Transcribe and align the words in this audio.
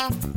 Hello 0.00 0.29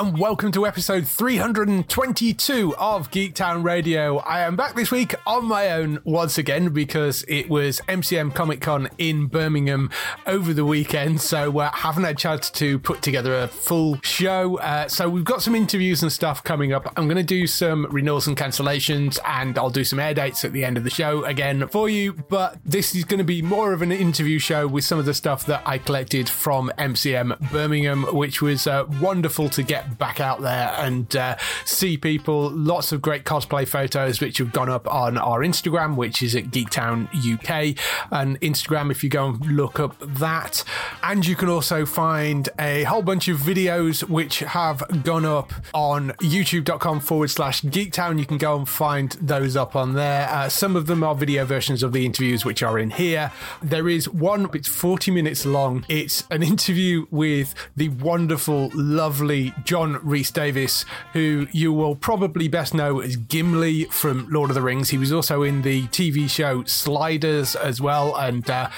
and 0.00 0.16
welcome 0.16 0.50
to 0.50 0.66
episode 0.66 1.06
322 1.06 2.74
of 2.78 3.10
Geektown 3.10 3.62
Radio. 3.62 4.16
I 4.16 4.40
am 4.40 4.56
back 4.56 4.74
this 4.74 4.90
week 4.90 5.14
on 5.26 5.44
my 5.44 5.72
own 5.72 5.98
once 6.04 6.38
again 6.38 6.70
because 6.70 7.22
it 7.28 7.50
was 7.50 7.82
MCM 7.86 8.34
Comic 8.34 8.62
Con 8.62 8.88
in 8.96 9.26
Birmingham 9.26 9.90
over 10.26 10.54
the 10.54 10.64
weekend, 10.64 11.20
so 11.20 11.58
uh, 11.58 11.70
haven't 11.72 12.04
had 12.04 12.14
a 12.14 12.18
chance 12.18 12.48
to 12.48 12.78
put 12.78 13.02
together 13.02 13.40
a 13.40 13.48
full 13.48 14.00
show. 14.02 14.58
Uh, 14.60 14.88
so 14.88 15.06
we've 15.06 15.22
got 15.22 15.42
some 15.42 15.54
interviews 15.54 16.02
and 16.02 16.10
stuff 16.10 16.42
coming 16.42 16.72
up. 16.72 16.90
I'm 16.96 17.04
going 17.04 17.18
to 17.18 17.22
do 17.22 17.46
some 17.46 17.86
renewals 17.90 18.26
and 18.26 18.38
cancellations, 18.38 19.18
and 19.26 19.58
I'll 19.58 19.68
do 19.68 19.84
some 19.84 20.00
air 20.00 20.14
dates 20.14 20.46
at 20.46 20.54
the 20.54 20.64
end 20.64 20.78
of 20.78 20.84
the 20.84 20.90
show 20.90 21.24
again 21.24 21.68
for 21.68 21.90
you. 21.90 22.14
But 22.14 22.58
this 22.64 22.94
is 22.94 23.04
going 23.04 23.18
to 23.18 23.24
be 23.24 23.42
more 23.42 23.74
of 23.74 23.82
an 23.82 23.92
interview 23.92 24.38
show 24.38 24.66
with 24.66 24.84
some 24.84 24.98
of 24.98 25.04
the 25.04 25.12
stuff 25.12 25.44
that 25.44 25.62
I 25.66 25.76
collected 25.76 26.26
from 26.26 26.72
MCM 26.78 27.50
Birmingham, 27.52 28.04
which 28.14 28.40
was 28.40 28.66
uh, 28.66 28.86
wonderful 28.98 29.50
to 29.50 29.62
get 29.62 29.89
back 29.98 30.20
out 30.20 30.40
there 30.40 30.74
and 30.78 31.14
uh, 31.16 31.36
see 31.64 31.96
people. 31.96 32.50
Lots 32.50 32.92
of 32.92 33.02
great 33.02 33.24
cosplay 33.24 33.66
photos, 33.66 34.20
which 34.20 34.38
have 34.38 34.52
gone 34.52 34.68
up 34.68 34.92
on 34.92 35.18
our 35.18 35.40
Instagram, 35.40 35.96
which 35.96 36.22
is 36.22 36.34
at 36.34 36.44
Geektown 36.44 37.08
UK, 37.08 37.76
and 38.10 38.40
Instagram 38.40 38.90
if 38.90 39.02
you 39.04 39.10
go 39.10 39.28
and 39.28 39.46
look 39.46 39.80
up 39.80 39.96
that. 40.00 40.64
And 41.02 41.26
you 41.26 41.36
can 41.36 41.48
also 41.48 41.86
find 41.86 42.48
a 42.58 42.84
whole 42.84 43.02
bunch 43.02 43.28
of 43.28 43.38
videos 43.38 44.08
which 44.08 44.40
have 44.40 45.02
gone 45.04 45.24
up 45.24 45.52
on 45.74 46.10
youtube.com 46.20 47.00
forward 47.00 47.28
slash 47.28 47.62
Geektown. 47.62 48.18
You 48.18 48.26
can 48.26 48.38
go 48.38 48.56
and 48.56 48.68
find 48.68 49.12
those 49.20 49.56
up 49.56 49.76
on 49.76 49.94
there. 49.94 50.28
Uh, 50.28 50.48
some 50.48 50.76
of 50.76 50.86
them 50.86 51.02
are 51.02 51.14
video 51.14 51.44
versions 51.44 51.82
of 51.82 51.92
the 51.92 52.04
interviews 52.04 52.44
which 52.44 52.62
are 52.62 52.78
in 52.78 52.90
here. 52.90 53.32
There 53.62 53.88
is 53.88 54.08
one, 54.08 54.48
it's 54.54 54.68
40 54.68 55.10
minutes 55.10 55.46
long. 55.46 55.84
It's 55.88 56.24
an 56.30 56.42
interview 56.50 57.06
with 57.10 57.54
the 57.76 57.88
wonderful, 57.88 58.70
lovely 58.74 59.54
John 59.70 60.00
Rhys-Davies, 60.02 60.84
who 61.12 61.46
you 61.52 61.72
will 61.72 61.94
probably 61.94 62.48
best 62.48 62.74
know 62.74 62.98
as 62.98 63.14
Gimli 63.14 63.84
from 63.84 64.28
Lord 64.28 64.50
of 64.50 64.56
the 64.56 64.62
Rings. 64.62 64.90
He 64.90 64.98
was 64.98 65.12
also 65.12 65.44
in 65.44 65.62
the 65.62 65.86
TV 65.86 66.28
show 66.28 66.64
Sliders 66.64 67.54
as 67.54 67.80
well, 67.80 68.16
and 68.16 68.50
uh, 68.50 68.68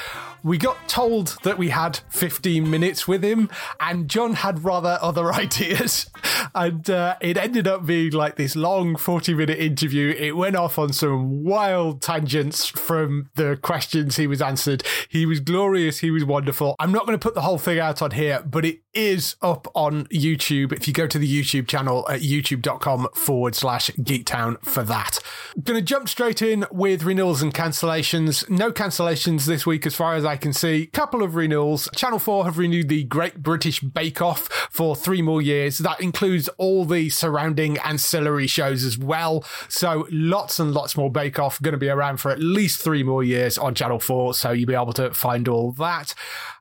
we 0.42 0.58
got 0.58 0.88
told 0.88 1.38
that 1.42 1.58
we 1.58 1.70
had 1.70 2.00
15 2.10 2.68
minutes 2.70 3.06
with 3.06 3.24
him, 3.24 3.48
and 3.80 4.08
John 4.08 4.34
had 4.34 4.64
rather 4.64 4.98
other 5.00 5.32
ideas. 5.32 6.10
And 6.54 6.88
uh, 6.90 7.16
it 7.20 7.36
ended 7.36 7.66
up 7.66 7.86
being 7.86 8.12
like 8.12 8.36
this 8.36 8.56
long 8.56 8.96
40 8.96 9.34
minute 9.34 9.58
interview. 9.58 10.14
It 10.16 10.36
went 10.36 10.56
off 10.56 10.78
on 10.78 10.92
some 10.92 11.44
wild 11.44 12.02
tangents 12.02 12.66
from 12.66 13.30
the 13.34 13.58
questions 13.60 14.16
he 14.16 14.26
was 14.26 14.42
answered. 14.42 14.82
He 15.08 15.26
was 15.26 15.40
glorious. 15.40 15.98
He 15.98 16.10
was 16.10 16.24
wonderful. 16.24 16.76
I'm 16.78 16.92
not 16.92 17.06
going 17.06 17.18
to 17.18 17.22
put 17.22 17.34
the 17.34 17.42
whole 17.42 17.58
thing 17.58 17.78
out 17.78 18.02
on 18.02 18.12
here, 18.12 18.42
but 18.44 18.64
it 18.64 18.80
is 18.94 19.36
up 19.40 19.68
on 19.74 20.04
YouTube. 20.06 20.72
If 20.72 20.86
you 20.86 20.94
go 20.94 21.06
to 21.06 21.18
the 21.18 21.42
YouTube 21.42 21.68
channel 21.68 22.06
at 22.08 22.20
youtube.com 22.20 23.08
forward 23.14 23.54
slash 23.54 23.90
geektown 23.90 24.62
for 24.64 24.82
that. 24.82 25.18
Going 25.62 25.78
to 25.78 25.84
jump 25.84 26.08
straight 26.08 26.42
in 26.42 26.66
with 26.70 27.04
renewals 27.04 27.42
and 27.42 27.54
cancellations. 27.54 28.48
No 28.50 28.72
cancellations 28.72 29.46
this 29.46 29.66
week, 29.66 29.86
as 29.86 29.94
far 29.94 30.14
as 30.14 30.24
I 30.24 30.31
can 30.36 30.52
see. 30.52 30.82
A 30.82 30.86
couple 30.86 31.22
of 31.22 31.34
renewals. 31.34 31.88
Channel 31.94 32.18
4 32.18 32.44
have 32.44 32.58
renewed 32.58 32.88
the 32.88 33.04
Great 33.04 33.42
British 33.42 33.80
Bake 33.80 34.20
Off 34.20 34.48
for 34.70 34.94
three 34.96 35.22
more 35.22 35.42
years. 35.42 35.78
That 35.78 36.00
includes 36.00 36.48
all 36.58 36.84
the 36.84 37.10
surrounding 37.10 37.78
ancillary 37.78 38.46
shows 38.46 38.84
as 38.84 38.98
well. 38.98 39.44
So 39.68 40.06
lots 40.10 40.58
and 40.58 40.72
lots 40.72 40.96
more 40.96 41.10
Bake 41.10 41.38
Off 41.38 41.60
going 41.60 41.72
to 41.72 41.78
be 41.78 41.88
around 41.88 42.18
for 42.18 42.30
at 42.30 42.40
least 42.40 42.82
three 42.82 43.02
more 43.02 43.24
years 43.24 43.58
on 43.58 43.74
Channel 43.74 44.00
4. 44.00 44.34
So 44.34 44.50
you'll 44.50 44.66
be 44.66 44.74
able 44.74 44.92
to 44.94 45.12
find 45.12 45.48
all 45.48 45.72
that. 45.72 46.14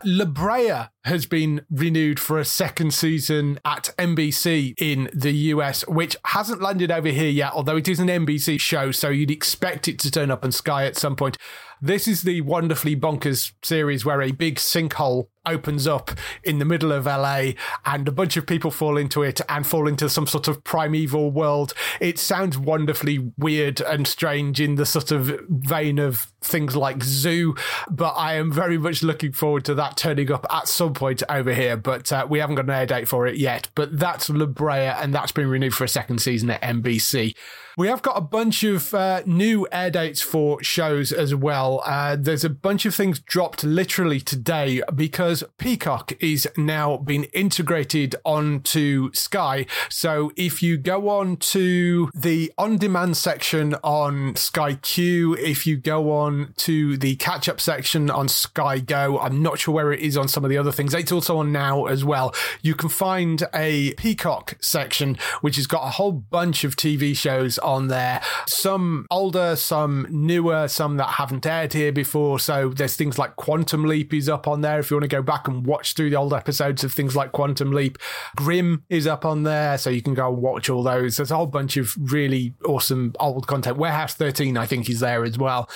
La 0.04 0.26
Brea 0.26 0.90
has 1.04 1.26
been 1.26 1.66
renewed 1.70 2.20
for 2.20 2.40
a 2.40 2.46
second 2.46 2.94
season 2.94 3.60
at 3.66 3.94
NBC 3.98 4.74
in 4.78 5.10
the 5.14 5.32
US, 5.32 5.88
which 5.88 6.16
hasn't 6.26 6.62
landed 6.62 6.92
over 6.92 7.10
here 7.10 7.30
yet, 7.30 7.54
although 7.54 7.78
it 7.78 7.88
is 7.88 8.00
an 8.00 8.08
NBC 8.08 8.60
show, 8.60 8.92
so 8.92 9.10
you'd 9.10 9.32
expect 9.32 9.88
it 9.88 9.98
to 10.00 10.12
turn 10.12 10.30
up 10.30 10.44
on 10.44 10.52
Sky 10.52 10.86
at 10.86 10.98
some 10.98 11.16
point. 11.16 11.38
This 11.84 12.08
is 12.08 12.22
the 12.22 12.42
wonderfully 12.42 12.96
bonkers 12.96 13.54
series 13.64 14.06
where 14.06 14.22
a 14.22 14.30
big 14.30 14.58
sinkhole 14.58 15.30
opens 15.46 15.88
up 15.88 16.12
in 16.44 16.60
the 16.60 16.66
middle 16.66 16.92
of 16.92 17.06
LA 17.06 17.52
and 17.86 18.08
a 18.08 18.12
bunch 18.12 18.38
of 18.38 18.46
people 18.46 18.72
fall 18.72 18.98
into 18.98 19.24
it 19.24 19.42
and 19.50 19.66
fall 19.66 19.88
into 19.88 20.10
some 20.10 20.28
sort 20.28 20.48
of 20.48 20.64
primeval 20.64 21.32
world. 21.32 21.74
It 22.00 22.20
sounds 22.20 22.58
wonderfully 22.58 23.32
weird 23.38 23.82
and 23.82 24.08
strange 24.08 24.60
in 24.60 24.76
the 24.76 24.86
sort 24.86 25.12
of 25.12 25.40
vein 25.50 26.00
of 26.00 26.28
things 26.42 26.76
like 26.76 27.04
Zoo, 27.04 27.56
but 27.90 28.12
I 28.12 28.36
am 28.36 28.52
very 28.52 28.78
much 28.78 29.04
looking 29.04 29.32
forward 29.32 29.66
to 29.66 29.76
that 29.76 29.98
turning 29.98 30.32
up 30.32 30.46
at 30.52 30.68
some 30.68 30.94
point 30.94 31.24
over 31.30 31.54
here. 31.54 31.78
But 31.78 32.12
uh, 32.12 32.28
we 32.30 32.40
haven't 32.40 32.56
got 32.56 32.66
an 32.66 32.72
air 32.72 32.86
date 32.86 33.08
for 33.08 33.28
it 33.28 33.38
yet. 33.38 33.70
But 33.76 33.98
that's 33.98 34.30
La 34.30 34.46
Brea 34.46 34.74
and 34.74 35.14
that's 35.14 35.32
been 35.32 35.48
renewed 35.48 35.74
for 35.74 35.84
a 35.84 35.90
second 35.90 36.20
season 36.20 36.50
at 36.50 36.62
NBC. 36.62 37.36
We 37.78 37.88
have 37.88 38.02
got 38.02 38.18
a 38.18 38.22
bunch 38.22 38.64
of 38.64 38.94
uh, 38.94 39.24
new 39.26 39.66
air 39.72 39.90
dates 39.90 40.22
for 40.22 40.62
shows 40.62 41.14
as 41.14 41.34
well. 41.34 41.82
Uh, 41.86 42.18
there's 42.20 42.44
a 42.44 42.50
bunch 42.50 42.86
of 42.86 42.94
things 42.94 43.20
dropped 43.20 43.64
literally 43.64 44.20
today 44.20 44.82
because 44.94 45.31
Peacock 45.58 46.14
is 46.20 46.48
now 46.58 46.98
being 46.98 47.24
integrated 47.26 48.16
onto 48.26 49.12
Sky. 49.14 49.66
So 49.90 50.32
if 50.36 50.62
you 50.62 50.78
go 50.78 51.10
on 51.10 51.38
to 51.38 52.10
the 52.14 52.52
on 52.58 52.78
demand 52.78 53.18
section 53.18 53.76
on 53.84 54.36
Sky 54.36 54.76
Q, 54.76 55.36
if 55.36 55.66
you 55.66 55.78
go 55.78 56.12
on 56.12 56.54
to 56.58 56.98
the 56.98 57.16
catch 57.16 57.48
up 57.48 57.62
section 57.62 58.10
on 58.10 58.28
Sky 58.28 58.80
Go, 58.80 59.20
I'm 59.20 59.42
not 59.42 59.60
sure 59.60 59.74
where 59.74 59.92
it 59.92 60.02
is 60.02 60.18
on 60.18 60.28
some 60.28 60.44
of 60.44 60.50
the 60.50 60.58
other 60.58 60.72
things. 60.72 60.94
It's 60.94 61.12
also 61.12 61.38
on 61.38 61.52
now 61.52 61.86
as 61.86 62.04
well. 62.04 62.34
You 62.62 62.76
can 62.76 62.90
find 62.90 63.44
a 63.54 63.94
Peacock 63.94 64.58
section 64.62 65.18
which 65.42 65.56
has 65.56 65.68
got 65.68 65.86
a 65.86 65.92
whole 65.92 66.12
bunch 66.12 66.64
of 66.64 66.76
TV 66.76 67.16
shows 67.16 67.58
on 67.60 67.88
there. 67.88 68.22
Some 68.48 69.08
older, 69.10 69.56
some 69.56 70.08
newer, 70.10 70.68
some 70.68 70.98
that 70.98 71.12
haven't 71.12 71.46
aired 71.46 71.74
here 71.74 71.92
before. 71.92 72.40
So 72.40 72.70
there's 72.70 72.96
things 72.96 73.18
like 73.18 73.36
Quantum 73.36 73.86
Leap 73.86 74.14
is 74.14 74.28
up 74.28 74.48
on 74.48 74.62
there 74.62 74.80
if 74.80 74.90
you 74.92 74.98
want 74.98 75.04
to 75.04 75.08
go 75.08 75.21
back 75.22 75.48
and 75.48 75.66
watch 75.66 75.94
through 75.94 76.10
the 76.10 76.16
old 76.16 76.34
episodes 76.34 76.84
of 76.84 76.94
things 76.94 77.16
like 77.16 77.32
Quantum 77.32 77.72
Leap. 77.72 77.98
Grimm 78.36 78.84
is 78.90 79.08
up 79.08 79.26
on 79.26 79.44
there, 79.44 79.78
so 79.78 79.90
you 79.90 80.02
can 80.02 80.14
go 80.14 80.32
and 80.32 80.42
watch 80.42 80.70
all 80.70 80.84
those. 80.84 81.18
There's 81.18 81.32
a 81.32 81.36
whole 81.36 81.48
bunch 81.48 81.78
of 81.78 81.96
really 82.12 82.54
awesome 82.66 83.14
old 83.20 83.48
content. 83.48 83.78
Warehouse 83.78 84.14
13, 84.14 84.58
I 84.58 84.66
think, 84.66 84.90
is 84.90 85.00
there 85.00 85.24
as 85.24 85.38
well. 85.38 85.70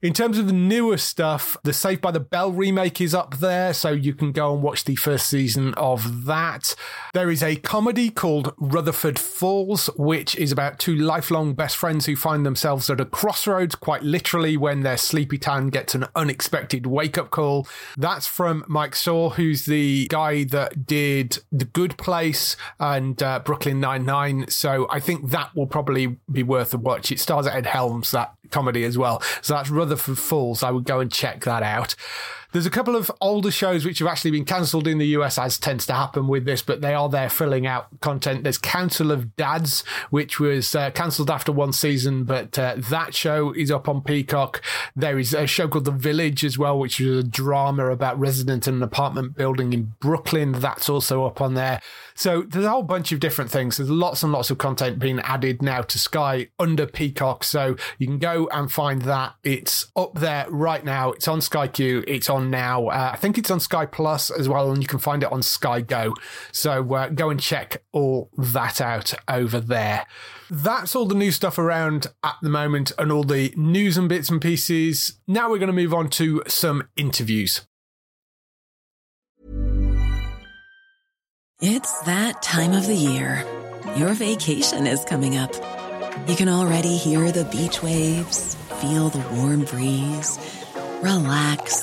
In 0.00 0.12
terms 0.12 0.38
of 0.38 0.46
the 0.46 0.52
newer 0.52 0.96
stuff, 0.96 1.56
the 1.64 1.72
Saved 1.72 2.00
by 2.00 2.12
the 2.12 2.20
Bell 2.20 2.52
remake 2.52 3.00
is 3.00 3.16
up 3.16 3.38
there, 3.38 3.74
so 3.74 3.90
you 3.90 4.14
can 4.14 4.30
go 4.30 4.54
and 4.54 4.62
watch 4.62 4.84
the 4.84 4.94
first 4.94 5.28
season 5.28 5.74
of 5.74 6.26
that. 6.26 6.76
There 7.14 7.32
is 7.32 7.42
a 7.42 7.56
comedy 7.56 8.08
called 8.08 8.54
Rutherford 8.58 9.18
Falls, 9.18 9.90
which 9.96 10.36
is 10.36 10.52
about 10.52 10.78
two 10.78 10.94
lifelong 10.94 11.54
best 11.54 11.76
friends 11.76 12.06
who 12.06 12.14
find 12.14 12.46
themselves 12.46 12.88
at 12.88 13.00
a 13.00 13.04
crossroads, 13.04 13.74
quite 13.74 14.04
literally, 14.04 14.56
when 14.56 14.84
their 14.84 14.96
sleepy 14.96 15.36
town 15.36 15.68
gets 15.70 15.96
an 15.96 16.06
unexpected 16.14 16.86
wake 16.86 17.18
up 17.18 17.30
call. 17.30 17.66
That's 17.96 18.28
from 18.28 18.64
Mike 18.68 18.92
Schur, 18.92 19.34
who's 19.34 19.64
the 19.64 20.06
guy 20.06 20.44
that 20.44 20.86
did 20.86 21.40
The 21.50 21.64
Good 21.64 21.98
Place 21.98 22.56
and 22.78 23.20
uh, 23.20 23.40
Brooklyn 23.40 23.80
Nine-Nine. 23.80 24.46
So 24.48 24.86
I 24.90 25.00
think 25.00 25.30
that 25.30 25.56
will 25.56 25.66
probably 25.66 26.18
be 26.30 26.44
worth 26.44 26.72
a 26.72 26.78
watch. 26.78 27.10
It 27.10 27.18
stars 27.18 27.48
Ed 27.48 27.66
Helms, 27.66 28.12
that 28.12 28.34
comedy 28.50 28.84
as 28.84 28.98
well. 28.98 29.22
So 29.42 29.54
that's 29.54 29.70
Rutherford 29.70 30.18
Falls. 30.18 30.62
I 30.62 30.70
would 30.70 30.84
go 30.84 31.00
and 31.00 31.12
check 31.12 31.44
that 31.44 31.62
out. 31.62 31.94
There's 32.52 32.64
a 32.64 32.70
couple 32.70 32.96
of 32.96 33.10
older 33.20 33.50
shows 33.50 33.84
which 33.84 33.98
have 33.98 34.08
actually 34.08 34.30
been 34.30 34.46
cancelled 34.46 34.86
in 34.86 34.96
the 34.96 35.08
US, 35.08 35.36
as 35.36 35.58
tends 35.58 35.84
to 35.86 35.92
happen 35.92 36.28
with 36.28 36.46
this, 36.46 36.62
but 36.62 36.80
they 36.80 36.94
are 36.94 37.10
there 37.10 37.28
filling 37.28 37.66
out 37.66 37.88
content. 38.00 38.42
There's 38.42 38.56
Council 38.56 39.10
of 39.10 39.36
Dads, 39.36 39.84
which 40.08 40.40
was 40.40 40.74
uh, 40.74 40.90
cancelled 40.92 41.30
after 41.30 41.52
one 41.52 41.74
season, 41.74 42.24
but 42.24 42.58
uh, 42.58 42.76
that 42.78 43.14
show 43.14 43.52
is 43.52 43.70
up 43.70 43.86
on 43.86 44.00
Peacock. 44.00 44.62
There 44.96 45.18
is 45.18 45.34
a 45.34 45.46
show 45.46 45.68
called 45.68 45.84
The 45.84 45.90
Village 45.90 46.42
as 46.42 46.56
well, 46.56 46.78
which 46.78 47.00
is 47.00 47.18
a 47.18 47.22
drama 47.22 47.90
about 47.90 48.18
resident 48.18 48.66
in 48.66 48.76
an 48.76 48.82
apartment 48.82 49.36
building 49.36 49.74
in 49.74 49.92
Brooklyn. 50.00 50.52
That's 50.52 50.88
also 50.88 51.26
up 51.26 51.42
on 51.42 51.52
there. 51.52 51.82
So 52.14 52.42
there's 52.42 52.64
a 52.64 52.70
whole 52.70 52.82
bunch 52.82 53.12
of 53.12 53.20
different 53.20 53.50
things. 53.50 53.76
There's 53.76 53.90
lots 53.90 54.22
and 54.22 54.32
lots 54.32 54.50
of 54.50 54.58
content 54.58 54.98
being 54.98 55.20
added 55.20 55.62
now 55.62 55.82
to 55.82 55.98
Sky 55.98 56.48
under 56.58 56.86
Peacock. 56.86 57.44
So 57.44 57.76
you 57.98 58.06
can 58.06 58.18
go 58.18 58.48
and 58.52 58.72
find 58.72 59.02
that. 59.02 59.34
It's 59.44 59.92
up 59.94 60.14
there 60.14 60.46
right 60.48 60.84
now. 60.84 61.12
It's 61.12 61.28
on 61.28 61.40
Sky 61.40 61.68
Q. 61.68 62.02
It's 62.08 62.28
on 62.28 62.37
now. 62.40 62.88
Uh, 62.88 63.10
I 63.12 63.16
think 63.16 63.38
it's 63.38 63.50
on 63.50 63.60
Sky 63.60 63.86
Plus 63.86 64.30
as 64.30 64.48
well, 64.48 64.70
and 64.70 64.82
you 64.82 64.88
can 64.88 64.98
find 64.98 65.22
it 65.22 65.32
on 65.32 65.42
Sky 65.42 65.80
Go. 65.80 66.14
So 66.52 66.94
uh, 66.94 67.08
go 67.08 67.30
and 67.30 67.40
check 67.40 67.82
all 67.92 68.30
that 68.36 68.80
out 68.80 69.14
over 69.28 69.60
there. 69.60 70.06
That's 70.50 70.94
all 70.96 71.06
the 71.06 71.14
new 71.14 71.30
stuff 71.30 71.58
around 71.58 72.06
at 72.22 72.36
the 72.42 72.48
moment 72.48 72.92
and 72.98 73.12
all 73.12 73.24
the 73.24 73.52
news 73.56 73.96
and 73.96 74.08
bits 74.08 74.30
and 74.30 74.40
pieces. 74.40 75.18
Now 75.26 75.50
we're 75.50 75.58
going 75.58 75.68
to 75.68 75.72
move 75.72 75.94
on 75.94 76.08
to 76.10 76.42
some 76.46 76.88
interviews. 76.96 77.66
It's 81.60 82.02
that 82.02 82.40
time 82.40 82.72
of 82.72 82.86
the 82.86 82.94
year. 82.94 83.44
Your 83.96 84.14
vacation 84.14 84.86
is 84.86 85.04
coming 85.04 85.36
up. 85.36 85.52
You 86.28 86.36
can 86.36 86.48
already 86.48 86.96
hear 86.96 87.32
the 87.32 87.46
beach 87.46 87.82
waves, 87.82 88.54
feel 88.80 89.08
the 89.08 89.26
warm 89.34 89.64
breeze, 89.64 90.38
relax, 91.02 91.82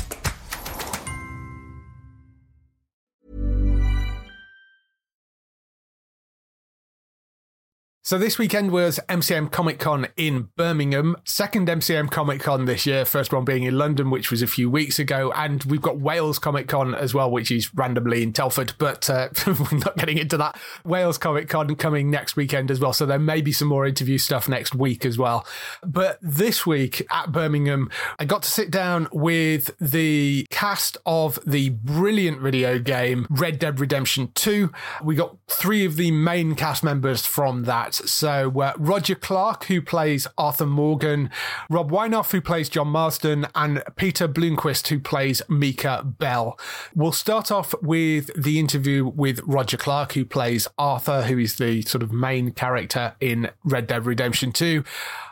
So 8.11 8.17
this 8.17 8.37
weekend 8.37 8.71
was 8.71 8.99
MCM 9.07 9.53
Comic 9.53 9.79
Con 9.79 10.05
in 10.17 10.49
Birmingham, 10.57 11.15
second 11.23 11.69
MCM 11.69 12.11
Comic 12.11 12.41
Con 12.41 12.65
this 12.65 12.85
year, 12.85 13.05
first 13.05 13.31
one 13.31 13.45
being 13.45 13.63
in 13.63 13.77
London, 13.77 14.09
which 14.09 14.31
was 14.31 14.41
a 14.41 14.47
few 14.47 14.69
weeks 14.69 14.99
ago, 14.99 15.31
and 15.33 15.63
we've 15.63 15.81
got 15.81 15.97
Wales 15.97 16.37
Comic 16.37 16.67
Con 16.67 16.93
as 16.93 17.13
well, 17.13 17.31
which 17.31 17.51
is 17.51 17.73
randomly 17.73 18.21
in 18.21 18.33
Telford, 18.33 18.73
but 18.77 19.09
uh, 19.09 19.29
we're 19.47 19.77
not 19.77 19.95
getting 19.95 20.17
into 20.17 20.35
that. 20.35 20.59
Wales 20.83 21.17
Comic 21.17 21.47
Con 21.47 21.73
coming 21.77 22.11
next 22.11 22.35
weekend 22.35 22.69
as 22.69 22.81
well, 22.81 22.91
so 22.91 23.05
there 23.05 23.17
may 23.17 23.39
be 23.39 23.53
some 23.53 23.69
more 23.69 23.87
interview 23.87 24.17
stuff 24.17 24.49
next 24.49 24.75
week 24.75 25.05
as 25.05 25.17
well. 25.17 25.47
But 25.81 26.19
this 26.21 26.65
week 26.65 27.07
at 27.11 27.31
Birmingham, 27.31 27.89
I 28.19 28.25
got 28.25 28.43
to 28.43 28.51
sit 28.51 28.71
down 28.71 29.07
with 29.13 29.71
the 29.79 30.45
cast 30.49 30.97
of 31.05 31.39
the 31.47 31.69
brilliant 31.69 32.41
video 32.41 32.77
game 32.77 33.25
Red 33.29 33.57
Dead 33.57 33.79
Redemption 33.79 34.33
2. 34.35 34.69
We 35.01 35.15
got 35.15 35.37
three 35.47 35.85
of 35.85 35.95
the 35.95 36.11
main 36.11 36.55
cast 36.55 36.83
members 36.83 37.25
from 37.25 37.63
that. 37.63 38.00
So 38.05 38.61
uh, 38.61 38.73
Roger 38.77 39.15
Clark, 39.15 39.65
who 39.65 39.81
plays 39.81 40.27
Arthur 40.37 40.65
Morgan, 40.65 41.29
Rob 41.69 41.91
Wiethoff, 41.91 42.31
who 42.31 42.41
plays 42.41 42.69
John 42.69 42.87
Marston, 42.87 43.47
and 43.55 43.83
Peter 43.95 44.27
Blomquist, 44.27 44.87
who 44.87 44.99
plays 44.99 45.41
Micah 45.47 46.03
Bell. 46.05 46.59
We'll 46.95 47.11
start 47.11 47.51
off 47.51 47.73
with 47.81 48.29
the 48.35 48.59
interview 48.59 49.05
with 49.07 49.39
Roger 49.45 49.77
Clark, 49.77 50.13
who 50.13 50.25
plays 50.25 50.67
Arthur, 50.77 51.23
who 51.23 51.37
is 51.37 51.55
the 51.55 51.81
sort 51.83 52.03
of 52.03 52.11
main 52.11 52.51
character 52.51 53.15
in 53.19 53.49
Red 53.63 53.87
Dead 53.87 54.05
Redemption 54.05 54.51
2. 54.51 54.83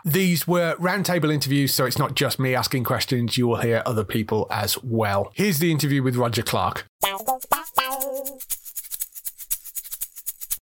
These 0.06 0.48
were 0.48 0.76
roundtable 0.76 1.34
interviews, 1.34 1.74
so 1.74 1.86
it's 1.86 2.00
not 2.00 2.16
just 2.16 2.40
me 2.40 2.56
asking 2.56 2.84
questions. 2.84 3.38
You 3.38 3.48
will 3.48 3.58
hear 3.58 3.84
other 3.86 4.04
people 4.04 4.48
as 4.50 4.82
well. 4.84 5.32
Here's 5.34 5.60
the 5.60 5.72
interview 5.72 6.04
with 6.04 6.16
Roger 6.16 6.44
Clark 6.44 6.86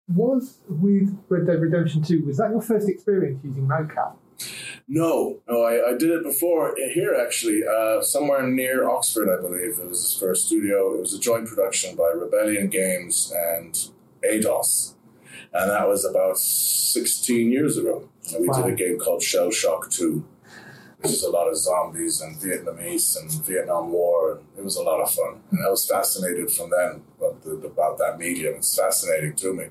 was 0.07 0.59
with 0.67 1.17
Red 1.29 1.47
Dead 1.47 1.61
Redemption 1.61 2.03
2, 2.03 2.25
was 2.25 2.37
that 2.37 2.51
your 2.51 2.61
first 2.61 2.89
experience 2.89 3.43
using 3.43 3.67
mocap? 3.67 4.15
No, 4.87 5.39
no, 5.47 5.61
I, 5.61 5.91
I 5.91 5.97
did 5.97 6.09
it 6.09 6.23
before 6.23 6.75
here 6.93 7.15
actually, 7.15 7.61
uh, 7.65 8.01
somewhere 8.01 8.45
near 8.45 8.89
Oxford, 8.89 9.29
I 9.29 9.41
believe. 9.41 9.79
It 9.79 9.87
was 9.87 10.01
his 10.01 10.19
first 10.19 10.47
studio. 10.47 10.93
It 10.93 10.99
was 10.99 11.13
a 11.13 11.19
joint 11.19 11.47
production 11.47 11.95
by 11.95 12.11
Rebellion 12.15 12.67
Games 12.67 13.31
and 13.33 13.73
Eidos. 14.29 14.95
and 15.53 15.69
that 15.69 15.87
was 15.87 16.03
about 16.03 16.37
16 16.37 17.51
years 17.51 17.77
ago. 17.77 18.09
And 18.33 18.41
we 18.41 18.49
wow. 18.49 18.61
did 18.61 18.73
a 18.73 18.75
game 18.75 18.99
called 18.99 19.21
Shell 19.21 19.51
Shock 19.51 19.89
2, 19.89 20.25
which 20.99 21.13
is 21.13 21.23
a 21.23 21.29
lot 21.29 21.47
of 21.47 21.57
zombies 21.57 22.19
and 22.19 22.35
Vietnamese 22.35 23.17
and 23.17 23.31
Vietnam 23.45 23.91
War. 23.91 24.33
And 24.33 24.45
it 24.57 24.63
was 24.63 24.75
a 24.75 24.83
lot 24.83 24.99
of 24.99 25.11
fun. 25.11 25.41
And 25.51 25.65
I 25.65 25.69
was 25.69 25.87
fascinated 25.87 26.51
from 26.51 26.71
then 26.71 27.03
about, 27.17 27.41
the, 27.41 27.51
about 27.51 27.97
that 27.99 28.17
medium. 28.17 28.55
It's 28.55 28.77
fascinating 28.77 29.35
to 29.37 29.53
me 29.53 29.65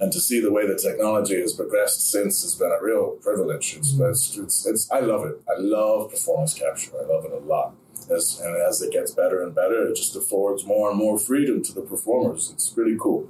and 0.00 0.12
to 0.12 0.20
see 0.20 0.40
the 0.40 0.52
way 0.52 0.66
the 0.66 0.76
technology 0.76 1.40
has 1.40 1.52
progressed 1.52 2.10
since 2.10 2.42
has 2.42 2.54
been 2.54 2.70
a 2.70 2.82
real 2.82 3.10
privilege. 3.22 3.76
It's, 3.76 3.92
mm-hmm. 3.92 4.10
it's, 4.10 4.36
it's, 4.36 4.66
it's, 4.66 4.90
I 4.90 5.00
love 5.00 5.24
it. 5.24 5.40
I 5.48 5.60
love 5.60 6.10
performance 6.10 6.54
capture. 6.54 6.92
I 7.00 7.04
love 7.06 7.24
it 7.24 7.32
a 7.32 7.38
lot. 7.38 7.74
As, 8.10 8.40
and 8.40 8.56
as 8.56 8.80
it 8.80 8.92
gets 8.92 9.10
better 9.10 9.42
and 9.42 9.54
better, 9.54 9.86
it 9.86 9.94
just 9.94 10.16
affords 10.16 10.64
more 10.64 10.88
and 10.90 10.98
more 10.98 11.18
freedom 11.18 11.62
to 11.64 11.72
the 11.74 11.82
performers. 11.82 12.50
It's 12.54 12.72
really 12.76 12.96
cool. 12.98 13.28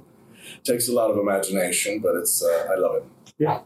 It 0.57 0.63
takes 0.63 0.87
a 0.87 0.93
lot 0.93 1.11
of 1.11 1.17
imagination, 1.17 1.99
but 1.99 2.15
it's 2.15 2.43
uh, 2.43 2.69
I 2.71 2.75
love 2.75 2.95
it. 2.95 3.03
Yeah. 3.37 3.61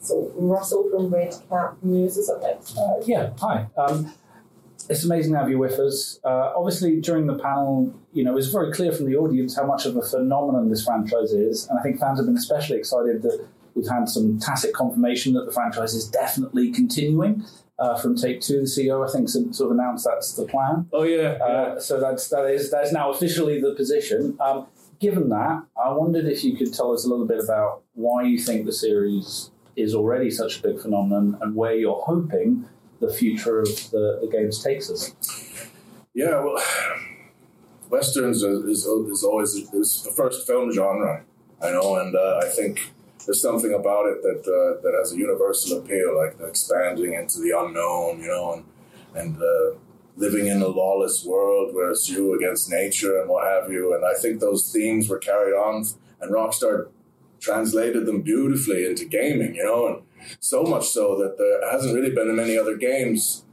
So 0.00 0.30
Russell 0.36 0.88
from 0.90 1.12
Red 1.12 1.34
Carpet 1.48 1.82
News 1.82 2.16
is 2.16 2.28
up 2.28 2.42
next. 2.42 2.76
Uh, 2.76 3.00
yeah, 3.04 3.30
hi. 3.38 3.66
Um, 3.76 4.12
it's 4.88 5.04
amazing 5.04 5.32
to 5.32 5.38
have 5.38 5.50
you 5.50 5.58
with 5.58 5.78
us. 5.78 6.18
Uh, 6.24 6.52
obviously, 6.56 7.00
during 7.00 7.26
the 7.26 7.38
panel, 7.38 7.94
you 8.12 8.24
know, 8.24 8.32
it 8.32 8.34
was 8.34 8.52
very 8.52 8.72
clear 8.72 8.92
from 8.92 9.06
the 9.06 9.16
audience 9.16 9.56
how 9.56 9.64
much 9.64 9.86
of 9.86 9.96
a 9.96 10.02
phenomenon 10.02 10.68
this 10.68 10.84
franchise 10.84 11.32
is, 11.32 11.68
and 11.68 11.78
I 11.78 11.82
think 11.82 11.98
fans 11.98 12.18
have 12.18 12.26
been 12.26 12.36
especially 12.36 12.78
excited 12.78 13.22
that 13.22 13.46
we've 13.74 13.88
had 13.88 14.08
some 14.08 14.38
tacit 14.38 14.74
confirmation 14.74 15.34
that 15.34 15.46
the 15.46 15.52
franchise 15.52 15.94
is 15.94 16.08
definitely 16.08 16.72
continuing. 16.72 17.44
Uh, 17.76 17.98
from 17.98 18.14
Take 18.14 18.40
Two, 18.40 18.60
the 18.60 18.66
CEO, 18.66 19.06
I 19.06 19.10
think, 19.10 19.28
sort 19.28 19.60
of 19.60 19.70
announced 19.72 20.04
that's 20.04 20.34
the 20.34 20.46
plan. 20.46 20.88
Oh 20.92 21.02
yeah, 21.02 21.38
uh, 21.42 21.74
yeah. 21.74 21.78
So 21.80 21.98
that's 21.98 22.28
that 22.28 22.44
is 22.44 22.70
that 22.70 22.84
is 22.84 22.92
now 22.92 23.10
officially 23.10 23.60
the 23.60 23.74
position. 23.74 24.38
Um, 24.40 24.68
given 25.00 25.28
that, 25.30 25.64
I 25.76 25.90
wondered 25.90 26.26
if 26.26 26.44
you 26.44 26.56
could 26.56 26.72
tell 26.72 26.92
us 26.92 27.04
a 27.04 27.08
little 27.08 27.26
bit 27.26 27.42
about 27.42 27.82
why 27.94 28.22
you 28.22 28.38
think 28.38 28.64
the 28.64 28.72
series 28.72 29.50
is 29.74 29.92
already 29.92 30.30
such 30.30 30.60
a 30.60 30.62
big 30.62 30.80
phenomenon 30.80 31.36
and 31.40 31.56
where 31.56 31.74
you're 31.74 32.00
hoping 32.00 32.64
the 33.06 33.12
future 33.12 33.60
of 33.60 33.68
the, 33.90 34.18
the 34.22 34.28
games 34.30 34.62
takes 34.62 34.90
us. 34.90 35.14
Yeah, 36.14 36.40
well, 36.42 36.62
westerns 37.90 38.42
is, 38.42 38.86
is, 38.86 39.24
always 39.24 39.54
is 39.54 40.02
the 40.02 40.12
first 40.12 40.46
film 40.46 40.72
genre, 40.72 41.24
I 41.62 41.70
know, 41.70 41.96
and 41.96 42.14
uh, 42.14 42.40
I 42.42 42.48
think 42.48 42.92
there's 43.24 43.40
something 43.40 43.72
about 43.72 44.06
it 44.06 44.22
that 44.22 44.40
uh, 44.46 44.82
that 44.82 44.94
has 44.98 45.12
a 45.12 45.16
universal 45.16 45.78
appeal, 45.78 46.16
like 46.16 46.36
expanding 46.46 47.14
into 47.14 47.40
the 47.40 47.52
unknown, 47.56 48.20
you 48.20 48.28
know, 48.28 48.52
and 48.54 48.64
and 49.14 49.42
uh, 49.42 49.78
living 50.16 50.46
in 50.46 50.62
a 50.62 50.68
lawless 50.68 51.24
world 51.24 51.74
where 51.74 51.90
it's 51.90 52.08
you 52.08 52.34
against 52.34 52.70
nature 52.70 53.20
and 53.20 53.28
what 53.28 53.46
have 53.46 53.70
you. 53.72 53.94
And 53.94 54.04
I 54.04 54.14
think 54.20 54.40
those 54.40 54.72
themes 54.72 55.08
were 55.08 55.18
carried 55.18 55.54
on, 55.54 55.84
and 56.20 56.32
Rockstar 56.32 56.88
translated 57.40 58.06
them 58.06 58.22
beautifully 58.22 58.86
into 58.86 59.04
gaming, 59.04 59.54
you 59.54 59.64
know, 59.64 59.86
and 59.86 60.02
so 60.40 60.62
much 60.62 60.88
so 60.88 61.16
that 61.18 61.38
there 61.38 61.70
hasn't 61.70 61.94
really 61.94 62.14
been 62.14 62.34
many 62.34 62.58
other 62.58 62.76
games 62.76 63.44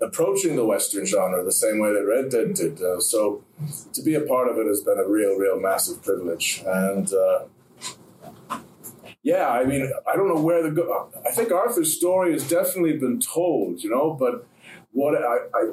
approaching 0.00 0.56
the 0.56 0.64
Western 0.64 1.06
genre 1.06 1.44
the 1.44 1.52
same 1.52 1.78
way 1.78 1.92
that 1.92 2.06
Red 2.06 2.30
Dead 2.30 2.54
did. 2.54 2.82
Uh, 2.82 3.00
so 3.00 3.44
to 3.92 4.02
be 4.02 4.14
a 4.14 4.20
part 4.20 4.48
of 4.48 4.58
it 4.58 4.66
has 4.66 4.82
been 4.82 4.98
a 4.98 5.08
real, 5.08 5.36
real 5.36 5.60
massive 5.60 6.02
privilege. 6.02 6.62
And 6.66 7.12
uh, 7.12 8.58
yeah, 9.22 9.48
I 9.48 9.64
mean, 9.64 9.90
I 10.10 10.16
don't 10.16 10.28
know 10.28 10.40
where 10.40 10.62
the 10.62 10.70
go. 10.70 11.10
I 11.26 11.30
think 11.30 11.52
Arthur's 11.52 11.96
story 11.96 12.32
has 12.32 12.48
definitely 12.48 12.96
been 12.96 13.20
told, 13.20 13.82
you 13.82 13.90
know, 13.90 14.12
but 14.12 14.46
what 14.92 15.14
I, 15.14 15.36
I 15.54 15.72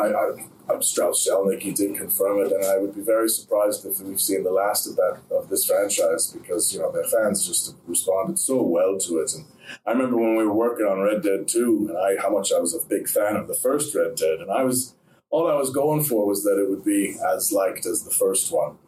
I, 0.00 0.12
I, 0.12 0.72
I'm 0.72 0.82
Strauss 0.82 1.28
Zelnick. 1.28 1.60
He 1.60 1.72
did 1.72 1.94
confirm 1.96 2.40
it, 2.40 2.52
and 2.52 2.64
I 2.64 2.78
would 2.78 2.94
be 2.94 3.02
very 3.02 3.28
surprised 3.28 3.84
if 3.84 4.00
we've 4.00 4.20
seen 4.20 4.44
the 4.44 4.50
last 4.50 4.86
of 4.86 4.96
that 4.96 5.18
of 5.30 5.48
this 5.48 5.66
franchise 5.66 6.32
because 6.32 6.72
you 6.72 6.80
know 6.80 6.90
their 6.90 7.04
fans 7.04 7.46
just 7.46 7.74
responded 7.86 8.38
so 8.38 8.62
well 8.62 8.98
to 8.98 9.18
it. 9.18 9.32
And 9.34 9.44
I 9.86 9.92
remember 9.92 10.16
when 10.16 10.36
we 10.36 10.44
were 10.44 10.54
working 10.54 10.86
on 10.86 11.00
Red 11.00 11.22
Dead 11.22 11.48
2, 11.48 11.88
and 11.90 11.98
I 11.98 12.20
how 12.20 12.30
much 12.30 12.52
I 12.52 12.58
was 12.58 12.74
a 12.74 12.86
big 12.86 13.08
fan 13.08 13.36
of 13.36 13.48
the 13.48 13.54
first 13.54 13.94
Red 13.94 14.14
Dead, 14.16 14.40
and 14.40 14.50
I 14.50 14.64
was 14.64 14.94
all 15.28 15.48
I 15.48 15.54
was 15.54 15.70
going 15.70 16.02
for 16.04 16.26
was 16.26 16.42
that 16.44 16.60
it 16.60 16.70
would 16.70 16.84
be 16.84 17.16
as 17.34 17.52
liked 17.52 17.86
as 17.86 18.04
the 18.04 18.10
first 18.10 18.52
one. 18.52 18.78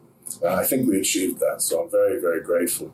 And 0.41 0.53
I 0.53 0.63
think 0.63 0.89
we 0.89 0.99
achieved 0.99 1.39
that, 1.39 1.61
so 1.61 1.83
I'm 1.83 1.91
very 1.91 2.19
very 2.19 2.41
grateful. 2.41 2.93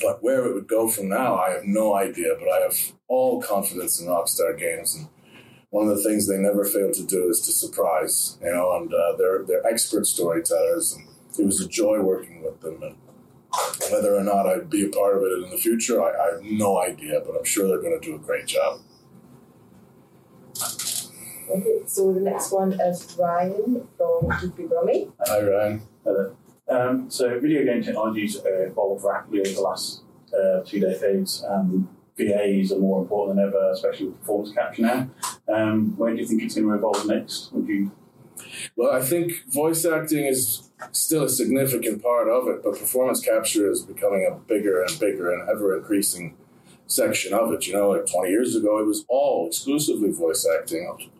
But 0.00 0.22
where 0.22 0.46
it 0.46 0.54
would 0.54 0.68
go 0.68 0.88
from 0.88 1.08
now, 1.08 1.36
I 1.36 1.50
have 1.50 1.64
no 1.64 1.94
idea. 1.94 2.36
But 2.38 2.48
I 2.48 2.60
have 2.60 2.76
all 3.08 3.42
confidence 3.42 4.00
in 4.00 4.06
Rockstar 4.06 4.56
Games 4.56 4.94
and 4.94 5.08
one 5.70 5.88
of 5.88 5.96
the 5.96 6.02
things 6.02 6.26
they 6.26 6.38
never 6.38 6.64
fail 6.64 6.92
to 6.92 7.04
do 7.04 7.28
is 7.28 7.40
to 7.42 7.52
surprise, 7.52 8.38
you 8.42 8.50
know, 8.50 8.76
and 8.76 8.92
uh, 8.92 9.16
they're 9.18 9.44
they're 9.44 9.66
expert 9.66 10.06
storytellers, 10.06 10.94
and 10.94 11.06
it 11.38 11.44
was 11.44 11.60
a 11.60 11.68
joy 11.68 12.00
working 12.00 12.42
with 12.42 12.60
them. 12.60 12.82
And 12.82 12.96
whether 13.90 14.14
or 14.14 14.22
not 14.22 14.46
I'd 14.46 14.70
be 14.70 14.84
a 14.84 14.88
part 14.88 15.16
of 15.16 15.22
it 15.22 15.44
in 15.44 15.50
the 15.50 15.56
future, 15.56 16.02
I, 16.02 16.10
I 16.10 16.32
have 16.32 16.42
no 16.42 16.80
idea, 16.80 17.20
but 17.24 17.34
I'm 17.36 17.44
sure 17.44 17.66
they're 17.66 17.80
going 17.80 17.98
to 17.98 18.06
do 18.06 18.14
a 18.14 18.18
great 18.18 18.46
job. 18.46 18.80
Okay, 21.50 21.80
so 21.86 22.12
the 22.12 22.20
next 22.20 22.52
one 22.52 22.78
is 22.78 23.16
Ryan 23.18 23.88
from 23.96 24.30
GP 24.30 24.68
Brummy. 24.68 25.08
Hi, 25.26 25.42
Ryan. 25.42 25.82
Hello. 26.04 26.36
Um, 26.68 27.10
so, 27.10 27.40
video 27.40 27.64
game 27.64 27.82
technologies 27.82 28.36
uh, 28.36 28.66
evolved 28.66 29.04
rapidly 29.04 29.40
over 29.40 29.50
the 29.50 29.60
last 29.62 30.02
uh, 30.34 30.60
two 30.64 30.80
decades, 30.80 31.42
and 31.48 31.88
VAs 32.18 32.72
are 32.72 32.78
more 32.78 33.00
important 33.00 33.38
than 33.38 33.46
ever, 33.46 33.70
especially 33.72 34.06
with 34.06 34.20
performance 34.20 34.52
capture 34.52 34.82
now. 34.82 35.08
Um, 35.52 35.96
where 35.96 36.12
do 36.14 36.20
you 36.20 36.26
think 36.26 36.42
it's 36.42 36.54
going 36.54 36.68
to 36.68 36.74
evolve 36.74 37.06
next? 37.06 37.52
Would 37.52 37.68
you? 37.68 37.90
Well, 38.76 38.92
I 38.92 39.02
think 39.02 39.44
voice 39.48 39.84
acting 39.84 40.26
is 40.26 40.70
still 40.92 41.24
a 41.24 41.28
significant 41.28 42.02
part 42.02 42.28
of 42.28 42.48
it, 42.48 42.62
but 42.62 42.78
performance 42.78 43.20
capture 43.20 43.70
is 43.70 43.82
becoming 43.82 44.28
a 44.30 44.34
bigger 44.34 44.82
and 44.82 44.98
bigger 44.98 45.32
and 45.32 45.48
ever 45.48 45.76
increasing 45.76 46.36
section 46.86 47.32
of 47.32 47.52
it. 47.52 47.66
You 47.66 47.74
know, 47.74 47.90
like 47.90 48.06
20 48.06 48.30
years 48.30 48.54
ago, 48.54 48.78
it 48.78 48.86
was 48.86 49.04
all 49.08 49.48
exclusively 49.48 50.10
voice 50.12 50.46
acting. 50.58 51.10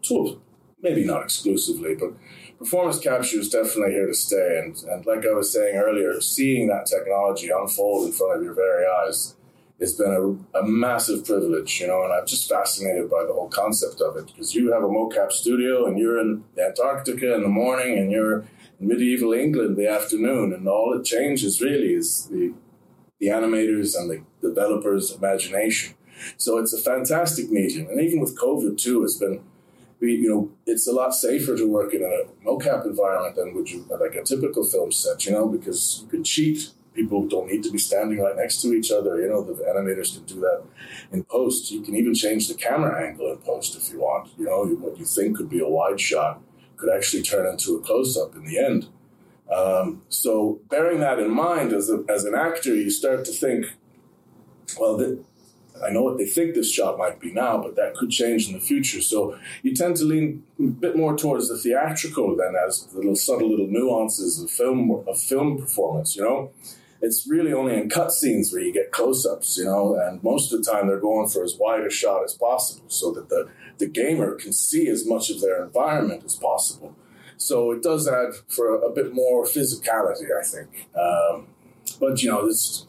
Maybe 0.81 1.05
not 1.05 1.25
exclusively, 1.25 1.97
but 1.97 2.13
performance 2.59 3.01
capture 3.01 3.41
is 3.41 3.49
definitely 3.49 3.93
here 3.93 4.07
to 4.07 4.15
stay. 4.15 4.61
And, 4.63 4.77
and 4.89 5.07
like 5.07 5.27
I 5.27 5.33
was 5.33 5.53
saying 5.53 5.77
earlier, 5.77 6.21
seeing 6.21 6.69
that 6.69 6.87
technology 6.87 7.51
unfold 7.51 8.07
in 8.07 8.13
front 8.13 8.39
of 8.39 8.45
your 8.45 8.55
very 8.55 8.85
eyes 8.87 9.35
has 9.81 9.95
been 9.95 10.11
a, 10.55 10.59
a 10.59 10.67
massive 10.67 11.25
privilege, 11.25 11.81
you 11.81 11.87
know, 11.87 12.03
and 12.03 12.13
I'm 12.13 12.27
just 12.27 12.49
fascinated 12.49 13.09
by 13.09 13.25
the 13.25 13.33
whole 13.33 13.49
concept 13.49 14.01
of 14.01 14.17
it 14.17 14.27
because 14.27 14.55
you 14.55 14.73
have 14.73 14.83
a 14.83 14.89
mocap 14.89 15.31
studio 15.31 15.87
and 15.87 15.99
you're 15.99 16.19
in 16.19 16.45
Antarctica 16.61 17.35
in 17.35 17.43
the 17.43 17.49
morning 17.49 17.99
and 17.99 18.11
you're 18.11 18.41
in 18.81 18.89
medieval 18.89 19.33
England 19.33 19.77
the 19.77 19.89
afternoon, 19.89 20.53
and 20.53 20.69
all 20.69 20.99
it 20.99 21.05
changes 21.05 21.61
really 21.61 21.95
is 21.95 22.27
the 22.27 22.55
the 23.21 23.27
animators 23.27 23.97
and 23.97 24.09
the 24.09 24.23
developers' 24.41 25.11
imagination. 25.11 25.95
So 26.37 26.59
it's 26.59 26.73
a 26.73 26.79
fantastic 26.79 27.51
medium, 27.51 27.89
and 27.89 28.01
even 28.01 28.21
with 28.21 28.39
COVID 28.39 28.79
too, 28.79 29.05
it's 29.05 29.19
been 29.19 29.41
you 30.01 30.29
know, 30.29 30.51
it's 30.67 30.87
a 30.87 30.93
lot 30.93 31.13
safer 31.15 31.57
to 31.57 31.67
work 31.67 31.93
in 31.93 32.03
a 32.03 32.47
mocap 32.47 32.87
environment 32.87 33.35
than 33.35 33.55
would 33.55 33.71
you 33.71 33.85
like 34.01 34.15
a 34.15 34.23
typical 34.23 34.65
film 34.65 34.93
set, 34.93 35.27
you 35.27 35.33
know, 35.33 35.49
because 35.49 36.01
you 36.03 36.09
could 36.09 36.25
cheat 36.25 36.71
people 36.99 37.28
don't 37.28 37.47
need 37.47 37.62
to 37.62 37.71
be 37.71 37.78
standing 37.78 38.19
right 38.19 38.37
next 38.37 38.61
to 38.62 38.75
each 38.75 38.90
other. 38.90 39.21
You 39.21 39.28
know, 39.28 39.43
the 39.43 39.55
animators 39.73 40.14
can 40.14 40.25
do 40.25 40.40
that 40.40 40.64
in 41.12 41.23
post. 41.23 41.71
You 41.71 41.81
can 41.81 41.95
even 41.95 42.14
change 42.14 42.49
the 42.49 42.55
camera 42.55 42.93
angle 43.07 43.31
in 43.31 43.38
post 43.38 43.76
if 43.76 43.93
you 43.93 44.00
want. 44.00 44.31
You 44.37 44.47
know, 44.47 44.64
what 44.85 44.99
you 44.99 45.05
think 45.05 45.37
could 45.37 45.49
be 45.49 45.61
a 45.61 45.69
wide 45.69 46.00
shot 46.00 46.40
could 46.76 46.93
actually 46.95 47.23
turn 47.23 47.47
into 47.47 47.76
a 47.76 47.81
close 47.81 48.17
up 48.17 48.35
in 48.35 48.45
the 48.45 48.59
end. 48.59 48.88
Um, 49.50 50.02
so, 50.09 50.61
bearing 50.69 51.00
that 51.00 51.19
in 51.19 51.31
mind, 51.31 51.73
as, 51.73 51.88
a, 51.88 52.05
as 52.09 52.25
an 52.25 52.35
actor, 52.35 52.75
you 52.75 52.90
start 52.90 53.25
to 53.25 53.33
think, 53.33 53.64
well, 54.78 54.99
I 55.85 55.90
know 55.90 56.02
what 56.02 56.19
they 56.19 56.26
think 56.26 56.55
this 56.55 56.73
shot 56.73 56.99
might 56.99 57.21
be 57.21 57.33
now, 57.33 57.62
but 57.62 57.76
that 57.76 57.95
could 57.95 58.11
change 58.11 58.49
in 58.49 58.55
the 58.55 58.61
future. 58.61 59.00
So 59.00 59.38
you 59.62 59.75
tend 59.75 59.97
to 59.99 60.05
lean 60.05 60.43
a 60.59 60.64
bit 60.64 60.97
more 60.97 61.17
towards 61.17 61.49
the 61.49 61.57
theatrical 61.57 62.37
than 62.37 62.55
as 62.67 62.85
the 62.87 62.97
little 62.97 63.17
subtle 63.17 63.50
little 63.50 63.69
nuances 63.69 64.43
of 64.43 64.50
film 64.50 65.05
of 65.07 65.19
film 65.19 65.59
performance. 65.59 66.17
You 66.17 66.23
know, 66.23 66.50
it's 67.00 67.28
really 67.28 67.52
only 67.52 67.76
in 67.76 67.88
cutscenes 67.88 68.52
where 68.52 68.61
you 68.61 68.73
get 68.73 68.90
close-ups, 68.90 69.59
you 69.59 69.64
know, 69.64 69.95
and 69.95 70.23
most 70.23 70.52
of 70.52 70.62
the 70.62 70.71
time 70.71 70.88
they're 70.88 70.99
going 70.99 71.28
for 71.28 71.45
as 71.45 71.57
wide 71.57 71.85
a 71.85 71.90
shot 71.90 72.25
as 72.25 72.35
possible 72.35 72.88
so 72.88 73.12
that 73.12 73.28
the, 73.28 73.49
the 73.78 73.87
gamer 73.87 74.35
can 74.35 74.52
see 74.52 74.88
as 74.88 75.07
much 75.07 75.31
of 75.31 75.40
their 75.40 75.62
environment 75.62 76.25
as 76.25 76.35
possible. 76.35 76.97
So 77.37 77.71
it 77.71 77.83
does 77.83 78.09
add 78.09 78.35
for 78.49 78.75
a, 78.75 78.90
bit 78.90 79.14
more 79.14 79.45
physicality, 79.45 80.26
I 80.37 80.43
think. 80.45 80.88
Um, 80.99 81.47
but 82.00 82.21
you 82.23 82.31
know, 82.31 82.43
there's 82.43 82.87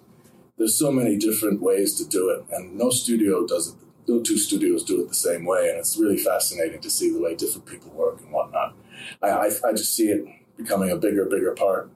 there's 0.57 0.77
so 0.77 0.91
many 0.91 1.15
different 1.17 1.61
ways 1.61 1.93
to 1.95 2.05
do 2.05 2.29
it, 2.29 2.45
and 2.51 2.75
no 2.75 2.89
studio 2.89 3.45
does 3.45 3.69
it. 3.69 3.75
No 4.07 4.21
two 4.21 4.39
studios 4.39 4.83
do 4.83 5.01
it 5.01 5.07
the 5.07 5.13
same 5.13 5.45
way, 5.45 5.69
and 5.69 5.77
it's 5.77 5.97
really 5.97 6.17
fascinating 6.17 6.81
to 6.81 6.89
see 6.89 7.11
the 7.11 7.21
way 7.21 7.35
different 7.35 7.67
people 7.67 7.91
work 7.91 8.19
and 8.21 8.31
whatnot. 8.31 8.75
I, 9.21 9.29
I, 9.29 9.49
I 9.67 9.71
just 9.71 9.95
see 9.95 10.07
it 10.07 10.25
becoming 10.57 10.89
a 10.89 10.97
bigger, 10.97 11.25
bigger 11.25 11.51
part 11.51 11.91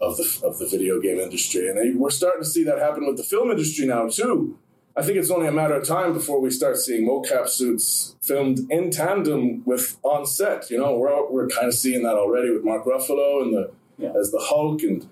of 0.00 0.16
the 0.16 0.40
of 0.44 0.58
the 0.58 0.66
video 0.66 1.00
game 1.00 1.18
industry, 1.18 1.68
and 1.68 1.98
we're 1.98 2.10
starting 2.10 2.42
to 2.42 2.48
see 2.48 2.64
that 2.64 2.78
happen 2.78 3.06
with 3.06 3.16
the 3.16 3.24
film 3.24 3.50
industry 3.50 3.86
now 3.86 4.08
too. 4.08 4.58
I 4.96 5.02
think 5.02 5.16
it's 5.16 5.30
only 5.30 5.46
a 5.46 5.52
matter 5.52 5.74
of 5.74 5.86
time 5.86 6.12
before 6.12 6.40
we 6.40 6.50
start 6.50 6.76
seeing 6.76 7.06
mocap 7.06 7.48
suits 7.48 8.16
filmed 8.20 8.60
in 8.70 8.90
tandem 8.90 9.62
with 9.64 9.96
on 10.02 10.26
set. 10.26 10.70
You 10.70 10.78
know, 10.78 10.96
we're 10.96 11.30
we're 11.30 11.48
kind 11.48 11.68
of 11.68 11.74
seeing 11.74 12.02
that 12.02 12.14
already 12.14 12.50
with 12.50 12.64
Mark 12.64 12.84
Ruffalo 12.84 13.42
and 13.42 13.54
the 13.54 13.70
yeah. 13.96 14.12
as 14.18 14.30
the 14.30 14.40
Hulk, 14.40 14.82
and 14.82 15.08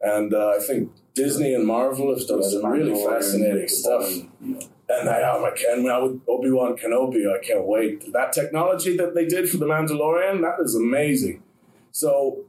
and 0.00 0.32
uh, 0.32 0.54
I 0.56 0.60
think 0.60 0.92
Disney 1.14 1.52
and 1.52 1.66
Marvel 1.66 2.16
have 2.16 2.26
done 2.26 2.42
yeah, 2.42 2.48
some 2.48 2.66
really 2.66 3.04
fascinating 3.04 3.68
stuff. 3.68 4.10
Yeah. 4.40 4.60
And 4.90 5.08
I, 5.10 5.20
I 5.20 5.50
can 5.50 5.84
now 5.84 6.06
with 6.06 6.22
Obi 6.26 6.50
Wan 6.50 6.74
Kenobi, 6.74 7.30
I 7.30 7.44
can't 7.44 7.66
wait. 7.66 8.10
That 8.12 8.32
technology 8.32 8.96
that 8.96 9.14
they 9.14 9.26
did 9.26 9.50
for 9.50 9.58
the 9.58 9.66
Mandalorian, 9.66 10.40
that 10.40 10.56
is 10.64 10.74
amazing. 10.74 11.42
So 11.92 12.44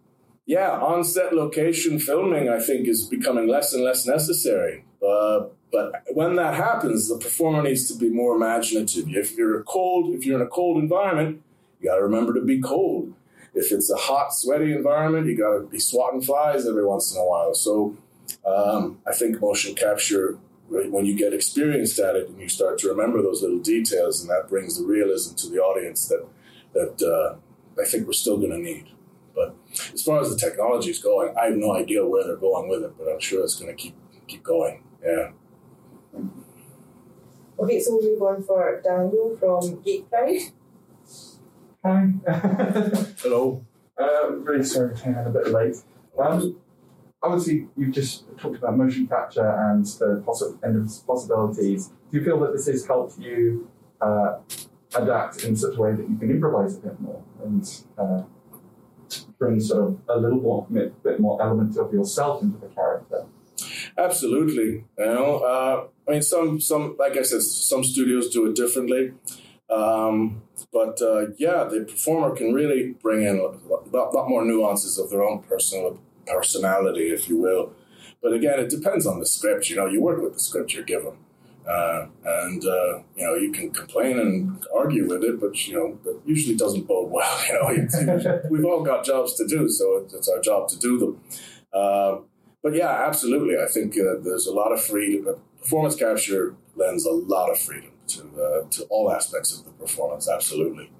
yeah, 0.49 0.71
on 0.71 1.03
set 1.03 1.31
location 1.31 1.99
filming, 1.99 2.49
I 2.49 2.59
think, 2.59 2.87
is 2.87 3.05
becoming 3.05 3.47
less 3.47 3.71
and 3.71 3.83
less 3.83 4.07
necessary. 4.07 4.83
Uh, 4.99 5.41
but 5.71 6.01
when 6.13 6.37
that 6.37 6.55
happens, 6.55 7.07
the 7.07 7.19
performer 7.19 7.61
needs 7.61 7.87
to 7.91 7.95
be 7.95 8.09
more 8.09 8.35
imaginative. 8.35 9.05
If 9.09 9.37
you're 9.37 9.61
cold, 9.61 10.11
if 10.15 10.25
you're 10.25 10.41
in 10.41 10.47
a 10.47 10.49
cold 10.49 10.81
environment, 10.81 11.43
you 11.79 11.87
got 11.87 11.97
to 11.97 12.01
remember 12.01 12.33
to 12.33 12.41
be 12.41 12.59
cold. 12.59 13.13
If 13.53 13.71
it's 13.71 13.91
a 13.91 13.95
hot, 13.95 14.33
sweaty 14.33 14.73
environment, 14.73 15.27
you 15.27 15.37
got 15.37 15.53
to 15.53 15.67
be 15.67 15.77
swatting 15.77 16.23
flies 16.23 16.67
every 16.67 16.83
once 16.83 17.13
in 17.13 17.21
a 17.21 17.25
while. 17.25 17.53
So 17.53 17.95
um, 18.43 18.97
I 19.05 19.13
think 19.13 19.39
motion 19.39 19.75
capture, 19.75 20.39
when 20.67 21.05
you 21.05 21.15
get 21.15 21.31
experienced 21.31 21.99
at 21.99 22.15
it 22.15 22.27
and 22.27 22.41
you 22.41 22.49
start 22.49 22.79
to 22.79 22.87
remember 22.87 23.21
those 23.21 23.43
little 23.43 23.59
details, 23.59 24.19
and 24.21 24.31
that 24.31 24.49
brings 24.49 24.79
the 24.79 24.83
realism 24.83 25.35
to 25.35 25.47
the 25.47 25.59
audience 25.59 26.07
that 26.07 26.25
that 26.73 27.03
uh, 27.03 27.35
I 27.79 27.85
think 27.85 28.07
we're 28.07 28.13
still 28.13 28.37
going 28.37 28.51
to 28.51 28.57
need. 28.57 28.87
But 29.71 29.91
as 29.93 30.03
far 30.03 30.21
as 30.21 30.29
the 30.29 30.37
technology 30.37 30.89
is 30.89 30.99
going, 30.99 31.35
I 31.37 31.45
have 31.45 31.55
no 31.55 31.73
idea 31.75 32.05
where 32.05 32.23
they're 32.25 32.37
going 32.37 32.69
with 32.69 32.83
it, 32.83 32.93
but 32.97 33.07
I'm 33.07 33.19
sure 33.19 33.43
it's 33.43 33.59
going 33.59 33.75
to 33.75 33.81
keep 33.81 33.95
keep 34.27 34.43
going. 34.43 34.83
Yeah. 35.03 35.31
Okay, 37.59 37.79
so 37.79 37.91
we'll 37.95 38.03
move 38.03 38.21
on 38.21 38.43
for 38.43 38.81
Daniel 38.83 39.35
from 39.37 39.81
Geek 39.81 40.09
Pride. 40.09 40.39
Hi. 41.83 42.13
Hello. 43.21 43.65
Um, 43.97 44.43
really 44.45 44.63
sorry 44.63 44.95
to 44.95 45.25
a 45.25 45.29
bit 45.29 45.47
late. 45.47 45.75
Um, 46.17 46.57
obviously, 47.21 47.67
you've 47.77 47.93
just 47.93 48.25
talked 48.37 48.57
about 48.57 48.77
motion 48.77 49.07
capture 49.07 49.49
and 49.49 49.85
the 49.85 50.23
possi- 50.25 50.57
endless 50.63 50.99
possibilities. 50.99 51.87
Do 52.11 52.17
you 52.17 52.23
feel 52.23 52.39
that 52.41 52.53
this 52.53 52.67
has 52.67 52.85
helped 52.85 53.19
you 53.19 53.69
uh, 54.01 54.39
adapt 54.95 55.43
in 55.43 55.55
such 55.55 55.75
a 55.77 55.81
way 55.81 55.93
that 55.93 56.09
you 56.09 56.17
can 56.17 56.31
improvise 56.31 56.77
a 56.77 56.79
bit 56.79 56.99
more 56.99 57.21
and 57.43 57.83
uh, 57.97 58.23
bring 59.39 59.59
sort 59.59 59.87
of 59.87 59.99
a 60.09 60.19
little 60.19 60.39
more 60.39 60.67
bit 60.69 61.19
more 61.19 61.41
element 61.41 61.77
of 61.77 61.91
yourself 61.93 62.43
into 62.43 62.59
the 62.59 62.67
character. 62.67 63.25
Absolutely, 63.97 64.83
you 64.97 65.05
know. 65.05 65.37
Uh, 65.39 65.87
I 66.07 66.11
mean, 66.11 66.21
some 66.21 66.59
some 66.59 66.95
like 66.99 67.17
I 67.17 67.23
said, 67.23 67.41
some 67.41 67.83
studios 67.83 68.29
do 68.29 68.45
it 68.47 68.55
differently, 68.55 69.13
um, 69.69 70.43
but 70.71 71.01
uh, 71.01 71.27
yeah, 71.37 71.63
the 71.63 71.85
performer 71.89 72.35
can 72.35 72.53
really 72.53 72.95
bring 73.01 73.23
in 73.23 73.39
a 73.39 73.47
lot, 73.67 74.13
lot 74.13 74.29
more 74.29 74.45
nuances 74.45 74.97
of 74.97 75.09
their 75.09 75.23
own 75.23 75.39
personal 75.43 75.99
personality, 76.27 77.11
if 77.11 77.29
you 77.29 77.37
will. 77.37 77.73
But 78.21 78.33
again, 78.33 78.59
it 78.59 78.69
depends 78.69 79.05
on 79.05 79.19
the 79.19 79.25
script. 79.25 79.69
You 79.69 79.77
know, 79.77 79.87
you 79.87 80.01
work 80.01 80.21
with 80.21 80.33
the 80.33 80.39
script 80.39 80.73
you're 80.73 80.83
given. 80.83 81.13
Uh, 81.69 82.07
and 82.25 82.65
uh, 82.65 82.97
you 83.15 83.23
know 83.23 83.35
you 83.35 83.51
can 83.51 83.69
complain 83.71 84.17
and 84.17 84.65
argue 84.75 85.07
with 85.07 85.23
it, 85.23 85.39
but 85.39 85.67
you 85.67 85.75
know 85.75 85.99
that 86.03 86.19
usually 86.25 86.55
doesn't 86.55 86.87
bode 86.87 87.11
well. 87.11 87.47
You 87.47 87.53
know, 87.53 88.41
we've 88.49 88.65
all 88.65 88.81
got 88.81 89.05
jobs 89.05 89.35
to 89.35 89.47
do, 89.47 89.69
so 89.69 90.07
it's 90.11 90.27
our 90.27 90.41
job 90.41 90.67
to 90.69 90.79
do 90.79 90.97
them. 90.97 91.21
Uh, 91.71 92.17
but 92.63 92.73
yeah, 92.73 93.05
absolutely, 93.07 93.55
I 93.55 93.67
think 93.67 93.93
uh, 93.93 94.19
there's 94.21 94.47
a 94.47 94.51
lot 94.51 94.71
of 94.71 94.81
freedom. 94.81 95.35
Performance 95.59 95.95
capture 95.95 96.55
lends 96.75 97.05
a 97.05 97.11
lot 97.11 97.51
of 97.51 97.59
freedom 97.59 97.91
to 98.07 98.21
uh, 98.23 98.69
to 98.71 98.83
all 98.85 99.11
aspects 99.11 99.57
of 99.57 99.65
the 99.65 99.71
performance. 99.71 100.27
Absolutely. 100.27 100.91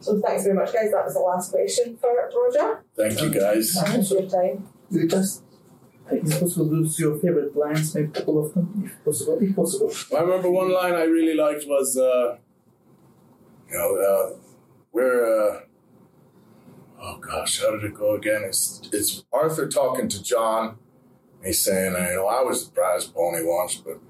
So 0.00 0.20
thanks 0.20 0.42
very 0.42 0.56
much, 0.56 0.72
guys. 0.72 0.90
That 0.90 1.04
was 1.04 1.14
the 1.14 1.20
last 1.20 1.52
question 1.52 1.96
for 2.00 2.10
Roger. 2.34 2.82
Thank 2.96 3.20
you, 3.20 3.30
guys. 3.40 3.78
Thanks 3.84 4.08
for 4.08 4.20
your 4.20 4.28
time. 4.28 4.68
We 4.90 5.06
it's 6.10 6.38
possible 6.38 6.66
to 6.66 6.72
lose 6.72 6.98
your 6.98 7.18
favorite 7.18 7.56
lines, 7.56 7.94
maybe 7.94 8.08
a 8.08 8.10
couple 8.10 8.44
of 8.44 8.54
them, 8.54 8.82
if 8.84 9.04
possible. 9.04 9.38
If 9.40 9.54
possible. 9.54 9.92
I 10.16 10.22
remember 10.22 10.50
one 10.50 10.72
line 10.72 10.94
I 10.94 11.04
really 11.04 11.34
liked 11.34 11.64
was, 11.66 11.96
uh, 11.96 12.38
you 13.70 13.76
know, 13.76 13.96
uh, 13.96 14.38
where, 14.90 15.24
uh, 15.24 15.60
oh 17.00 17.18
gosh, 17.18 17.60
how 17.60 17.72
did 17.72 17.84
it 17.84 17.94
go 17.94 18.14
again? 18.14 18.42
It's, 18.44 18.88
it's 18.92 19.24
Arthur 19.32 19.68
talking 19.68 20.08
to 20.08 20.22
John. 20.22 20.78
He's 21.44 21.60
saying, 21.60 21.92
you 21.92 22.16
know, 22.16 22.26
I 22.26 22.42
was 22.42 22.66
the 22.66 22.72
prize 22.72 23.06
pony 23.06 23.44
once, 23.44 23.76
but 23.76 24.00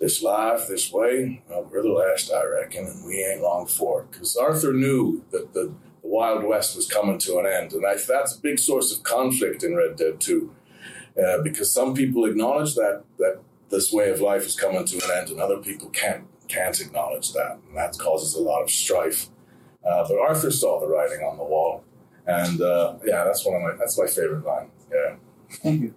this 0.00 0.22
life, 0.22 0.66
this 0.68 0.92
way, 0.92 1.42
well, 1.48 1.68
we're 1.70 1.82
the 1.82 1.88
last, 1.88 2.32
I 2.32 2.44
reckon, 2.44 2.86
and 2.86 3.06
we 3.06 3.22
ain't 3.24 3.42
long 3.42 3.66
for 3.66 4.02
it. 4.02 4.10
Because 4.10 4.36
Arthur 4.36 4.72
knew 4.72 5.24
that 5.30 5.54
the, 5.54 5.72
the 6.02 6.08
Wild 6.08 6.44
West 6.44 6.74
was 6.74 6.88
coming 6.88 7.18
to 7.18 7.38
an 7.38 7.46
end, 7.46 7.72
and 7.72 7.86
I, 7.86 7.94
that's 7.94 8.36
a 8.36 8.40
big 8.40 8.58
source 8.58 8.94
of 8.96 9.02
conflict 9.02 9.62
in 9.62 9.76
Red 9.76 9.96
Dead 9.96 10.20
2. 10.20 10.54
Uh, 11.22 11.42
because 11.42 11.72
some 11.72 11.94
people 11.94 12.24
acknowledge 12.24 12.74
that 12.74 13.04
that 13.18 13.40
this 13.70 13.92
way 13.92 14.10
of 14.10 14.20
life 14.20 14.44
is 14.46 14.58
coming 14.58 14.84
to 14.84 14.96
an 14.96 15.10
end, 15.16 15.30
and 15.30 15.40
other 15.40 15.58
people 15.58 15.88
can't 15.90 16.24
can't 16.48 16.80
acknowledge 16.80 17.32
that, 17.32 17.58
and 17.68 17.76
that 17.76 17.96
causes 17.98 18.34
a 18.34 18.42
lot 18.42 18.62
of 18.62 18.70
strife. 18.70 19.28
Uh, 19.86 20.06
but 20.08 20.18
Arthur 20.18 20.50
saw 20.50 20.80
the 20.80 20.86
writing 20.86 21.20
on 21.20 21.36
the 21.36 21.44
wall, 21.44 21.84
and 22.26 22.60
uh, 22.60 22.94
yeah, 23.04 23.24
that's 23.24 23.44
one 23.44 23.54
of 23.56 23.62
my 23.62 23.76
that's 23.78 23.98
my 23.98 24.06
favorite 24.06 24.44
line. 24.44 24.70
Yeah. 24.92 25.16
Thank 25.50 25.82
you. 25.82 25.94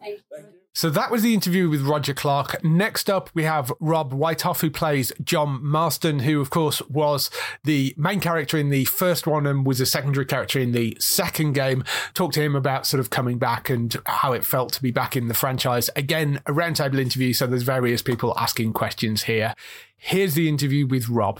So 0.77 0.91
that 0.91 1.09
was 1.09 1.23
the 1.23 1.33
interview 1.33 1.69
with 1.69 1.81
Roger 1.81 2.13
Clark. 2.13 2.63
Next 2.63 3.09
up, 3.09 3.31
we 3.33 3.45
have 3.45 3.73
Rob 3.79 4.13
Wiethoff, 4.13 4.61
who 4.61 4.69
plays 4.69 5.11
John 5.23 5.59
Marston, 5.65 6.19
who, 6.19 6.39
of 6.39 6.51
course, 6.51 6.83
was 6.83 7.31
the 7.63 7.95
main 7.97 8.19
character 8.19 8.59
in 8.59 8.69
the 8.69 8.85
first 8.85 9.25
one 9.25 9.47
and 9.47 9.65
was 9.65 9.81
a 9.81 9.87
secondary 9.87 10.27
character 10.27 10.59
in 10.59 10.73
the 10.73 10.95
second 10.99 11.53
game. 11.53 11.83
Talk 12.13 12.31
to 12.33 12.43
him 12.43 12.55
about 12.55 12.85
sort 12.85 12.99
of 12.99 13.09
coming 13.09 13.39
back 13.39 13.71
and 13.71 13.95
how 14.05 14.33
it 14.33 14.45
felt 14.45 14.71
to 14.73 14.83
be 14.83 14.91
back 14.91 15.17
in 15.17 15.29
the 15.29 15.33
franchise. 15.33 15.89
Again, 15.95 16.41
a 16.45 16.51
roundtable 16.51 16.99
interview, 16.99 17.33
so 17.33 17.47
there's 17.47 17.63
various 17.63 18.03
people 18.03 18.37
asking 18.37 18.73
questions 18.73 19.23
here. 19.23 19.55
Here's 19.97 20.35
the 20.35 20.47
interview 20.47 20.85
with 20.85 21.09
Rob. 21.09 21.39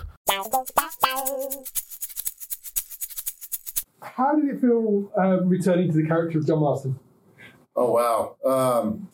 How 4.02 4.36
did 4.36 4.50
it 4.50 4.60
feel 4.60 5.12
um, 5.16 5.48
returning 5.48 5.92
to 5.92 5.96
the 5.96 6.08
character 6.08 6.40
of 6.40 6.48
John 6.48 6.62
Marston? 6.62 7.00
Oh 7.80 7.92
wow! 7.92 8.36
Um, 8.44 9.08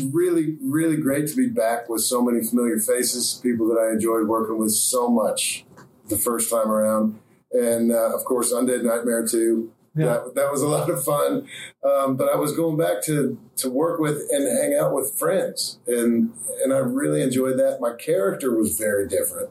really, 0.00 0.56
really 0.62 0.96
great 0.96 1.28
to 1.28 1.36
be 1.36 1.48
back 1.48 1.88
with 1.88 2.02
so 2.02 2.22
many 2.22 2.44
familiar 2.44 2.78
faces, 2.78 3.40
people 3.42 3.68
that 3.68 3.78
I 3.78 3.92
enjoyed 3.92 4.26
working 4.26 4.58
with 4.58 4.72
so 4.72 5.08
much 5.08 5.64
the 6.08 6.18
first 6.18 6.50
time 6.50 6.68
around, 6.68 7.18
and 7.52 7.92
uh, 7.92 8.14
of 8.14 8.24
course, 8.24 8.52
Undead 8.52 8.82
Nightmare 8.82 9.26
too. 9.26 9.72
Yeah. 9.96 10.06
That, 10.06 10.34
that 10.36 10.52
was 10.52 10.62
a 10.62 10.68
lot 10.68 10.88
of 10.88 11.02
fun. 11.04 11.48
Um, 11.84 12.16
but 12.16 12.28
I 12.28 12.36
was 12.36 12.52
going 12.52 12.76
back 12.76 13.02
to 13.04 13.38
to 13.56 13.70
work 13.70 13.98
with 13.98 14.22
and 14.30 14.46
hang 14.46 14.78
out 14.78 14.94
with 14.94 15.18
friends, 15.18 15.78
and 15.86 16.32
and 16.62 16.72
I 16.72 16.78
really 16.78 17.22
enjoyed 17.22 17.58
that. 17.58 17.78
My 17.80 17.94
character 17.94 18.54
was 18.54 18.78
very 18.78 19.08
different. 19.08 19.50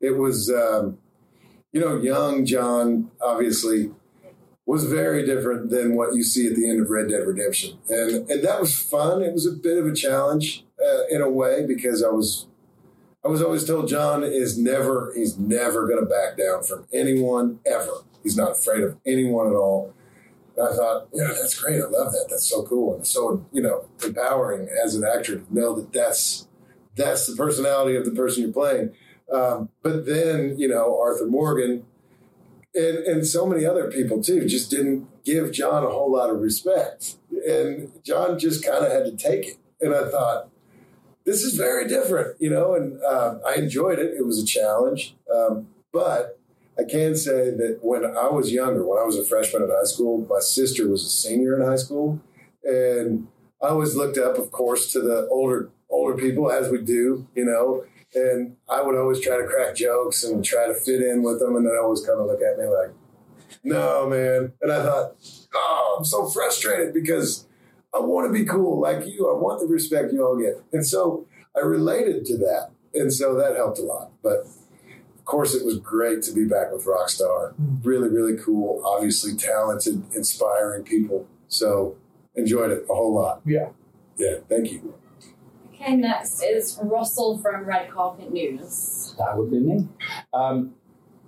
It 0.00 0.16
was, 0.16 0.50
um, 0.50 0.98
you 1.72 1.80
know, 1.80 2.00
young 2.00 2.44
John, 2.44 3.10
obviously 3.20 3.92
was 4.66 4.84
very 4.84 5.26
different 5.26 5.70
than 5.70 5.96
what 5.96 6.14
you 6.14 6.22
see 6.22 6.46
at 6.46 6.54
the 6.54 6.68
end 6.68 6.80
of 6.80 6.90
Red 6.90 7.08
Dead 7.08 7.26
Redemption, 7.26 7.78
and 7.88 8.30
and 8.30 8.44
that 8.44 8.60
was 8.60 8.78
fun. 8.78 9.22
It 9.22 9.32
was 9.32 9.46
a 9.46 9.52
bit 9.52 9.78
of 9.78 9.86
a 9.86 9.94
challenge 9.94 10.64
uh, 10.80 11.06
in 11.10 11.20
a 11.20 11.28
way 11.28 11.66
because 11.66 12.02
I 12.02 12.08
was 12.08 12.46
I 13.24 13.28
was 13.28 13.42
always 13.42 13.64
told 13.64 13.88
John 13.88 14.22
is 14.24 14.58
never 14.58 15.12
he's 15.16 15.38
never 15.38 15.86
going 15.86 16.00
to 16.00 16.06
back 16.06 16.36
down 16.36 16.62
from 16.62 16.86
anyone 16.92 17.60
ever. 17.66 18.04
He's 18.22 18.36
not 18.36 18.52
afraid 18.52 18.82
of 18.82 18.98
anyone 19.06 19.48
at 19.48 19.54
all. 19.54 19.92
And 20.56 20.68
I 20.68 20.72
thought, 20.72 21.08
yeah, 21.12 21.28
that's 21.28 21.58
great. 21.58 21.80
I 21.80 21.86
love 21.86 22.12
that. 22.12 22.26
That's 22.30 22.48
so 22.48 22.62
cool 22.64 22.94
and 22.94 23.06
so 23.06 23.44
you 23.52 23.62
know 23.62 23.86
empowering 24.04 24.68
as 24.68 24.94
an 24.94 25.04
actor 25.04 25.38
to 25.40 25.54
know 25.54 25.74
that 25.74 25.92
that's 25.92 26.46
that's 26.94 27.26
the 27.26 27.34
personality 27.34 27.96
of 27.96 28.04
the 28.04 28.12
person 28.12 28.44
you're 28.44 28.52
playing. 28.52 28.94
Um, 29.32 29.70
but 29.82 30.06
then 30.06 30.56
you 30.56 30.68
know 30.68 31.00
Arthur 31.00 31.26
Morgan 31.26 31.84
and 32.74 32.98
and 32.98 33.26
so 33.26 33.46
many 33.46 33.64
other 33.64 33.90
people 33.90 34.22
too 34.22 34.46
just 34.46 34.70
didn't 34.70 35.08
give 35.24 35.52
John 35.52 35.84
a 35.84 35.88
whole 35.88 36.12
lot 36.12 36.30
of 36.30 36.40
respect, 36.40 37.16
and 37.46 37.92
John 38.04 38.38
just 38.38 38.64
kind 38.64 38.84
of 38.84 38.90
had 38.90 39.04
to 39.04 39.16
take 39.16 39.46
it. 39.46 39.58
And 39.80 39.94
I 39.94 40.08
thought, 40.08 40.48
this 41.24 41.42
is 41.42 41.54
very 41.54 41.88
different, 41.88 42.40
you 42.40 42.50
know. 42.50 42.74
And 42.74 43.00
uh, 43.02 43.38
I 43.46 43.54
enjoyed 43.54 43.98
it. 43.98 44.14
It 44.16 44.24
was 44.24 44.42
a 44.42 44.46
challenge, 44.46 45.14
um, 45.34 45.68
but 45.92 46.38
I 46.78 46.84
can 46.84 47.16
say 47.16 47.50
that 47.50 47.78
when 47.82 48.04
I 48.04 48.28
was 48.28 48.52
younger, 48.52 48.86
when 48.86 48.98
I 48.98 49.04
was 49.04 49.16
a 49.18 49.24
freshman 49.24 49.62
in 49.62 49.70
high 49.70 49.84
school, 49.84 50.26
my 50.28 50.40
sister 50.40 50.88
was 50.88 51.04
a 51.04 51.10
senior 51.10 51.60
in 51.60 51.66
high 51.66 51.76
school, 51.76 52.20
and 52.64 53.28
I 53.62 53.68
always 53.68 53.94
looked 53.94 54.18
up, 54.18 54.38
of 54.38 54.50
course, 54.50 54.90
to 54.92 55.00
the 55.00 55.28
older 55.30 55.70
older 55.90 56.16
people 56.16 56.50
as 56.50 56.70
we 56.70 56.80
do, 56.80 57.26
you 57.34 57.44
know. 57.44 57.84
And 58.14 58.56
I 58.68 58.82
would 58.82 58.96
always 58.96 59.20
try 59.20 59.38
to 59.38 59.46
crack 59.46 59.74
jokes 59.74 60.22
and 60.24 60.44
try 60.44 60.66
to 60.66 60.74
fit 60.74 61.00
in 61.02 61.22
with 61.22 61.40
them, 61.40 61.56
and 61.56 61.66
they'd 61.66 61.78
always 61.78 62.04
kind 62.04 62.20
of 62.20 62.26
look 62.26 62.42
at 62.42 62.58
me 62.58 62.66
like, 62.66 62.90
"No, 63.64 64.06
man." 64.06 64.52
And 64.60 64.72
I 64.72 64.82
thought, 64.84 65.16
"Oh, 65.54 65.96
I'm 65.98 66.04
so 66.04 66.26
frustrated 66.26 66.92
because 66.92 67.46
I 67.94 68.00
want 68.00 68.26
to 68.26 68.32
be 68.32 68.44
cool 68.44 68.80
like 68.80 69.06
you. 69.06 69.30
I 69.30 69.38
want 69.38 69.60
the 69.60 69.66
respect 69.66 70.12
you 70.12 70.26
all 70.26 70.36
get." 70.36 70.60
And 70.72 70.86
so 70.86 71.26
I 71.56 71.60
related 71.60 72.26
to 72.26 72.38
that, 72.38 72.70
and 72.94 73.12
so 73.12 73.34
that 73.36 73.56
helped 73.56 73.78
a 73.78 73.82
lot. 73.82 74.10
But 74.22 74.46
of 75.18 75.24
course, 75.24 75.54
it 75.54 75.64
was 75.64 75.78
great 75.78 76.22
to 76.24 76.32
be 76.32 76.44
back 76.44 76.72
with 76.72 76.84
Rockstar. 76.84 77.54
Mm-hmm. 77.54 77.88
Really, 77.88 78.08
really 78.08 78.36
cool. 78.36 78.82
Obviously, 78.84 79.34
talented, 79.36 80.02
inspiring 80.14 80.82
people. 80.82 81.26
So 81.48 81.96
enjoyed 82.34 82.72
it 82.72 82.84
a 82.90 82.94
whole 82.94 83.14
lot. 83.14 83.40
Yeah. 83.44 83.68
Yeah. 84.16 84.38
Thank 84.48 84.72
you. 84.72 84.94
Okay, 85.82 85.96
next 85.96 86.40
is 86.44 86.78
Russell 86.80 87.38
from 87.38 87.64
Red 87.64 87.90
Carpet 87.90 88.32
News. 88.32 89.16
That 89.18 89.36
would 89.36 89.50
be 89.50 89.58
me. 89.58 89.88
Um, 90.32 90.74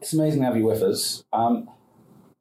it's 0.01 0.13
amazing 0.13 0.41
to 0.41 0.47
have 0.47 0.57
you 0.57 0.65
with 0.65 0.81
us. 0.81 1.25
Um, 1.33 1.69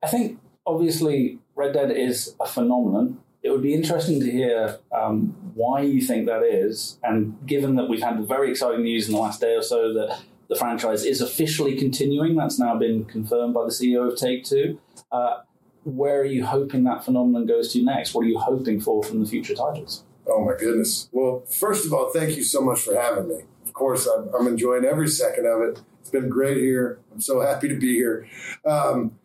I 0.03 0.07
think, 0.07 0.39
obviously, 0.63 1.39
Red 1.55 1.73
Dead 1.73 1.89
is 1.89 2.35
a 2.39 2.45
phenomenon. 2.45 3.17
It 3.41 3.49
would 3.49 3.63
be 3.63 3.73
interesting 3.73 4.19
to 4.19 4.29
hear 4.29 4.77
um, 4.95 5.35
why 5.55 5.81
you 5.81 6.01
think 6.01 6.27
that 6.27 6.43
is, 6.43 6.99
and 7.01 7.35
given 7.47 7.75
that 7.75 7.89
we've 7.89 8.03
had 8.03 8.23
very 8.27 8.51
exciting 8.51 8.83
news 8.83 9.07
in 9.07 9.13
the 9.15 9.19
last 9.19 9.41
day 9.41 9.55
or 9.55 9.63
so 9.63 9.91
that 9.93 10.21
the 10.49 10.55
franchise 10.55 11.03
is 11.05 11.19
officially 11.19 11.75
continuing, 11.75 12.35
that's 12.35 12.59
now 12.59 12.77
been 12.77 13.05
confirmed 13.05 13.55
by 13.55 13.63
the 13.63 13.71
CEO 13.71 14.11
of 14.11 14.19
Take 14.19 14.45
Two. 14.45 14.79
Uh, 15.11 15.41
where 15.83 16.21
are 16.21 16.25
you 16.25 16.45
hoping 16.45 16.83
that 16.83 17.03
phenomenon 17.03 17.47
goes 17.47 17.73
to 17.73 17.83
next? 17.83 18.13
What 18.13 18.21
are 18.21 18.29
you 18.29 18.37
hoping 18.37 18.79
for 18.79 19.01
from 19.03 19.19
the 19.19 19.25
future 19.25 19.55
titles? 19.55 20.03
Oh 20.27 20.43
my 20.43 20.53
goodness. 20.57 21.09
Well, 21.11 21.43
first 21.49 21.85
of 21.85 21.93
all, 21.93 22.09
thank 22.11 22.37
you 22.37 22.43
so 22.43 22.61
much 22.61 22.81
for 22.81 22.95
having 22.95 23.27
me. 23.27 23.41
Of 23.65 23.73
course, 23.73 24.07
I'm, 24.07 24.29
I'm 24.33 24.47
enjoying 24.47 24.85
every 24.85 25.07
second 25.07 25.45
of 25.45 25.61
it. 25.61 25.81
It's 25.99 26.09
been 26.09 26.29
great 26.29 26.57
here. 26.57 26.99
I'm 27.11 27.21
so 27.21 27.41
happy 27.41 27.67
to 27.67 27.75
be 27.75 27.95
here. 27.95 28.27
Um, 28.65 29.17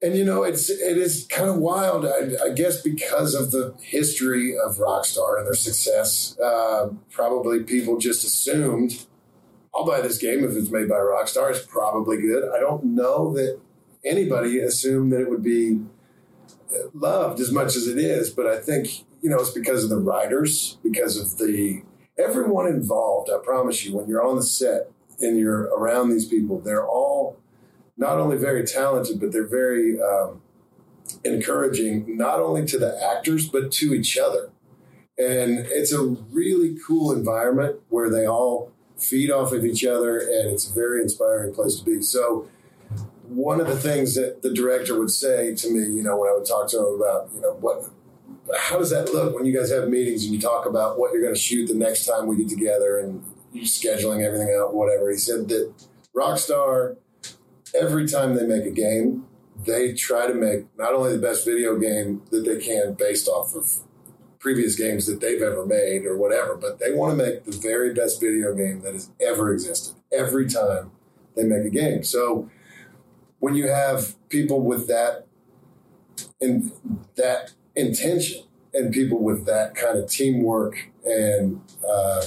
and 0.00 0.16
you 0.16 0.24
know, 0.24 0.44
it's 0.44 0.70
it 0.70 0.96
is 0.96 1.26
kind 1.28 1.48
of 1.48 1.56
wild. 1.56 2.06
I, 2.06 2.30
I, 2.44 2.50
guess 2.50 2.80
because 2.82 3.34
of 3.34 3.50
the 3.50 3.74
history 3.82 4.54
of 4.56 4.76
Rockstar 4.76 5.38
and 5.38 5.46
their 5.46 5.54
success, 5.54 6.38
uh, 6.38 6.90
probably 7.10 7.64
people 7.64 7.98
just 7.98 8.24
assumed 8.24 9.06
I'll 9.74 9.84
buy 9.84 10.00
this 10.00 10.18
game 10.18 10.44
if 10.44 10.56
it's 10.56 10.70
made 10.70 10.88
by 10.88 10.96
Rockstar. 10.96 11.50
It's 11.50 11.64
probably 11.66 12.20
good. 12.20 12.48
I 12.48 12.60
don't 12.60 12.84
know 12.84 13.32
that 13.34 13.60
anybody 14.04 14.60
assumed 14.60 15.12
that 15.12 15.20
it 15.20 15.30
would 15.30 15.42
be 15.42 15.80
loved 16.94 17.40
as 17.40 17.52
much 17.52 17.76
as 17.76 17.86
it 17.86 17.98
is, 17.98 18.30
but 18.30 18.46
I 18.46 18.58
think 18.58 19.04
you 19.22 19.30
know 19.30 19.38
it's 19.38 19.50
because 19.50 19.84
of 19.84 19.90
the 19.90 19.98
writers, 19.98 20.78
because 20.82 21.16
of 21.16 21.38
the 21.38 21.82
everyone 22.18 22.66
involved. 22.66 23.30
I 23.30 23.38
promise 23.42 23.84
you, 23.84 23.96
when 23.96 24.08
you're 24.08 24.24
on 24.24 24.36
the 24.36 24.42
set 24.42 24.90
and 25.20 25.38
you're 25.38 25.62
around 25.76 26.10
these 26.10 26.26
people, 26.26 26.60
they're 26.60 26.86
all 26.86 27.38
not 27.96 28.18
only 28.18 28.36
very 28.36 28.64
talented, 28.64 29.20
but 29.20 29.32
they're 29.32 29.46
very 29.46 30.00
um, 30.00 30.40
encouraging, 31.24 32.16
not 32.16 32.40
only 32.40 32.64
to 32.66 32.78
the 32.78 32.98
actors 33.02 33.48
but 33.48 33.72
to 33.72 33.94
each 33.94 34.16
other. 34.16 34.50
And 35.18 35.66
it's 35.70 35.92
a 35.92 36.02
really 36.02 36.76
cool 36.86 37.12
environment 37.12 37.80
where 37.88 38.08
they 38.08 38.26
all 38.26 38.72
feed 38.96 39.30
off 39.30 39.52
of 39.52 39.64
each 39.64 39.84
other, 39.84 40.18
and 40.18 40.50
it's 40.50 40.68
a 40.68 40.72
very 40.72 41.00
inspiring 41.02 41.52
place 41.54 41.76
to 41.76 41.84
be. 41.84 42.02
So 42.02 42.48
one 43.28 43.60
of 43.60 43.66
the 43.66 43.76
things 43.76 44.14
that 44.14 44.42
the 44.42 44.52
director 44.52 44.98
would 44.98 45.10
say 45.10 45.54
to 45.54 45.70
me, 45.70 45.80
you 45.94 46.02
know, 46.02 46.16
when 46.16 46.30
I 46.30 46.34
would 46.34 46.46
talk 46.46 46.68
to 46.70 46.78
him 46.78 47.00
about, 47.00 47.30
you 47.34 47.40
know, 47.40 47.52
what, 47.60 47.84
how 48.58 48.78
does 48.78 48.90
that 48.90 49.12
look 49.12 49.34
when 49.34 49.44
you 49.44 49.56
guys 49.56 49.70
have 49.70 49.88
meetings 49.88 50.24
and 50.24 50.34
you 50.34 50.40
talk 50.40 50.66
about 50.66 50.98
what 50.98 51.12
you're 51.12 51.22
going 51.22 51.34
to 51.34 51.40
shoot 51.40 51.66
the 51.66 51.74
next 51.74 52.06
time 52.06 52.26
we 52.26 52.36
get 52.36 52.48
together 52.48 52.98
and 52.98 53.22
you 53.52 53.62
scheduling 53.62 54.24
everything 54.24 54.54
out, 54.58 54.74
whatever. 54.74 55.10
He 55.10 55.18
said 55.18 55.48
that 55.48 55.72
Rockstar, 56.14 56.96
every 57.78 58.08
time 58.08 58.34
they 58.34 58.46
make 58.46 58.64
a 58.64 58.70
game, 58.70 59.26
they 59.66 59.92
try 59.92 60.26
to 60.26 60.34
make 60.34 60.66
not 60.78 60.94
only 60.94 61.12
the 61.12 61.22
best 61.22 61.44
video 61.44 61.78
game 61.78 62.22
that 62.30 62.44
they 62.44 62.58
can 62.58 62.94
based 62.94 63.28
off 63.28 63.54
of 63.54 63.70
previous 64.38 64.76
games 64.76 65.06
that 65.06 65.20
they've 65.20 65.42
ever 65.42 65.66
made 65.66 66.06
or 66.06 66.16
whatever, 66.16 66.56
but 66.56 66.78
they 66.78 66.92
want 66.92 67.18
to 67.18 67.24
make 67.24 67.44
the 67.44 67.52
very 67.52 67.92
best 67.92 68.20
video 68.20 68.54
game 68.54 68.80
that 68.82 68.94
has 68.94 69.10
ever 69.20 69.52
existed 69.52 69.96
every 70.12 70.48
time 70.48 70.92
they 71.34 71.42
make 71.42 71.64
a 71.64 71.70
game. 71.70 72.04
So 72.04 72.48
when 73.40 73.54
you 73.54 73.68
have 73.68 74.14
people 74.28 74.60
with 74.60 74.88
that 74.88 75.26
and 76.40 76.72
that 77.16 77.52
intention 77.76 78.44
and 78.74 78.92
people 78.92 79.18
with 79.18 79.46
that 79.46 79.74
kind 79.74 79.98
of 79.98 80.08
teamwork 80.10 80.90
and 81.04 81.60
uh, 81.88 82.24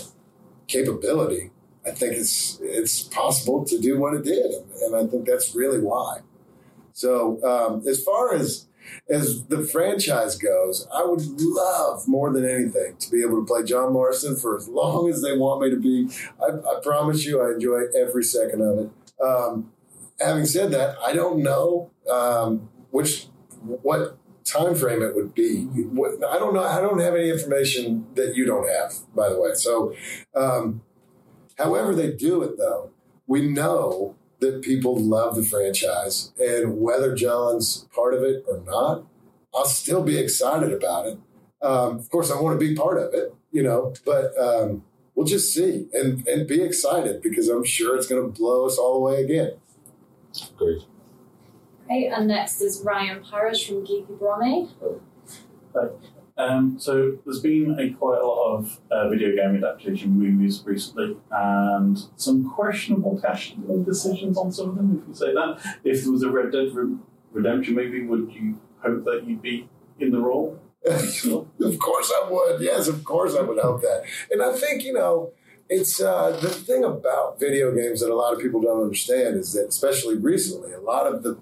capability, 0.67 1.51
I 1.85 1.91
think 1.91 2.13
it's 2.13 2.59
it's 2.61 3.03
possible 3.03 3.65
to 3.65 3.79
do 3.79 3.99
what 3.99 4.13
it 4.13 4.23
did, 4.23 4.51
and 4.83 4.95
I 4.95 5.05
think 5.07 5.25
that's 5.25 5.55
really 5.55 5.79
why. 5.79 6.19
So 6.93 7.43
um, 7.43 7.87
as 7.87 8.03
far 8.03 8.33
as 8.33 8.67
as 9.09 9.45
the 9.45 9.63
franchise 9.63 10.37
goes, 10.37 10.87
I 10.93 11.03
would 11.03 11.21
love 11.39 12.07
more 12.07 12.31
than 12.31 12.47
anything 12.47 12.97
to 12.97 13.11
be 13.11 13.21
able 13.21 13.41
to 13.41 13.45
play 13.45 13.63
John 13.63 13.93
Marston 13.93 14.35
for 14.35 14.57
as 14.57 14.67
long 14.67 15.09
as 15.09 15.21
they 15.21 15.37
want 15.37 15.61
me 15.61 15.69
to 15.69 15.77
be. 15.77 16.09
I, 16.41 16.57
I 16.57 16.79
promise 16.81 17.25
you, 17.25 17.41
I 17.41 17.53
enjoy 17.53 17.83
every 17.97 18.23
second 18.23 18.61
of 18.61 18.79
it. 18.79 18.89
Um, 19.23 19.71
having 20.23 20.45
said 20.45 20.71
that, 20.71 20.97
I 21.05 21.13
don't 21.13 21.41
know 21.43 21.91
um, 22.09 22.69
which 22.91 23.27
what 23.61 24.17
time 24.43 24.75
frame 24.75 25.01
it 25.01 25.15
would 25.15 25.33
be. 25.33 25.67
I 26.27 26.39
don't 26.39 26.53
know. 26.53 26.63
I 26.63 26.81
don't 26.81 26.99
have 26.99 27.15
any 27.15 27.29
information 27.29 28.07
that 28.15 28.35
you 28.35 28.45
don't 28.45 28.67
have, 28.67 28.93
by 29.15 29.29
the 29.29 29.39
way. 29.39 29.53
So, 29.53 29.95
um, 30.35 30.81
however 31.57 31.95
they 31.95 32.11
do 32.11 32.41
it, 32.43 32.57
though, 32.57 32.91
we 33.27 33.47
know 33.47 34.15
that 34.39 34.61
people 34.61 34.97
love 34.97 35.35
the 35.35 35.43
franchise, 35.43 36.31
and 36.39 36.81
whether 36.81 37.15
John's 37.15 37.87
part 37.93 38.13
of 38.13 38.23
it 38.23 38.43
or 38.47 38.59
not, 38.65 39.05
I'll 39.53 39.65
still 39.65 40.03
be 40.03 40.17
excited 40.17 40.73
about 40.73 41.05
it. 41.07 41.19
Um, 41.61 41.99
of 41.99 42.09
course, 42.09 42.31
I 42.31 42.41
want 42.41 42.59
to 42.59 42.67
be 42.67 42.75
part 42.75 42.97
of 42.97 43.13
it, 43.13 43.35
you 43.51 43.61
know, 43.61 43.93
but 44.03 44.35
um, 44.37 44.83
we'll 45.13 45.27
just 45.27 45.53
see 45.53 45.87
and 45.93 46.27
and 46.27 46.47
be 46.47 46.61
excited 46.61 47.21
because 47.21 47.47
I'm 47.49 47.63
sure 47.63 47.95
it's 47.95 48.07
going 48.07 48.23
to 48.23 48.39
blow 48.39 48.65
us 48.65 48.77
all 48.77 48.95
away 48.95 49.23
again. 49.23 49.53
Great. 50.57 50.83
Okay, 51.85 52.07
and 52.07 52.27
next 52.27 52.61
is 52.61 52.81
Ryan 52.85 53.23
Parrish 53.23 53.67
from 53.67 53.85
Geeky 53.85 54.17
Brommy. 54.17 54.69
Right. 55.73 55.91
Um, 56.37 56.79
so 56.79 57.17
there's 57.25 57.41
been 57.41 57.77
a 57.79 57.91
quite 57.91 58.19
a 58.19 58.25
lot 58.25 58.57
of 58.57 58.79
uh, 58.89 59.09
video 59.09 59.35
game 59.35 59.55
adaptation 59.57 60.11
movies 60.11 60.63
recently, 60.65 61.17
and 61.29 61.99
some 62.15 62.49
questionable 62.49 63.19
casting 63.21 63.83
decisions 63.83 64.37
on 64.37 64.51
some 64.51 64.69
of 64.69 64.75
them. 64.75 65.01
If 65.01 65.07
you 65.09 65.13
say 65.13 65.33
that, 65.33 65.79
if 65.83 66.03
there 66.03 66.11
was 66.11 66.23
a 66.23 66.29
Red 66.29 66.51
Dead 66.51 66.73
Re- 66.73 66.97
Redemption 67.31 67.75
movie, 67.75 68.03
would 68.03 68.31
you 68.31 68.59
hope 68.83 69.03
that 69.05 69.25
you'd 69.27 69.41
be 69.41 69.69
in 69.99 70.11
the 70.11 70.19
role? 70.19 70.59
of 70.85 71.79
course 71.79 72.11
I 72.15 72.27
would. 72.29 72.61
Yes, 72.61 72.87
of 72.87 73.03
course 73.03 73.35
I 73.35 73.41
would 73.41 73.59
hope 73.59 73.81
that. 73.81 74.03
And 74.31 74.41
I 74.41 74.51
think, 74.53 74.83
you 74.83 74.93
know, 74.93 75.31
it's 75.71 76.01
uh, 76.01 76.37
the 76.41 76.49
thing 76.49 76.83
about 76.83 77.39
video 77.39 77.73
games 77.73 78.01
that 78.01 78.11
a 78.11 78.15
lot 78.15 78.33
of 78.33 78.39
people 78.39 78.61
don't 78.61 78.83
understand 78.83 79.37
is 79.37 79.53
that, 79.53 79.69
especially 79.69 80.17
recently, 80.17 80.73
a 80.73 80.81
lot 80.81 81.07
of 81.07 81.23
the 81.23 81.39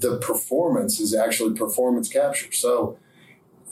the 0.00 0.18
performance 0.18 1.00
is 1.00 1.14
actually 1.14 1.56
performance 1.56 2.10
capture. 2.10 2.52
So 2.52 2.98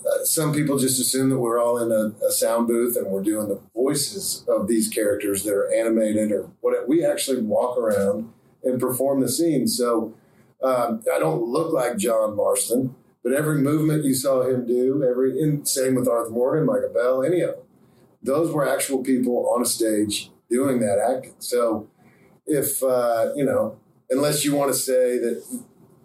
uh, 0.00 0.24
some 0.24 0.54
people 0.54 0.78
just 0.78 0.98
assume 0.98 1.28
that 1.28 1.38
we're 1.38 1.60
all 1.60 1.76
in 1.78 1.92
a, 1.92 2.24
a, 2.24 2.32
sound 2.32 2.68
booth 2.68 2.96
and 2.96 3.08
we're 3.08 3.22
doing 3.22 3.48
the 3.48 3.60
voices 3.74 4.42
of 4.48 4.66
these 4.66 4.88
characters 4.88 5.42
that 5.42 5.52
are 5.52 5.70
animated 5.74 6.32
or 6.32 6.50
what. 6.62 6.88
We 6.88 7.04
actually 7.04 7.42
walk 7.42 7.76
around 7.76 8.32
and 8.64 8.80
perform 8.80 9.20
the 9.20 9.28
scene. 9.28 9.66
So 9.66 10.14
um, 10.62 11.02
I 11.12 11.18
don't 11.18 11.42
look 11.42 11.70
like 11.70 11.98
John 11.98 12.34
Marston, 12.34 12.94
but 13.22 13.34
every 13.34 13.58
movement 13.58 14.04
you 14.04 14.14
saw 14.14 14.42
him 14.42 14.66
do, 14.66 15.04
every 15.04 15.60
same 15.64 15.96
with 15.96 16.08
Arthur 16.08 16.30
Morgan, 16.30 16.64
Michael 16.64 16.94
Bell, 16.94 17.22
any 17.22 17.42
of 17.42 17.56
them, 17.56 17.65
those 18.22 18.52
were 18.52 18.68
actual 18.68 19.02
people 19.02 19.50
on 19.54 19.62
a 19.62 19.66
stage 19.66 20.30
doing 20.50 20.80
that 20.80 20.98
acting. 20.98 21.34
So 21.38 21.88
if 22.46 22.82
uh, 22.82 23.32
you 23.34 23.44
know, 23.44 23.78
unless 24.10 24.44
you 24.44 24.54
want 24.54 24.72
to 24.72 24.78
say 24.78 25.18
that 25.18 25.42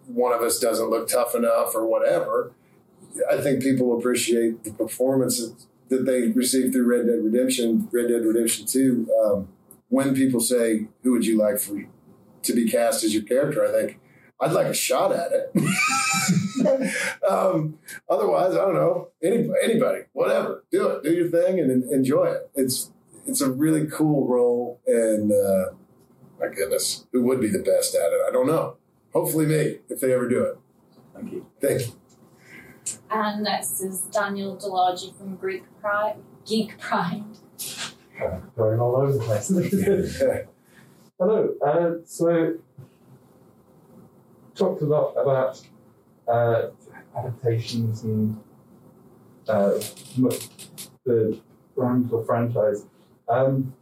one 0.06 0.32
of 0.32 0.42
us 0.42 0.58
doesn't 0.58 0.90
look 0.90 1.08
tough 1.08 1.34
enough 1.34 1.74
or 1.74 1.86
whatever. 1.86 2.52
I 3.30 3.40
think 3.40 3.62
people 3.62 3.96
appreciate 3.96 4.64
the 4.64 4.72
performances 4.72 5.66
that 5.88 6.06
they 6.06 6.28
received 6.28 6.72
through 6.72 6.86
Red 6.86 7.06
Dead 7.06 7.22
Redemption, 7.22 7.88
Red 7.92 8.08
Dead 8.08 8.24
Redemption 8.24 8.66
2. 8.66 9.08
Um, 9.24 9.48
when 9.88 10.14
people 10.14 10.40
say, 10.40 10.88
Who 11.02 11.12
would 11.12 11.26
you 11.26 11.38
like 11.38 11.58
for 11.58 11.84
to 12.42 12.52
be 12.54 12.68
cast 12.68 13.04
as 13.04 13.14
your 13.14 13.24
character? 13.24 13.64
I 13.64 13.70
think 13.70 14.00
I'd 14.40 14.52
like 14.52 14.66
a 14.66 14.74
shot 14.74 15.12
at 15.12 15.30
it. 15.32 15.52
um, 17.28 17.78
otherwise, 18.08 18.54
I 18.54 18.58
don't 18.58 18.74
know. 18.74 19.08
Anybody, 19.22 19.58
anybody, 19.62 20.00
whatever, 20.12 20.64
do 20.70 20.88
it, 20.88 21.02
do 21.02 21.12
your 21.12 21.28
thing, 21.28 21.60
and 21.60 21.90
enjoy 21.90 22.26
it. 22.26 22.50
It's 22.54 22.90
it's 23.26 23.40
a 23.40 23.50
really 23.50 23.86
cool 23.86 24.26
role, 24.26 24.80
and 24.86 25.30
uh, 25.30 25.74
my 26.40 26.48
goodness, 26.48 27.06
who 27.12 27.22
would 27.22 27.40
be 27.40 27.48
the 27.48 27.60
best 27.60 27.94
at 27.94 28.12
it? 28.12 28.20
I 28.28 28.32
don't 28.32 28.46
know. 28.46 28.76
Hopefully, 29.12 29.46
me 29.46 29.78
if 29.88 30.00
they 30.00 30.12
ever 30.12 30.28
do 30.28 30.42
it. 30.44 30.58
Thank 31.14 31.32
you. 31.32 31.46
Thank 31.60 31.80
you. 31.82 31.92
And 33.10 33.44
next 33.44 33.80
is 33.80 34.00
Daniel 34.10 34.56
Delargy 34.56 35.16
from 35.16 35.36
Greek 35.36 35.64
Pride, 35.80 36.16
Geek 36.46 36.78
Pride. 36.78 37.24
Going 38.56 38.80
all 38.80 38.96
over 38.96 39.12
the 39.12 39.18
place. 39.18 39.48
Hello. 41.18 41.54
Uh, 41.64 42.04
so, 42.04 42.54
talked 44.54 44.82
a 44.82 44.86
lot 44.86 45.12
about 45.12 45.60
uh, 46.28 46.68
adaptations 47.16 48.02
and 48.04 48.38
uh, 49.48 49.72
the 51.04 51.40
brand 51.74 52.10
or 52.12 52.24
franchise. 52.24 52.86
Um, 53.28 53.74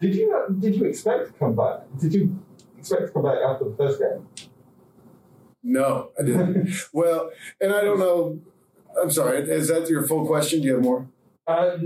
did 0.00 0.14
you 0.14 0.56
did 0.60 0.76
you 0.76 0.84
expect 0.84 1.26
to 1.28 1.32
come 1.32 1.54
back? 1.56 1.80
Did 2.00 2.14
you 2.14 2.38
expect 2.78 3.06
to 3.06 3.12
come 3.12 3.22
back 3.22 3.38
after 3.38 3.64
the 3.64 3.76
first 3.76 3.98
game? 3.98 4.26
No, 5.62 6.10
I 6.18 6.22
didn't. 6.24 6.70
well, 6.92 7.30
and 7.60 7.72
I 7.72 7.80
don't 7.80 7.98
know. 7.98 8.40
I'm 9.00 9.10
sorry. 9.10 9.38
Is 9.38 9.68
that 9.68 9.88
your 9.88 10.06
full 10.06 10.26
question? 10.26 10.60
Do 10.60 10.66
you 10.66 10.74
have 10.74 10.82
more? 10.82 11.08
Uh, 11.46 11.76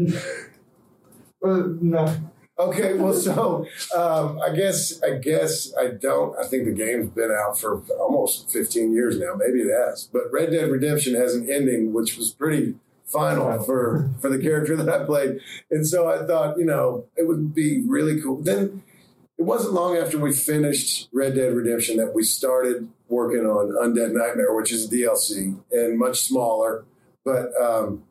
well, 1.41 1.77
no. 1.81 2.17
Okay, 2.59 2.95
well, 2.95 3.15
so 3.15 3.67
um, 3.97 4.41
I 4.41 4.51
guess 4.51 5.01
I 5.03 5.19
guess 5.19 5.73
I 5.79 5.89
don't. 5.89 6.37
I 6.39 6.47
think 6.47 6.65
the 6.65 6.73
game's 6.73 7.11
been 7.11 7.31
out 7.31 7.59
for 7.59 7.83
almost 8.01 8.51
15 8.51 8.93
years 8.93 9.19
now. 9.19 9.35
Maybe 9.37 9.61
it 9.61 9.73
has, 9.73 10.09
but 10.13 10.33
Red 10.33 10.51
Dead 10.51 10.69
Redemption 10.69 11.15
has 11.15 11.37
an 11.37 11.49
ending, 11.49 11.93
which 11.93 12.17
was 12.17 12.33
pretty 12.33 12.75
final 13.05 13.63
for 13.63 14.11
for 14.21 14.29
the 14.29 14.39
character 14.39 14.77
that 14.77 14.89
I 14.89 15.05
played, 15.05 15.39
and 15.71 15.87
so 15.87 16.09
I 16.11 16.27
thought, 16.27 16.59
you 16.59 16.65
know, 16.65 17.07
it 17.17 17.29
would 17.29 17.55
be 17.55 17.83
really 17.87 18.21
cool. 18.21 18.43
Then 18.43 18.83
it 19.39 19.45
wasn't 19.45 19.75
long 19.75 19.97
after 19.97 20.19
we 20.19 20.33
finished 20.33 21.09
Red 21.13 21.37
Dead 21.37 21.55
Redemption 21.55 21.97
that 21.99 22.13
we 22.13 22.25
started 22.25 22.89
working 23.09 23.47
on 23.47 23.69
Undead 23.69 24.13
Nightmare, 24.13 24.53
which 24.53 24.73
is 24.73 24.91
DLC 24.91 25.61
and 25.71 25.97
much 25.97 26.23
smaller. 26.23 26.85
But 27.25 27.57
um, 27.61 28.03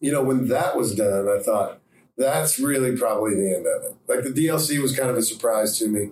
you 0.00 0.10
know, 0.10 0.22
when 0.22 0.48
that 0.48 0.74
was 0.74 0.94
done, 0.94 1.28
I 1.28 1.42
thought 1.42 1.80
that's 2.16 2.58
really 2.58 2.96
probably 2.96 3.34
the 3.34 3.54
end 3.54 3.66
of 3.66 3.82
it. 3.84 3.96
Like 4.08 4.22
the 4.22 4.30
DLC 4.30 4.80
was 4.80 4.96
kind 4.96 5.10
of 5.10 5.16
a 5.16 5.22
surprise 5.22 5.78
to 5.78 5.88
me, 5.88 6.10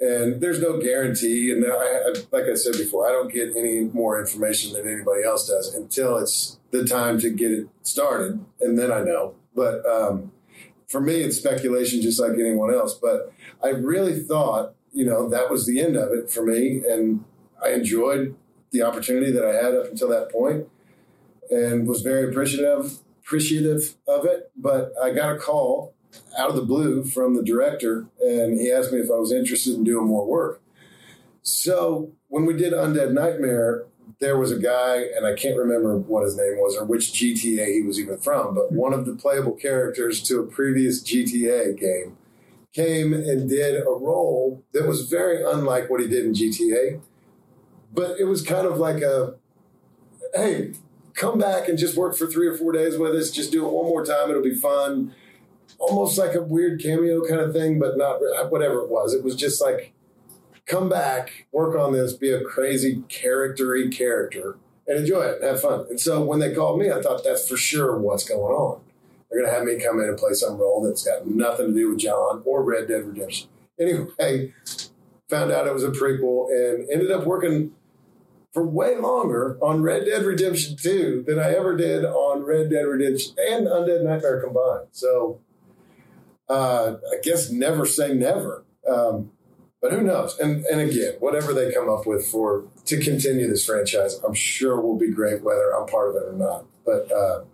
and 0.00 0.40
there's 0.40 0.60
no 0.60 0.80
guarantee. 0.80 1.52
And 1.52 1.64
I, 1.66 2.14
like 2.30 2.44
I 2.44 2.54
said 2.54 2.74
before, 2.74 3.06
I 3.06 3.12
don't 3.12 3.32
get 3.32 3.56
any 3.56 3.80
more 3.80 4.20
information 4.20 4.72
than 4.72 4.88
anybody 4.88 5.24
else 5.24 5.48
does 5.48 5.74
until 5.74 6.16
it's 6.16 6.58
the 6.70 6.84
time 6.84 7.18
to 7.20 7.30
get 7.30 7.50
it 7.50 7.68
started, 7.82 8.44
and 8.60 8.78
then 8.78 8.90
I 8.92 9.00
know. 9.00 9.34
But 9.54 9.84
um, 9.86 10.32
for 10.88 11.00
me, 11.00 11.20
it's 11.20 11.36
speculation, 11.36 12.00
just 12.00 12.20
like 12.20 12.32
anyone 12.32 12.72
else. 12.72 12.94
But 12.94 13.32
I 13.62 13.68
really 13.68 14.18
thought, 14.20 14.74
you 14.92 15.04
know, 15.04 15.28
that 15.28 15.50
was 15.50 15.66
the 15.66 15.80
end 15.80 15.96
of 15.96 16.12
it 16.12 16.30
for 16.30 16.44
me. 16.44 16.82
And 16.88 17.24
I 17.62 17.70
enjoyed 17.70 18.34
the 18.70 18.82
opportunity 18.82 19.30
that 19.32 19.44
I 19.44 19.54
had 19.54 19.74
up 19.74 19.86
until 19.86 20.08
that 20.08 20.30
point 20.30 20.68
and 21.50 21.86
was 21.86 22.02
very 22.02 22.28
appreciative 22.28 22.98
appreciative 23.28 23.94
of 24.08 24.24
it. 24.24 24.50
But 24.56 24.92
I 25.02 25.10
got 25.10 25.36
a 25.36 25.38
call 25.38 25.94
out 26.38 26.48
of 26.48 26.56
the 26.56 26.62
blue 26.62 27.04
from 27.04 27.36
the 27.36 27.42
director 27.42 28.06
and 28.20 28.58
he 28.58 28.72
asked 28.72 28.90
me 28.90 29.00
if 29.00 29.10
I 29.10 29.18
was 29.18 29.32
interested 29.32 29.74
in 29.74 29.84
doing 29.84 30.06
more 30.06 30.26
work. 30.26 30.62
So 31.42 32.12
when 32.28 32.46
we 32.46 32.54
did 32.54 32.72
Undead 32.72 33.12
Nightmare, 33.12 33.84
there 34.20 34.38
was 34.38 34.50
a 34.50 34.58
guy, 34.58 35.04
and 35.14 35.26
I 35.26 35.34
can't 35.34 35.56
remember 35.56 35.96
what 35.96 36.24
his 36.24 36.36
name 36.36 36.56
was 36.56 36.76
or 36.76 36.84
which 36.84 37.12
GTA 37.12 37.66
he 37.66 37.82
was 37.82 38.00
even 38.00 38.18
from, 38.18 38.54
but 38.54 38.72
one 38.72 38.92
of 38.92 39.04
the 39.04 39.14
playable 39.14 39.52
characters 39.52 40.22
to 40.22 40.40
a 40.40 40.46
previous 40.46 41.02
GTA 41.02 41.78
game 41.78 42.16
came 42.72 43.12
and 43.12 43.48
did 43.48 43.80
a 43.80 43.84
role 43.84 44.64
that 44.72 44.88
was 44.88 45.08
very 45.08 45.44
unlike 45.44 45.88
what 45.88 46.00
he 46.00 46.08
did 46.08 46.24
in 46.24 46.32
GTA. 46.32 47.00
But 47.92 48.18
it 48.18 48.24
was 48.24 48.42
kind 48.42 48.66
of 48.66 48.78
like 48.78 49.02
a, 49.02 49.34
hey, 50.34 50.72
come 51.18 51.38
back 51.38 51.68
and 51.68 51.76
just 51.76 51.96
work 51.96 52.16
for 52.16 52.26
three 52.26 52.46
or 52.46 52.56
four 52.56 52.72
days 52.72 52.96
with 52.96 53.14
us. 53.14 53.30
Just 53.30 53.50
do 53.50 53.66
it 53.66 53.72
one 53.72 53.86
more 53.86 54.04
time. 54.04 54.30
It'll 54.30 54.42
be 54.42 54.54
fun. 54.54 55.14
Almost 55.78 56.16
like 56.16 56.34
a 56.34 56.42
weird 56.42 56.80
cameo 56.80 57.26
kind 57.26 57.40
of 57.40 57.52
thing, 57.52 57.78
but 57.78 57.98
not 57.98 58.20
whatever 58.50 58.80
it 58.80 58.88
was. 58.88 59.14
It 59.14 59.24
was 59.24 59.34
just 59.36 59.60
like, 59.60 59.92
come 60.66 60.88
back, 60.88 61.46
work 61.52 61.76
on 61.76 61.92
this, 61.92 62.12
be 62.12 62.30
a 62.30 62.42
crazy 62.42 63.02
charactery 63.08 63.90
character, 63.90 64.58
and 64.86 64.98
enjoy 64.98 65.22
it, 65.22 65.42
have 65.42 65.60
fun. 65.60 65.86
And 65.90 66.00
so 66.00 66.22
when 66.22 66.38
they 66.38 66.54
called 66.54 66.78
me, 66.80 66.90
I 66.90 67.00
thought 67.00 67.24
that's 67.24 67.48
for 67.48 67.56
sure 67.56 67.98
what's 67.98 68.28
going 68.28 68.54
on. 68.54 68.80
They're 69.30 69.40
going 69.40 69.52
to 69.52 69.56
have 69.56 69.66
me 69.66 69.78
come 69.82 70.00
in 70.00 70.08
and 70.08 70.16
play 70.16 70.32
some 70.32 70.56
role 70.56 70.82
that's 70.82 71.04
got 71.04 71.26
nothing 71.26 71.68
to 71.68 71.74
do 71.74 71.90
with 71.90 71.98
John 71.98 72.42
or 72.44 72.62
Red 72.62 72.88
Dead 72.88 73.04
Redemption. 73.04 73.48
Anyway, 73.78 74.52
found 75.28 75.52
out 75.52 75.66
it 75.66 75.74
was 75.74 75.84
a 75.84 75.90
prequel 75.90 76.48
and 76.50 76.88
ended 76.90 77.10
up 77.10 77.24
working 77.24 77.72
for 78.52 78.66
way 78.66 78.96
longer 78.96 79.58
on 79.60 79.82
Red 79.82 80.06
Dead 80.06 80.24
Redemption 80.24 80.76
2 80.76 81.24
than 81.26 81.38
I 81.38 81.54
ever 81.54 81.76
did 81.76 82.04
on 82.04 82.42
Red 82.42 82.70
Dead 82.70 82.82
Redemption 82.82 83.34
and 83.38 83.66
Undead 83.66 84.04
Nightmare 84.04 84.40
combined. 84.42 84.88
So 84.92 85.40
uh, 86.48 86.94
I 87.12 87.16
guess 87.22 87.50
never 87.50 87.84
say 87.86 88.14
never. 88.14 88.64
Um, 88.88 89.30
But 89.80 89.92
who 89.92 90.02
knows? 90.02 90.36
And 90.40 90.64
and 90.66 90.80
again, 90.80 91.14
whatever 91.20 91.52
they 91.54 91.72
come 91.72 91.88
up 91.88 92.04
with 92.06 92.26
for 92.26 92.64
to 92.86 92.98
continue 93.00 93.46
this 93.46 93.64
franchise, 93.64 94.18
I'm 94.26 94.34
sure 94.34 94.80
will 94.80 94.98
be 94.98 95.10
great, 95.12 95.42
whether 95.44 95.70
I'm 95.70 95.86
part 95.86 96.10
of 96.10 96.16
it 96.16 96.26
or 96.26 96.32
not. 96.32 96.64
But 96.84 97.12
uh, 97.12 97.44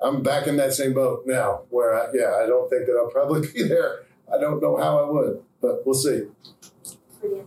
I'm 0.00 0.22
back 0.22 0.46
in 0.46 0.56
that 0.56 0.72
same 0.72 0.94
boat 0.94 1.24
now, 1.26 1.62
where 1.68 1.92
I, 1.94 2.06
yeah, 2.14 2.40
I 2.42 2.46
don't 2.46 2.70
think 2.70 2.86
that 2.86 2.96
I'll 2.96 3.10
probably 3.10 3.42
be 3.54 3.64
there. 3.68 4.06
I 4.32 4.38
don't 4.40 4.62
know 4.62 4.76
how 4.78 5.04
I 5.04 5.10
would, 5.10 5.42
but 5.60 5.84
we'll 5.84 5.94
see. 5.94 6.22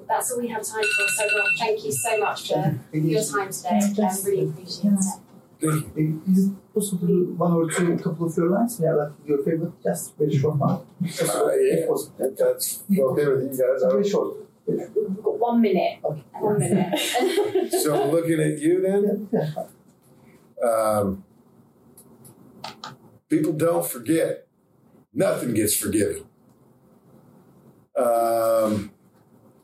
Brilliant. 0.01 0.07
That's 0.07 0.31
all 0.31 0.39
we 0.39 0.47
have 0.49 0.63
time 0.63 0.83
for. 0.83 1.07
So, 1.07 1.37
Rob, 1.37 1.47
thank 1.57 1.85
you 1.85 1.91
so 1.91 2.19
much 2.19 2.47
for 2.47 2.77
your 2.93 3.23
time 3.23 3.51
today. 3.51 3.79
I 4.03 4.15
really 4.25 4.49
appreciate 4.49 4.93
it. 4.93 5.21
Is 5.63 6.47
it 6.47 6.73
possible 6.73 7.07
one 7.37 7.53
or 7.53 7.69
two, 7.69 7.95
couple 7.97 8.25
of 8.25 8.35
your 8.35 8.49
lines? 8.49 8.79
Yeah, 8.81 8.93
like 8.93 9.11
your 9.25 9.43
favorite, 9.43 9.73
just 9.83 10.17
very 10.17 10.35
short 10.35 10.57
one. 10.57 10.71
Uh, 10.71 11.51
yeah, 11.53 11.85
that's 12.17 12.83
okay 12.89 13.27
with 13.27 13.43
you 13.43 13.49
guys. 13.49 13.83
Very 13.83 14.09
short. 14.09 14.37
We've 14.65 15.23
got 15.23 15.37
one 15.39 15.61
minute. 15.61 15.99
One 16.01 16.57
minute. 16.57 16.99
So 17.69 18.09
looking 18.09 18.39
at 18.39 18.59
you 18.59 18.81
then, 18.81 19.29
um, 20.67 21.23
people 23.29 23.53
don't 23.53 23.85
forget. 23.85 24.47
Nothing 25.13 25.53
gets 25.53 25.75
forgiven. 25.75 26.23
Um, 27.97 28.91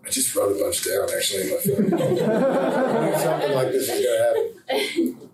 I 0.08 0.10
just 0.10 0.34
wrote 0.36 0.56
a 0.56 0.64
bunch 0.64 0.86
down 0.86 1.10
actually 1.14 1.42
in 1.42 1.50
my 1.50 1.58
phone. 1.58 1.90
Something 3.20 3.52
like 3.52 3.72
this 3.74 3.90
is 3.90 4.06
gonna 4.06 4.24
happen. 4.24 5.30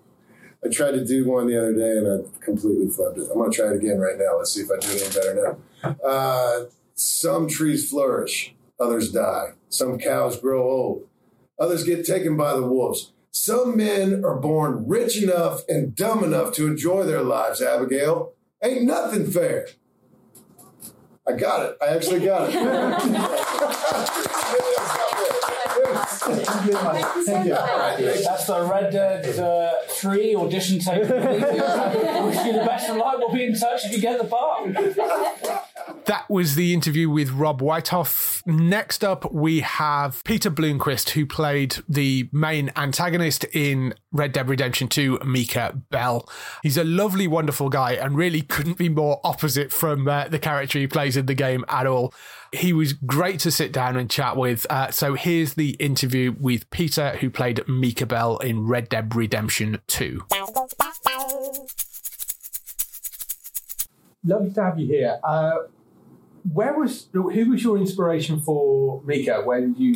I 0.65 0.69
tried 0.69 0.91
to 0.93 1.05
do 1.05 1.29
one 1.29 1.45
the 1.45 1.59
other 1.59 1.73
day 1.73 1.97
and 1.97 2.07
I 2.07 2.43
completely 2.43 2.87
flubbed 2.87 3.19
it. 3.19 3.29
I'm 3.31 3.37
gonna 3.37 3.51
try 3.51 3.67
it 3.67 3.75
again 3.75 3.99
right 3.99 4.17
now. 4.17 4.37
Let's 4.37 4.51
see 4.51 4.61
if 4.61 4.71
I 4.71 4.79
do 4.79 4.91
it 4.91 5.03
any 5.03 5.13
better 5.13 5.57
now. 5.83 5.95
Uh, 6.03 6.65
some 6.95 7.47
trees 7.47 7.87
flourish, 7.87 8.55
others 8.79 9.11
die. 9.11 9.49
Some 9.69 9.99
cows 9.99 10.39
grow 10.39 10.63
old, 10.63 11.07
others 11.59 11.83
get 11.83 12.03
taken 12.07 12.35
by 12.35 12.53
the 12.55 12.63
wolves. 12.63 13.11
Some 13.29 13.77
men 13.77 14.25
are 14.25 14.39
born 14.39 14.87
rich 14.87 15.21
enough 15.21 15.61
and 15.69 15.95
dumb 15.95 16.23
enough 16.23 16.51
to 16.53 16.65
enjoy 16.65 17.03
their 17.03 17.21
lives, 17.21 17.61
Abigail. 17.61 18.33
Ain't 18.63 18.85
nothing 18.85 19.29
fair. 19.29 19.67
I 21.27 21.33
got 21.33 21.65
it. 21.67 21.77
I 21.79 21.87
actually 21.87 22.25
got 22.25 22.49
it. 22.51 24.29
Thank 26.25 26.65
you 26.65 26.71
very 26.71 26.83
much. 26.83 27.25
Thank 27.25 27.45
you. 27.47 27.53
That's 28.23 28.45
the 28.45 28.63
Red 28.63 28.91
Dead 28.91 29.39
uh, 29.39 29.73
3 29.89 30.35
audition 30.35 30.79
tape. 30.79 31.01
Wish 31.01 31.09
you 31.09 32.53
the 32.53 32.63
best 32.65 32.89
of 32.89 32.97
luck. 32.97 33.17
We'll 33.17 33.33
be 33.33 33.45
in 33.45 33.55
touch 33.55 33.85
if 33.85 33.91
you 33.91 33.99
get 33.99 34.19
the 34.19 34.25
part. 34.25 34.63
That 36.05 36.29
was 36.29 36.55
the 36.55 36.73
interview 36.73 37.09
with 37.09 37.31
Rob 37.31 37.61
Wiethoff. 37.61 38.45
Next 38.45 39.05
up, 39.05 39.31
we 39.31 39.61
have 39.61 40.21
Peter 40.25 40.51
Blomquist, 40.51 41.11
who 41.11 41.25
played 41.25 41.77
the 41.87 42.29
main 42.33 42.71
antagonist 42.75 43.45
in 43.53 43.93
Red 44.11 44.33
Dead 44.33 44.49
Redemption 44.49 44.89
2, 44.89 45.19
Micah 45.23 45.81
Bell. 45.91 46.27
He's 46.61 46.75
a 46.77 46.83
lovely, 46.83 47.25
wonderful 47.25 47.69
guy 47.69 47.93
and 47.93 48.17
really 48.17 48.41
couldn't 48.41 48.77
be 48.77 48.89
more 48.89 49.21
opposite 49.23 49.71
from 49.71 50.05
uh, 50.09 50.27
the 50.27 50.39
character 50.39 50.77
he 50.77 50.87
plays 50.87 51.15
in 51.15 51.25
the 51.25 51.33
game 51.33 51.63
at 51.69 51.85
all. 51.85 52.13
He 52.51 52.73
was 52.73 52.91
great 52.91 53.39
to 53.39 53.51
sit 53.51 53.71
down 53.71 53.95
and 53.95 54.09
chat 54.09 54.35
with. 54.35 54.67
Uh, 54.69 54.91
so 54.91 55.13
here's 55.13 55.53
the 55.53 55.71
interview 55.71 56.35
with 56.37 56.69
Peter, 56.69 57.11
who 57.21 57.29
played 57.29 57.65
Micah 57.65 58.05
Bell 58.05 58.39
in 58.39 58.67
Red 58.67 58.89
Dead 58.89 59.15
Redemption 59.15 59.79
2. 59.87 60.25
Lovely 64.25 64.51
to 64.51 64.63
have 64.63 64.77
you 64.77 64.87
here. 64.87 65.19
Uh, 65.23 65.59
where 66.51 66.77
was 66.77 67.07
who 67.13 67.49
was 67.49 67.63
your 67.63 67.77
inspiration 67.77 68.41
for 68.41 69.01
Micah? 69.03 69.43
Did 69.47 69.77
you 69.77 69.95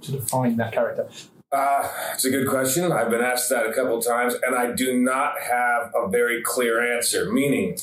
sort 0.00 0.18
of 0.18 0.28
find 0.28 0.58
that 0.58 0.72
character? 0.72 1.08
Uh, 1.50 1.88
it's 2.12 2.24
a 2.26 2.30
good 2.30 2.46
question. 2.46 2.92
I've 2.92 3.10
been 3.10 3.22
asked 3.22 3.48
that 3.48 3.66
a 3.66 3.72
couple 3.72 4.00
times, 4.02 4.34
and 4.34 4.54
I 4.54 4.72
do 4.72 4.98
not 5.00 5.40
have 5.40 5.92
a 5.94 6.08
very 6.08 6.42
clear 6.42 6.94
answer. 6.94 7.32
Meaning, 7.32 7.78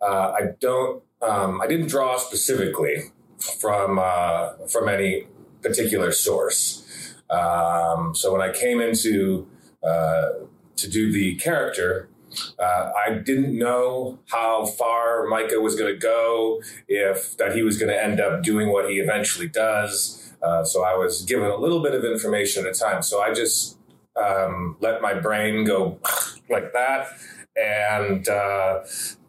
uh, 0.00 0.32
I 0.32 0.40
don't, 0.58 1.02
um, 1.20 1.60
I 1.60 1.66
didn't 1.66 1.88
draw 1.88 2.16
specifically 2.16 3.12
from 3.60 3.98
uh, 3.98 4.52
from 4.68 4.88
any 4.88 5.26
particular 5.62 6.12
source. 6.12 7.14
Um, 7.28 8.14
so 8.14 8.32
when 8.32 8.40
I 8.40 8.52
came 8.52 8.80
into 8.80 9.46
uh, 9.82 10.30
to 10.76 10.90
do 10.90 11.12
the 11.12 11.36
character, 11.36 12.08
uh, 12.58 12.90
I 13.06 13.14
didn't 13.14 13.56
know 13.56 14.18
how 14.26 14.66
far 14.66 15.26
Micah 15.26 15.60
was 15.60 15.74
going 15.76 15.92
to 15.92 15.98
go, 15.98 16.62
if 16.88 17.36
that 17.36 17.54
he 17.54 17.62
was 17.62 17.78
going 17.78 17.90
to 17.90 18.02
end 18.02 18.20
up 18.20 18.42
doing 18.42 18.70
what 18.70 18.90
he 18.90 18.96
eventually 18.96 19.48
does. 19.48 20.34
Uh, 20.42 20.64
so 20.64 20.84
I 20.84 20.94
was 20.94 21.22
given 21.22 21.50
a 21.50 21.56
little 21.56 21.82
bit 21.82 21.94
of 21.94 22.04
information 22.04 22.66
at 22.66 22.74
a 22.74 22.78
time. 22.78 23.02
So 23.02 23.20
I 23.20 23.32
just 23.32 23.78
um, 24.16 24.76
let 24.80 25.02
my 25.02 25.14
brain 25.14 25.64
go 25.64 25.98
like 26.50 26.72
that 26.72 27.08
and 27.60 28.28
uh, 28.28 28.80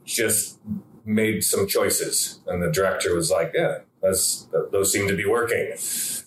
just 0.06 0.60
made 1.06 1.43
some 1.43 1.67
choices. 1.67 2.39
And 2.47 2.62
the 2.62 2.71
director 2.71 3.15
was 3.15 3.30
like, 3.30 3.52
"Yeah, 3.54 3.80
those 4.02 4.91
seem 4.91 5.08
to 5.08 5.15
be 5.15 5.26
working." 5.26 5.74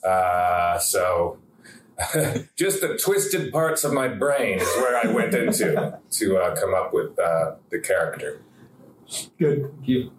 Uh, 0.04 0.78
so 0.78 1.38
just 2.56 2.80
the 2.80 2.98
twisted 3.02 3.52
parts 3.52 3.84
of 3.84 3.92
my 3.92 4.08
brain 4.08 4.58
is 4.58 4.68
where 4.76 4.96
I 4.96 5.12
went 5.12 5.34
into 5.34 5.98
to 6.10 6.36
uh, 6.36 6.56
come 6.56 6.74
up 6.74 6.92
with 6.92 7.18
uh, 7.18 7.54
the 7.70 7.78
character. 7.78 8.42
Good. 9.38 9.70
Thank 9.70 9.88
you. 9.88 10.12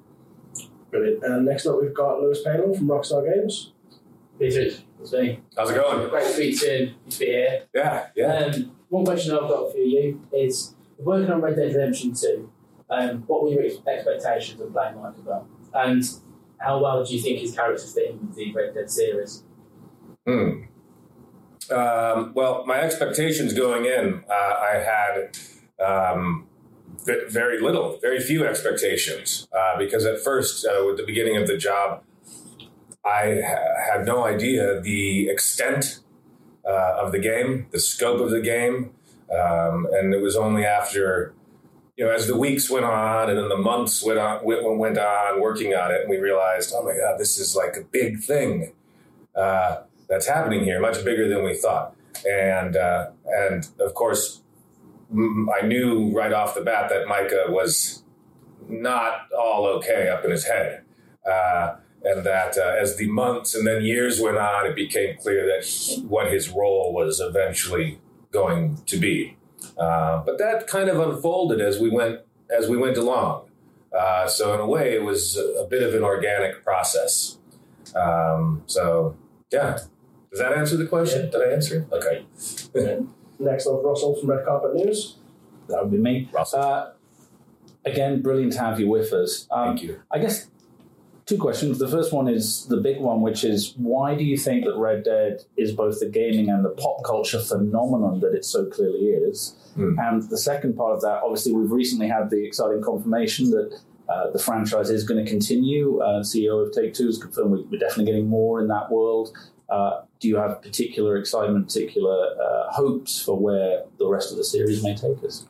Brilliant. 0.89 1.23
And 1.23 1.45
next 1.45 1.65
up, 1.65 1.81
we've 1.81 1.93
got 1.93 2.21
Lewis 2.21 2.41
Palin 2.43 2.73
from 2.73 2.87
Rockstar 2.87 3.25
Games. 3.25 3.73
Peter, 4.39 4.71
it's 5.01 5.13
me. 5.13 5.39
How's 5.57 5.71
it 5.71 5.75
going? 5.75 6.09
Great 6.09 6.33
to 6.33 6.39
meet 6.39 6.61
you. 6.61 6.93
To 7.09 7.19
be 7.19 7.25
here. 7.25 7.63
Yeah, 7.73 8.07
yeah. 8.15 8.33
Um, 8.33 8.75
one 8.89 9.05
question 9.05 9.33
I've 9.33 9.49
got 9.49 9.71
for 9.71 9.77
you 9.77 10.21
is 10.31 10.75
working 10.97 11.31
on 11.31 11.41
Red 11.41 11.55
Dead 11.55 11.73
Redemption 11.73 12.13
2, 12.13 12.51
um, 12.89 13.23
what 13.27 13.43
were 13.43 13.49
your 13.49 13.63
expectations 13.63 14.61
of 14.61 14.71
playing 14.71 14.95
Michael 14.95 15.23
Bell? 15.23 15.47
And 15.73 16.03
how 16.59 16.81
well 16.81 17.03
do 17.03 17.13
you 17.13 17.21
think 17.21 17.39
his 17.39 17.55
character 17.55 17.85
fit 17.85 18.11
in 18.11 18.27
with 18.27 18.35
the 18.35 18.53
Red 18.53 18.73
Dead 18.73 18.89
series? 18.89 19.43
Hmm. 20.25 20.63
Um, 21.71 22.33
well, 22.33 22.63
my 22.65 22.79
expectations 22.79 23.53
going 23.53 23.85
in, 23.85 24.23
uh, 24.29 24.33
I 24.33 24.83
had 24.85 25.37
um, 25.83 26.47
very 27.05 27.61
little, 27.61 27.97
very 28.01 28.19
few 28.19 28.45
expectations, 28.45 29.47
uh, 29.57 29.77
because 29.77 30.05
at 30.05 30.19
first, 30.19 30.65
uh, 30.65 30.85
with 30.85 30.97
the 30.97 31.05
beginning 31.05 31.37
of 31.37 31.47
the 31.47 31.57
job, 31.57 32.03
I 33.03 33.41
ha- 33.45 33.93
had 33.93 34.05
no 34.05 34.25
idea 34.25 34.79
the 34.81 35.29
extent 35.29 35.99
uh, 36.67 36.95
of 36.97 37.11
the 37.11 37.19
game, 37.19 37.67
the 37.71 37.79
scope 37.79 38.19
of 38.19 38.31
the 38.31 38.41
game, 38.41 38.91
um, 39.31 39.87
and 39.91 40.13
it 40.13 40.21
was 40.21 40.35
only 40.35 40.65
after, 40.65 41.33
you 41.97 42.05
know, 42.05 42.11
as 42.11 42.27
the 42.27 42.37
weeks 42.37 42.69
went 42.69 42.85
on 42.85 43.29
and 43.29 43.37
then 43.37 43.49
the 43.49 43.57
months 43.57 44.03
went 44.03 44.19
on, 44.19 44.43
went, 44.43 44.97
on 44.97 45.41
working 45.41 45.73
on 45.73 45.91
it, 45.91 46.07
we 46.09 46.17
realized, 46.17 46.73
oh 46.75 46.83
my 46.83 46.95
god, 46.95 47.19
this 47.19 47.37
is 47.37 47.55
like 47.55 47.75
a 47.75 47.83
big 47.83 48.19
thing. 48.19 48.73
Uh, 49.35 49.81
that's 50.07 50.27
happening 50.27 50.63
here, 50.63 50.79
much 50.79 51.03
bigger 51.03 51.27
than 51.27 51.43
we 51.43 51.55
thought, 51.55 51.95
and 52.27 52.75
uh, 52.75 53.09
and 53.25 53.67
of 53.79 53.93
course, 53.93 54.41
I 55.11 55.65
knew 55.65 56.11
right 56.15 56.33
off 56.33 56.55
the 56.55 56.61
bat 56.61 56.89
that 56.89 57.07
Micah 57.07 57.45
was 57.49 58.03
not 58.67 59.27
all 59.37 59.65
okay 59.67 60.09
up 60.09 60.25
in 60.25 60.31
his 60.31 60.45
head. 60.45 60.81
Uh, 61.29 61.75
and 62.03 62.23
that 62.23 62.55
uh, 62.57 62.75
as 62.79 62.97
the 62.97 63.09
months 63.09 63.55
and 63.55 63.65
then 63.65 63.83
years 63.83 64.21
went 64.21 64.37
on, 64.37 64.67
it 64.67 64.75
became 64.75 65.17
clear 65.17 65.45
that 65.47 65.65
he- 65.65 66.01
what 66.03 66.31
his 66.31 66.49
role 66.49 66.93
was 66.93 67.19
eventually 67.19 67.99
going 68.31 68.77
to 68.85 68.97
be. 68.97 69.37
Uh, 69.77 70.21
but 70.23 70.37
that 70.37 70.67
kind 70.67 70.87
of 70.89 70.99
unfolded 70.99 71.59
as 71.59 71.79
we 71.79 71.89
went 71.89 72.19
as 72.55 72.69
we 72.69 72.77
went 72.77 72.95
along. 72.97 73.49
Uh, 73.91 74.27
so 74.27 74.53
in 74.53 74.59
a 74.59 74.67
way, 74.67 74.93
it 74.93 75.03
was 75.03 75.37
a, 75.37 75.65
bit 75.65 75.81
of 75.81 75.95
an 75.95 76.03
organic 76.03 76.63
process. 76.63 77.37
Um, 77.95 78.61
so 78.67 79.15
yeah, 79.51 79.79
does 80.31 80.39
that 80.39 80.53
answer 80.53 80.77
the 80.77 80.85
question? 80.87 81.29
Did 81.31 81.41
I 81.41 81.53
answer? 81.53 81.87
it? 81.89 81.93
Okay. 81.95 82.25
Next 83.39 83.67
up, 83.67 83.83
Russell 83.83 84.15
from 84.15 84.29
Red 84.29 84.45
Carpet 84.45 84.75
News. 84.75 85.17
That 85.67 85.81
would 85.83 85.91
be 85.91 85.97
me. 85.97 86.29
Uh, 86.53 86.91
again, 87.85 88.21
brilliant 88.21 88.53
to 88.53 88.59
have 88.59 88.79
you 88.79 88.89
with 88.89 89.11
us. 89.13 89.47
Um, 89.51 89.69
Thank 89.69 89.83
you. 89.83 90.01
I 90.11 90.19
guess 90.19 90.47
two 91.25 91.37
questions. 91.37 91.79
The 91.79 91.87
first 91.87 92.13
one 92.13 92.27
is 92.27 92.65
the 92.67 92.77
big 92.77 92.99
one, 92.99 93.21
which 93.21 93.43
is 93.43 93.73
why 93.77 94.15
do 94.15 94.23
you 94.23 94.37
think 94.37 94.63
that 94.65 94.75
Red 94.77 95.03
Dead 95.03 95.41
is 95.57 95.71
both 95.71 95.99
the 95.99 96.07
gaming 96.09 96.49
and 96.49 96.63
the 96.63 96.69
pop 96.69 97.03
culture 97.03 97.39
phenomenon 97.39 98.19
that 98.21 98.33
it 98.33 98.45
so 98.45 98.65
clearly 98.67 99.07
is? 99.07 99.55
And 99.77 100.23
the 100.29 100.37
second 100.37 100.77
part 100.77 100.93
of 100.95 101.01
that, 101.01 101.21
obviously, 101.21 101.51
we've 101.51 101.69
recently 101.71 102.07
had 102.07 102.29
the 102.29 102.45
exciting 102.45 102.81
confirmation 102.81 103.49
that 103.51 103.77
uh, 104.07 104.29
the 104.31 104.39
franchise 104.39 104.89
is 104.89 105.03
going 105.03 105.21
to 105.25 105.29
continue. 105.29 105.99
Uh, 105.99 106.21
CEO 106.23 106.65
of 106.65 106.71
Take 106.73 106.93
Two 106.93 107.07
has 107.07 107.17
confirmed 107.17 107.51
we- 107.51 107.63
we're 107.63 107.79
definitely 107.79 108.05
getting 108.05 108.29
more 108.29 108.61
in 108.61 108.69
that 108.69 108.89
world. 108.89 109.35
Uh, 109.69 110.01
do 110.19 110.27
you 110.27 110.37
have 110.37 110.61
particular 110.61 111.17
excitement, 111.17 111.67
particular 111.67 112.35
uh, 112.41 112.71
hopes 112.71 113.21
for 113.21 113.37
where 113.37 113.83
the 113.97 114.07
rest 114.07 114.31
of 114.31 114.37
the 114.37 114.43
series 114.43 114.83
may 114.83 114.95
take 114.95 115.23
us? 115.23 115.45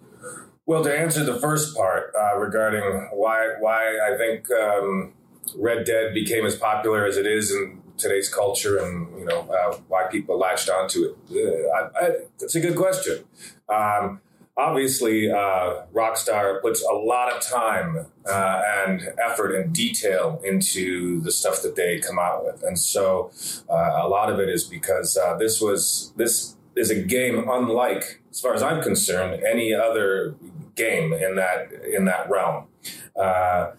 Well, 0.65 0.83
to 0.83 0.97
answer 0.97 1.23
the 1.23 1.39
first 1.39 1.75
part 1.75 2.13
uh, 2.19 2.37
regarding 2.37 3.09
why 3.13 3.55
why 3.59 3.99
I 3.99 4.17
think 4.17 4.49
um, 4.51 5.13
Red 5.55 5.85
Dead 5.85 6.13
became 6.13 6.45
as 6.45 6.55
popular 6.55 7.05
as 7.05 7.17
it 7.17 7.27
is, 7.27 7.51
in 7.51 7.81
today's 7.97 8.33
culture 8.33 8.77
and 8.77 9.19
you 9.19 9.25
know 9.25 9.41
uh, 9.41 9.77
why 9.87 10.07
people 10.07 10.37
latched 10.37 10.69
onto 10.69 11.03
it. 11.03 11.15
Uh, 11.31 11.77
I, 11.77 12.05
I, 12.05 12.11
it's 12.39 12.55
a 12.55 12.59
good 12.59 12.75
question. 12.75 13.23
Um, 13.69 14.21
obviously, 14.57 15.29
uh, 15.31 15.83
Rockstar 15.93 16.61
puts 16.61 16.83
a 16.83 16.93
lot 16.93 17.31
of 17.31 17.41
time 17.41 18.07
uh, 18.27 18.61
and 18.87 19.09
effort 19.19 19.53
and 19.55 19.73
detail 19.73 20.41
into 20.43 21.21
the 21.21 21.31
stuff 21.31 21.61
that 21.61 21.75
they 21.75 21.99
come 21.99 22.19
out 22.19 22.45
with, 22.45 22.63
and 22.63 22.77
so 22.77 23.31
uh, 23.69 24.01
a 24.03 24.07
lot 24.07 24.31
of 24.31 24.39
it 24.39 24.49
is 24.49 24.63
because 24.63 25.17
uh, 25.17 25.35
this 25.37 25.61
was 25.61 26.13
this 26.15 26.55
is 26.75 26.89
a 26.89 27.01
game 27.01 27.49
unlike, 27.49 28.21
as 28.31 28.39
far 28.39 28.53
as 28.53 28.61
I'm 28.61 28.81
concerned, 28.81 29.43
any 29.43 29.73
other 29.73 30.35
game 30.75 31.13
in 31.13 31.35
that 31.35 31.71
in 31.71 32.05
that 32.05 32.29
realm. 32.29 32.67
Uh, 33.15 33.71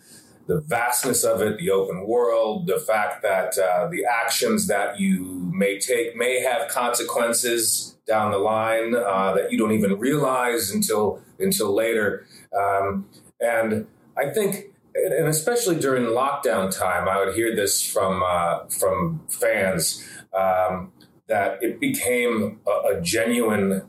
the 0.46 0.60
vastness 0.60 1.24
of 1.24 1.42
it, 1.42 1.58
the 1.58 1.70
open 1.70 2.06
world, 2.06 2.68
the 2.68 2.78
fact 2.78 3.22
that 3.22 3.58
uh, 3.58 3.88
the 3.88 4.04
actions 4.04 4.68
that 4.68 5.00
you 5.00 5.50
may 5.52 5.78
take 5.78 6.16
may 6.16 6.40
have 6.40 6.68
consequences 6.68 7.95
down 8.06 8.30
the 8.30 8.38
line 8.38 8.94
uh, 8.94 9.34
that 9.34 9.50
you 9.50 9.58
don't 9.58 9.72
even 9.72 9.98
realize 9.98 10.70
until 10.70 11.20
until 11.38 11.74
later. 11.74 12.26
Um, 12.56 13.06
and 13.40 13.86
I 14.16 14.30
think, 14.30 14.66
and 14.94 15.28
especially 15.28 15.76
during 15.76 16.04
lockdown 16.04 16.76
time, 16.76 17.08
I 17.08 17.22
would 17.22 17.34
hear 17.34 17.54
this 17.54 17.84
from 17.84 18.22
uh, 18.24 18.66
from 18.68 19.22
fans 19.28 20.06
um, 20.32 20.92
that 21.28 21.62
it 21.62 21.80
became 21.80 22.60
a, 22.66 22.96
a 22.96 23.00
genuine 23.00 23.82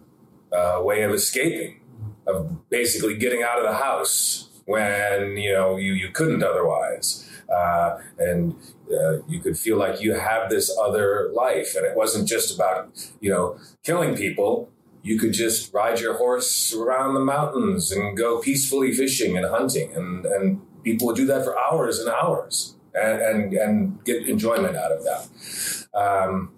uh, 0.51 0.81
way 0.81 1.03
of 1.03 1.11
escaping, 1.11 1.79
of 2.25 2.69
basically 2.69 3.15
getting 3.15 3.43
out 3.43 3.59
of 3.59 3.63
the 3.63 3.75
house 3.75 4.49
when 4.65 5.37
you 5.37 5.53
know 5.53 5.77
you 5.77 5.93
you 5.93 6.09
couldn't 6.09 6.43
otherwise, 6.43 7.26
uh, 7.53 7.97
and 8.17 8.55
uh, 8.91 9.21
you 9.27 9.39
could 9.39 9.57
feel 9.57 9.77
like 9.77 10.01
you 10.01 10.13
have 10.13 10.49
this 10.49 10.75
other 10.81 11.29
life, 11.33 11.75
and 11.75 11.85
it 11.85 11.95
wasn't 11.95 12.27
just 12.27 12.53
about 12.53 12.89
you 13.19 13.29
know 13.29 13.57
killing 13.83 14.15
people. 14.15 14.69
You 15.03 15.17
could 15.17 15.33
just 15.33 15.73
ride 15.73 15.99
your 15.99 16.17
horse 16.17 16.73
around 16.73 17.13
the 17.13 17.21
mountains 17.21 17.91
and 17.91 18.17
go 18.17 18.39
peacefully 18.39 18.91
fishing 18.93 19.37
and 19.37 19.45
hunting, 19.45 19.95
and 19.95 20.25
and 20.25 20.61
people 20.83 21.07
would 21.07 21.15
do 21.15 21.25
that 21.27 21.43
for 21.43 21.57
hours 21.57 21.99
and 21.99 22.09
hours, 22.09 22.75
and 22.93 23.21
and, 23.21 23.53
and 23.53 24.03
get 24.03 24.27
enjoyment 24.27 24.75
out 24.75 24.91
of 24.91 25.03
that. 25.03 25.87
Um, 25.93 26.51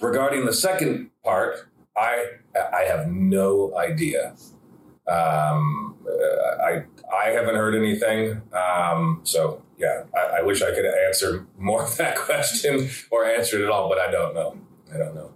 regarding 0.00 0.46
the 0.46 0.52
second 0.52 1.10
part, 1.24 1.68
I 1.96 2.26
I 2.54 2.82
have 2.82 3.08
no 3.08 3.76
idea. 3.76 4.34
Um, 5.08 5.96
I 6.64 6.84
I 7.12 7.30
haven't 7.30 7.56
heard 7.56 7.74
anything. 7.74 8.42
Um, 8.52 9.20
so 9.24 9.62
yeah, 9.82 10.04
I, 10.14 10.38
I, 10.38 10.42
wish 10.42 10.62
I 10.62 10.72
could 10.72 10.86
answer 10.86 11.44
more 11.58 11.82
of 11.82 11.96
that 11.96 12.16
question 12.28 12.88
or 13.10 13.24
answer 13.24 13.60
it 13.60 13.64
at 13.64 13.70
all, 13.70 13.88
but 13.88 13.98
I 13.98 14.10
don't 14.10 14.32
know. 14.32 14.56
I 14.94 14.96
don't 14.96 15.14
know. 15.14 15.32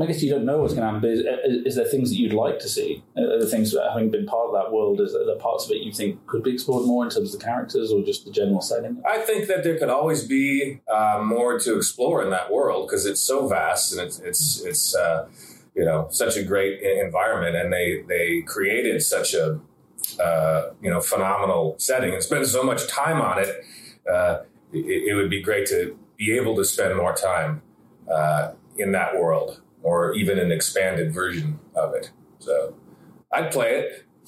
I 0.00 0.06
guess 0.06 0.22
you 0.22 0.30
don't 0.30 0.44
know 0.44 0.58
what's 0.58 0.74
going 0.74 0.82
to 0.82 0.92
happen. 0.92 1.00
But 1.00 1.10
is, 1.10 1.66
is, 1.66 1.74
there 1.74 1.84
things 1.84 2.10
that 2.10 2.16
you'd 2.16 2.32
like 2.32 2.60
to 2.60 2.68
see? 2.68 3.02
Are 3.16 3.40
the 3.40 3.48
things 3.48 3.72
that 3.72 3.84
having 3.90 4.10
been 4.10 4.26
part 4.26 4.46
of 4.46 4.52
that 4.54 4.72
world, 4.72 5.00
is 5.00 5.12
there 5.12 5.34
parts 5.36 5.64
of 5.64 5.72
it 5.72 5.78
you 5.78 5.92
think 5.92 6.24
could 6.28 6.44
be 6.44 6.52
explored 6.52 6.86
more 6.86 7.02
in 7.02 7.10
terms 7.10 7.34
of 7.34 7.40
the 7.40 7.44
characters 7.44 7.90
or 7.90 8.02
just 8.04 8.24
the 8.24 8.30
general 8.30 8.60
setting? 8.60 9.02
I 9.04 9.18
think 9.18 9.48
that 9.48 9.64
there 9.64 9.76
could 9.76 9.88
always 9.88 10.22
be 10.22 10.80
uh, 10.88 11.20
more 11.24 11.58
to 11.58 11.76
explore 11.76 12.22
in 12.22 12.30
that 12.30 12.52
world 12.52 12.86
because 12.86 13.06
it's 13.06 13.20
so 13.20 13.48
vast 13.48 13.92
and 13.92 14.00
it's 14.00 14.20
it's 14.20 14.64
it's 14.64 14.94
uh, 14.94 15.26
you 15.74 15.84
know 15.84 16.06
such 16.10 16.36
a 16.36 16.44
great 16.44 16.80
environment, 16.80 17.56
and 17.56 17.72
they 17.72 18.04
they 18.06 18.42
created 18.42 19.02
such 19.02 19.34
a 19.34 19.58
uh, 20.20 20.70
you 20.82 20.90
know 20.90 21.00
phenomenal 21.00 21.76
setting 21.78 22.12
and 22.14 22.22
spend 22.22 22.46
so 22.46 22.62
much 22.62 22.86
time 22.88 23.20
on 23.20 23.38
it, 23.38 23.64
uh, 24.10 24.40
it, 24.72 25.08
it, 25.08 25.14
would 25.14 25.30
be 25.30 25.42
great 25.42 25.66
to 25.66 25.98
be 26.16 26.36
able 26.36 26.56
to 26.56 26.64
spend 26.64 26.96
more 26.96 27.14
time 27.14 27.62
uh, 28.10 28.52
in 28.76 28.92
that 28.92 29.14
world 29.16 29.60
or 29.82 30.12
even 30.14 30.38
an 30.38 30.50
expanded 30.50 31.12
version 31.12 31.58
of 31.74 31.94
it. 31.94 32.10
So 32.38 32.74
I'd 33.32 33.50
play 33.50 33.74
it. 33.76 34.04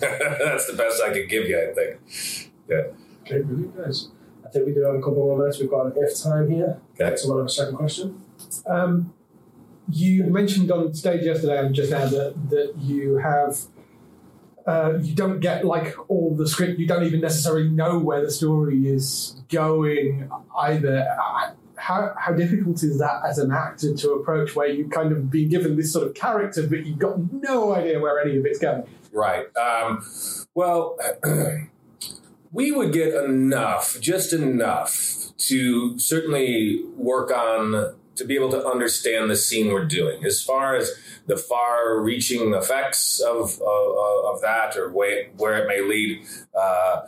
That's 0.00 0.66
the 0.66 0.74
best 0.76 1.02
I 1.02 1.12
could 1.12 1.28
give 1.28 1.48
you, 1.48 1.58
I 1.58 1.72
think. 1.74 2.00
Yeah. 2.68 2.82
Okay, 3.22 3.40
brilliant, 3.42 3.76
guys. 3.76 4.10
I 4.44 4.48
think 4.50 4.66
we 4.66 4.74
do 4.74 4.82
have 4.82 4.94
a 4.94 4.98
couple 4.98 5.24
more 5.24 5.38
minutes. 5.38 5.60
We've 5.60 5.70
got 5.70 5.86
an 5.86 5.92
if 5.96 6.20
time 6.22 6.50
here. 6.50 6.80
Okay. 7.00 7.16
Someone 7.16 7.38
have 7.38 7.46
a 7.46 7.50
second 7.50 7.76
question? 7.76 8.22
Um, 8.66 9.14
you 9.88 10.24
mentioned 10.24 10.70
on 10.70 10.94
stage 10.94 11.24
yesterday 11.24 11.58
and 11.58 11.74
just 11.74 11.90
now 11.90 12.06
that, 12.06 12.34
that 12.50 12.74
you 12.78 13.16
have 13.16 13.56
uh, 14.66 14.98
you 15.00 15.14
don't 15.14 15.40
get 15.40 15.64
like 15.64 15.94
all 16.08 16.34
the 16.36 16.46
script. 16.46 16.78
You 16.78 16.86
don't 16.86 17.04
even 17.04 17.20
necessarily 17.20 17.68
know 17.68 17.98
where 17.98 18.24
the 18.24 18.30
story 18.30 18.88
is 18.88 19.40
going 19.48 20.30
either. 20.58 21.06
How, 21.76 22.14
how 22.18 22.32
difficult 22.32 22.82
is 22.82 22.98
that 22.98 23.22
as 23.26 23.38
an 23.38 23.52
actor 23.52 23.94
to 23.94 24.12
approach 24.12 24.54
where 24.54 24.68
you've 24.68 24.90
kind 24.90 25.12
of 25.12 25.30
been 25.30 25.48
given 25.48 25.76
this 25.76 25.92
sort 25.92 26.06
of 26.06 26.14
character, 26.14 26.66
but 26.66 26.84
you've 26.84 26.98
got 26.98 27.32
no 27.32 27.74
idea 27.74 27.98
where 27.98 28.20
any 28.20 28.36
of 28.36 28.44
it's 28.44 28.58
going? 28.58 28.84
Right. 29.12 29.46
Um, 29.56 30.04
well, 30.54 30.98
we 32.52 32.70
would 32.70 32.92
get 32.92 33.14
enough, 33.14 33.98
just 34.00 34.32
enough, 34.32 35.16
to 35.38 35.98
certainly 35.98 36.84
work 36.96 37.32
on 37.32 37.94
to 38.20 38.26
be 38.26 38.34
able 38.34 38.50
to 38.50 38.64
understand 38.66 39.30
the 39.30 39.36
scene 39.36 39.72
we're 39.72 39.86
doing. 39.86 40.24
As 40.26 40.42
far 40.42 40.76
as 40.76 40.92
the 41.26 41.38
far-reaching 41.38 42.52
effects 42.54 43.18
of 43.18 43.60
of, 43.62 44.34
of 44.34 44.40
that, 44.42 44.76
or 44.76 44.92
way, 44.92 45.30
where 45.38 45.56
it 45.56 45.66
may 45.66 45.80
lead, 45.80 46.26
uh, 46.54 47.00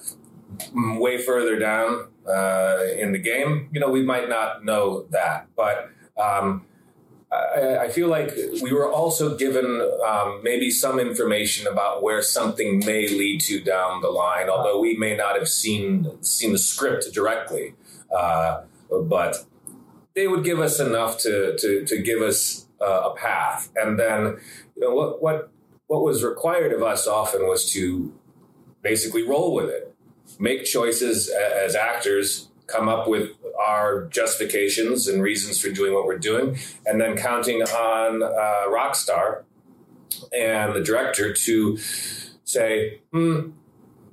way 0.74 1.18
further 1.18 1.58
down 1.58 2.08
uh, 2.26 2.78
in 2.96 3.12
the 3.12 3.18
game, 3.18 3.68
you 3.72 3.78
know, 3.78 3.90
we 3.90 4.02
might 4.02 4.28
not 4.28 4.64
know 4.64 5.06
that, 5.10 5.46
but. 5.54 5.90
Um, 6.16 6.66
I, 7.32 7.84
I, 7.84 7.88
feel 7.88 8.08
like 8.08 8.36
we 8.60 8.74
were 8.74 8.92
also 8.92 9.38
given 9.38 9.80
um, 10.06 10.42
maybe 10.42 10.70
some 10.70 11.00
information 11.00 11.66
about 11.66 12.02
where 12.02 12.20
something 12.20 12.80
may 12.80 13.08
lead 13.08 13.40
to 13.42 13.58
down 13.58 14.02
the 14.02 14.10
line, 14.10 14.50
although 14.50 14.78
we 14.78 14.98
may 14.98 15.16
not 15.16 15.38
have 15.38 15.48
seen 15.48 16.22
seen 16.22 16.52
the 16.52 16.58
script 16.58 17.10
directly. 17.14 17.72
Uh, 18.14 18.64
but 18.90 19.46
they 20.14 20.28
would 20.28 20.44
give 20.44 20.60
us 20.60 20.80
enough 20.80 21.18
to 21.18 21.56
to, 21.58 21.84
to 21.84 22.02
give 22.02 22.22
us 22.22 22.66
uh, 22.80 23.10
a 23.10 23.14
path, 23.14 23.70
and 23.76 23.98
then 23.98 24.38
you 24.76 24.82
know 24.82 24.94
what 24.94 25.22
what 25.22 25.50
what 25.86 26.02
was 26.02 26.24
required 26.24 26.72
of 26.72 26.82
us 26.82 27.06
often 27.06 27.46
was 27.46 27.70
to 27.72 28.12
basically 28.82 29.22
roll 29.22 29.54
with 29.54 29.68
it, 29.68 29.94
make 30.38 30.64
choices 30.64 31.28
as 31.28 31.74
actors, 31.74 32.48
come 32.66 32.88
up 32.88 33.06
with 33.06 33.30
our 33.60 34.06
justifications 34.06 35.06
and 35.06 35.22
reasons 35.22 35.60
for 35.60 35.70
doing 35.70 35.94
what 35.94 36.06
we're 36.06 36.18
doing, 36.18 36.58
and 36.86 37.00
then 37.00 37.16
counting 37.16 37.62
on 37.62 38.22
uh, 38.22 38.68
Rockstar 38.68 39.42
and 40.32 40.74
the 40.74 40.80
director 40.80 41.32
to 41.32 41.76
say, 42.44 43.00
hmm, 43.12 43.50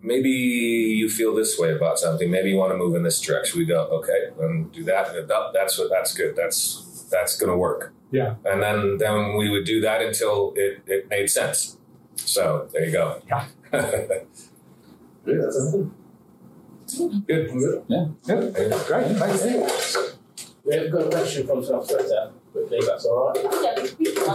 maybe 0.02 0.30
you 0.30 1.10
feel 1.10 1.36
this 1.36 1.58
way 1.58 1.74
about 1.74 2.00
something. 2.00 2.30
Maybe 2.30 2.50
you 2.52 2.58
want 2.58 2.72
to 2.72 2.78
move 2.78 2.96
in 2.96 3.04
this 3.04 3.20
direction. 3.20 3.60
We 3.60 3.66
go, 3.66 3.84
okay, 3.86 4.30
and 4.40 4.72
do 4.72 4.84
that. 4.86 5.28
That's 5.54 5.78
what. 5.78 5.90
That's 5.90 6.14
good. 6.14 6.36
That's 6.36 7.08
that's 7.12 7.38
going 7.38 7.52
to 7.52 7.58
work. 7.58 7.94
Yeah. 8.12 8.36
And 8.46 8.62
then 8.62 8.98
then 8.98 9.38
we 9.38 9.50
would 9.50 9.66
do 9.66 9.82
that 9.82 10.02
until 10.02 10.54
it, 10.56 10.82
it 10.88 11.10
made 11.10 11.30
sense. 11.30 11.78
So 12.16 12.68
there 12.74 12.86
you 12.86 12.92
go. 12.92 13.22
Yeah. 13.28 13.48
yeah 13.74 13.82
that's 15.26 15.76
Good. 17.28 17.28
Good. 17.28 17.84
Yeah. 17.88 18.08
Good. 18.26 18.54
Great. 18.88 19.16
Thanks. 19.18 20.16
We've 20.64 20.92
got 20.92 21.08
a 21.08 21.10
question 21.10 21.46
from 21.46 21.64
South 21.64 21.88
Twitter 21.88 22.32
quickly, 22.52 22.80
that's 22.86 23.06
all 23.06 23.28
right. 23.34 23.44
Yeah, 23.44 23.74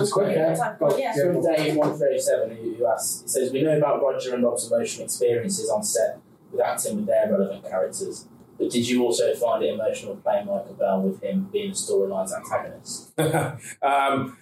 It's 0.01 0.13
quick, 0.13 0.37
yeah. 0.37 0.55
Got 0.79 0.99
Yeah. 0.99 1.13
from 1.15 1.43
Dave 1.43 1.77
one 1.77 1.99
thirty 1.99 2.19
seven 2.19 2.57
who, 2.57 2.75
who 2.75 2.87
asks. 2.87 3.23
It 3.25 3.29
says 3.31 3.53
we 3.53 3.63
know 3.63 3.77
about 3.77 4.03
Roger 4.03 4.35
and 4.35 4.45
observation 4.45 5.05
experiences 5.05 5.71
on 5.71 5.83
set 5.83 6.19
with 6.53 6.61
acting 6.61 6.97
with 6.97 7.07
their 7.07 7.31
relevant 7.31 7.65
characters, 7.69 8.27
but 8.59 8.71
did 8.71 8.89
you 8.89 9.03
also 9.05 9.35
find 9.35 9.65
it 9.65 9.75
emotional 9.75 10.17
playing 10.17 10.47
Micah 10.47 10.73
Bell 10.79 11.03
with 11.03 11.23
him 11.23 11.49
being 11.53 11.71
the 11.71 11.77
storyline's 11.77 12.33
antagonist? 12.33 13.13
um, 13.83 14.37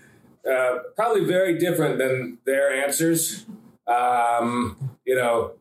uh, 0.49 0.79
probably 0.97 1.25
very 1.25 1.59
different 1.59 1.99
than 1.99 2.39
their 2.45 2.73
answers. 2.85 3.47
Um, 3.87 4.99
you 5.05 5.15
know, 5.15 5.53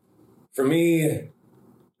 for 0.52 0.64
me, 0.64 1.28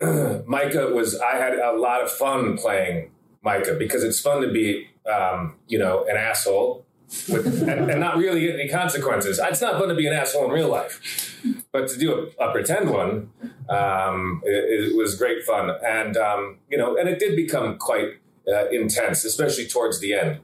Micah 0.00 0.88
was 0.92 1.18
I 1.20 1.36
had 1.36 1.54
a 1.54 1.72
lot 1.72 2.02
of 2.02 2.10
fun 2.10 2.56
playing 2.58 3.10
Micah 3.42 3.74
because 3.78 4.02
it's 4.04 4.20
fun 4.20 4.42
to 4.42 4.52
be 4.52 4.88
um, 5.10 5.56
you 5.66 5.78
know, 5.78 6.04
an 6.04 6.16
asshole 6.16 6.84
with, 7.28 7.62
and, 7.68 7.90
and, 7.90 8.00
not 8.00 8.16
really 8.16 8.52
any 8.52 8.68
consequences. 8.68 9.40
It's 9.42 9.60
not 9.60 9.78
fun 9.78 9.88
to 9.88 9.94
be 9.94 10.06
an 10.06 10.12
asshole 10.12 10.46
in 10.46 10.50
real 10.50 10.68
life, 10.68 11.36
but 11.72 11.88
to 11.88 11.98
do 11.98 12.32
a, 12.38 12.48
a 12.48 12.52
pretend 12.52 12.90
one, 12.90 13.30
um, 13.68 14.42
it, 14.44 14.92
it, 14.92 14.96
was 14.96 15.16
great 15.16 15.44
fun. 15.44 15.70
And, 15.84 16.16
um, 16.16 16.58
you 16.70 16.78
know, 16.78 16.96
and 16.96 17.08
it 17.08 17.18
did 17.18 17.36
become 17.36 17.76
quite 17.78 18.18
uh, 18.48 18.68
intense, 18.68 19.24
especially 19.24 19.66
towards 19.66 20.00
the 20.00 20.14
end. 20.14 20.40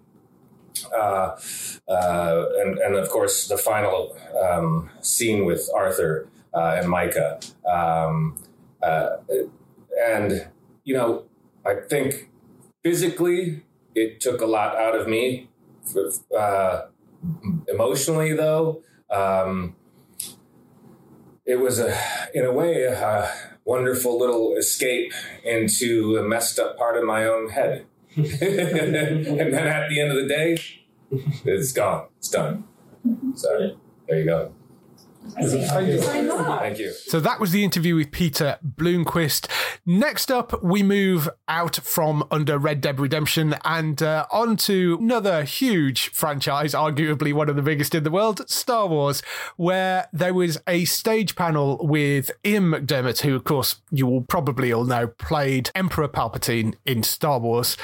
Uh, 0.94 1.36
uh, 1.88 2.44
and, 2.58 2.78
and 2.78 2.94
of 2.94 3.08
course, 3.08 3.48
the 3.48 3.56
final 3.56 4.16
um, 4.40 4.90
scene 5.00 5.44
with 5.44 5.68
Arthur 5.74 6.28
uh, 6.54 6.76
and 6.78 6.88
Micah. 6.88 7.40
Um, 7.66 8.36
uh, 8.82 9.16
and 10.00 10.48
you 10.84 10.94
know, 10.94 11.24
I 11.66 11.74
think 11.88 12.30
physically 12.84 13.64
it 14.02 14.20
took 14.20 14.40
a 14.40 14.46
lot 14.46 14.76
out 14.76 14.96
of 14.96 15.08
me. 15.08 15.48
Uh, 16.36 16.82
emotionally, 17.68 18.34
though, 18.34 18.82
um, 19.10 19.74
it 21.46 21.56
was 21.56 21.78
a, 21.78 21.96
in 22.34 22.44
a 22.44 22.52
way, 22.52 22.84
a 22.84 23.32
wonderful 23.64 24.18
little 24.18 24.56
escape 24.56 25.12
into 25.44 26.16
a 26.16 26.22
messed 26.22 26.58
up 26.58 26.76
part 26.76 26.96
of 26.96 27.04
my 27.04 27.24
own 27.24 27.50
head. 27.50 27.86
and 28.16 28.24
then 28.34 29.54
at 29.54 29.88
the 29.88 30.00
end 30.00 30.10
of 30.10 30.16
the 30.16 30.28
day, 30.28 30.58
it's 31.44 31.72
gone. 31.72 32.08
It's 32.18 32.28
done. 32.28 32.64
So 33.34 33.76
there 34.06 34.18
you 34.18 34.24
go. 34.24 34.54
Thank 35.34 36.78
you. 36.78 36.92
So 36.92 37.20
that 37.20 37.40
was 37.40 37.52
the 37.52 37.64
interview 37.64 37.94
with 37.96 38.10
Peter 38.10 38.58
Blomquist. 38.64 39.48
Next 39.86 40.30
up, 40.30 40.62
we 40.62 40.82
move 40.82 41.28
out 41.46 41.76
from 41.76 42.26
under 42.30 42.58
Red 42.58 42.80
Dead 42.80 42.98
Redemption 42.98 43.54
and 43.64 44.02
uh, 44.02 44.26
on 44.30 44.56
to 44.58 44.98
another 45.00 45.44
huge 45.44 46.08
franchise, 46.08 46.74
arguably 46.74 47.32
one 47.32 47.48
of 47.48 47.56
the 47.56 47.62
biggest 47.62 47.94
in 47.94 48.04
the 48.04 48.10
world, 48.10 48.48
Star 48.48 48.86
Wars, 48.86 49.22
where 49.56 50.08
there 50.12 50.34
was 50.34 50.58
a 50.66 50.84
stage 50.84 51.36
panel 51.36 51.78
with 51.80 52.30
Ian 52.44 52.70
McDiarmid, 52.70 53.20
who, 53.20 53.34
of 53.36 53.44
course, 53.44 53.76
you 53.90 54.06
will 54.06 54.22
probably 54.22 54.72
all 54.72 54.84
know, 54.84 55.06
played 55.06 55.70
Emperor 55.74 56.08
Palpatine 56.08 56.74
in 56.84 57.02
Star 57.02 57.38
Wars. 57.38 57.76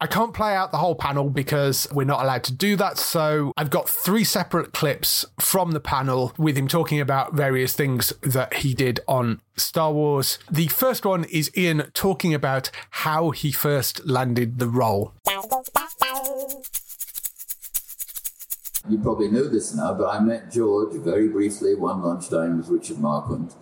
I 0.00 0.06
can't 0.06 0.32
play 0.32 0.54
out 0.54 0.70
the 0.70 0.78
whole 0.78 0.94
panel 0.94 1.28
because 1.28 1.88
we're 1.92 2.04
not 2.04 2.22
allowed 2.22 2.44
to 2.44 2.54
do 2.54 2.76
that. 2.76 2.98
So 2.98 3.52
I've 3.56 3.70
got 3.70 3.88
three 3.88 4.24
separate 4.24 4.72
clips 4.72 5.26
from 5.38 5.72
the 5.72 5.80
panel 5.80 6.32
with 6.38 6.56
him 6.56 6.68
talking 6.68 6.79
about 6.88 7.34
various 7.34 7.74
things 7.74 8.12
that 8.22 8.54
he 8.54 8.72
did 8.72 9.00
on 9.06 9.40
Star 9.56 9.92
Wars. 9.92 10.38
The 10.50 10.68
first 10.68 11.04
one 11.04 11.24
is 11.24 11.50
Ian 11.56 11.90
talking 11.92 12.32
about 12.32 12.70
how 12.90 13.30
he 13.30 13.52
first 13.52 14.06
landed 14.06 14.58
the 14.58 14.68
role. 14.68 15.12
You 18.88 18.98
probably 18.98 19.28
know 19.28 19.46
this 19.46 19.74
now, 19.74 19.92
but 19.94 20.08
I 20.08 20.20
met 20.20 20.50
George 20.50 20.94
very 20.94 21.28
briefly 21.28 21.74
one 21.74 22.02
lunchtime 22.02 22.58
with 22.58 22.68
Richard 22.68 22.98
Marquand, 22.98 23.54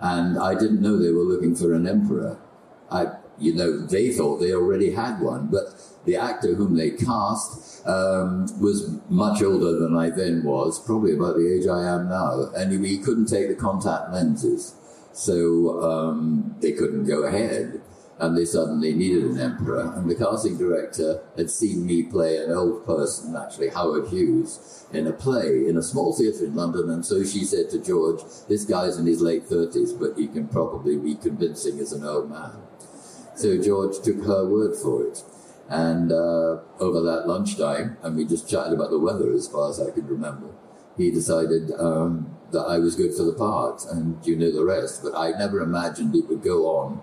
and 0.00 0.38
I 0.38 0.54
didn't 0.54 0.82
know 0.82 0.98
they 0.98 1.12
were 1.12 1.22
looking 1.22 1.54
for 1.54 1.72
an 1.72 1.88
emperor. 1.88 2.38
I, 2.90 3.06
you 3.38 3.54
know, 3.54 3.78
they 3.86 4.10
thought 4.12 4.38
they 4.38 4.52
already 4.52 4.90
had 4.90 5.20
one, 5.20 5.48
but 5.48 5.64
the 6.04 6.16
actor 6.16 6.54
whom 6.54 6.76
they 6.76 6.90
cast 6.90 7.86
um, 7.86 8.46
was 8.60 8.98
much 9.08 9.42
older 9.42 9.78
than 9.78 9.96
I 9.96 10.10
then 10.10 10.42
was, 10.44 10.84
probably 10.84 11.14
about 11.14 11.36
the 11.36 11.52
age 11.52 11.66
I 11.66 11.82
am 11.82 12.08
now, 12.08 12.50
and 12.54 12.84
he, 12.84 12.98
couldn't 12.98 13.26
take 13.26 13.48
the 13.48 13.54
contact 13.54 14.12
lenses, 14.12 14.74
so 15.12 15.82
um, 15.82 16.56
they 16.60 16.72
couldn't 16.72 17.04
go 17.04 17.24
ahead 17.24 17.80
and 18.18 18.36
they 18.36 18.44
suddenly 18.44 18.94
needed 18.94 19.24
an 19.24 19.38
emperor. 19.38 19.92
And 19.94 20.10
the 20.10 20.14
casting 20.14 20.56
director 20.56 21.20
had 21.36 21.50
seen 21.50 21.86
me 21.86 22.04
play 22.04 22.38
an 22.38 22.50
old 22.50 22.86
person, 22.86 23.36
actually 23.36 23.68
Howard 23.68 24.08
Hughes, 24.08 24.86
in 24.92 25.06
a 25.06 25.12
play 25.12 25.66
in 25.68 25.76
a 25.76 25.82
small 25.82 26.16
theatre 26.16 26.46
in 26.46 26.54
London. 26.54 26.90
And 26.90 27.04
so 27.04 27.24
she 27.24 27.44
said 27.44 27.68
to 27.70 27.78
George, 27.82 28.22
This 28.48 28.64
guy's 28.64 28.96
in 28.96 29.06
his 29.06 29.20
late 29.20 29.44
30s, 29.44 29.98
but 29.98 30.18
he 30.18 30.28
can 30.28 30.48
probably 30.48 30.96
be 30.96 31.14
convincing 31.16 31.78
as 31.78 31.92
an 31.92 32.04
old 32.04 32.30
man. 32.30 32.52
So 33.36 33.62
George 33.62 34.00
took 34.02 34.24
her 34.24 34.48
word 34.48 34.76
for 34.76 35.06
it. 35.06 35.22
And 35.68 36.10
uh, 36.10 36.60
over 36.80 37.00
that 37.02 37.24
lunchtime, 37.26 37.98
and 38.02 38.16
we 38.16 38.24
just 38.24 38.48
chatted 38.48 38.72
about 38.72 38.90
the 38.90 38.98
weather 38.98 39.32
as 39.32 39.48
far 39.48 39.68
as 39.68 39.80
I 39.80 39.90
could 39.90 40.08
remember, 40.08 40.48
he 40.96 41.10
decided 41.10 41.70
um, 41.78 42.36
that 42.52 42.62
I 42.62 42.78
was 42.78 42.94
good 42.96 43.14
for 43.14 43.24
the 43.24 43.34
part, 43.34 43.84
and 43.90 44.24
you 44.24 44.36
know 44.36 44.50
the 44.50 44.64
rest. 44.64 45.02
But 45.02 45.14
I 45.16 45.36
never 45.36 45.60
imagined 45.60 46.14
it 46.14 46.28
would 46.28 46.42
go 46.42 46.66
on 46.66 47.02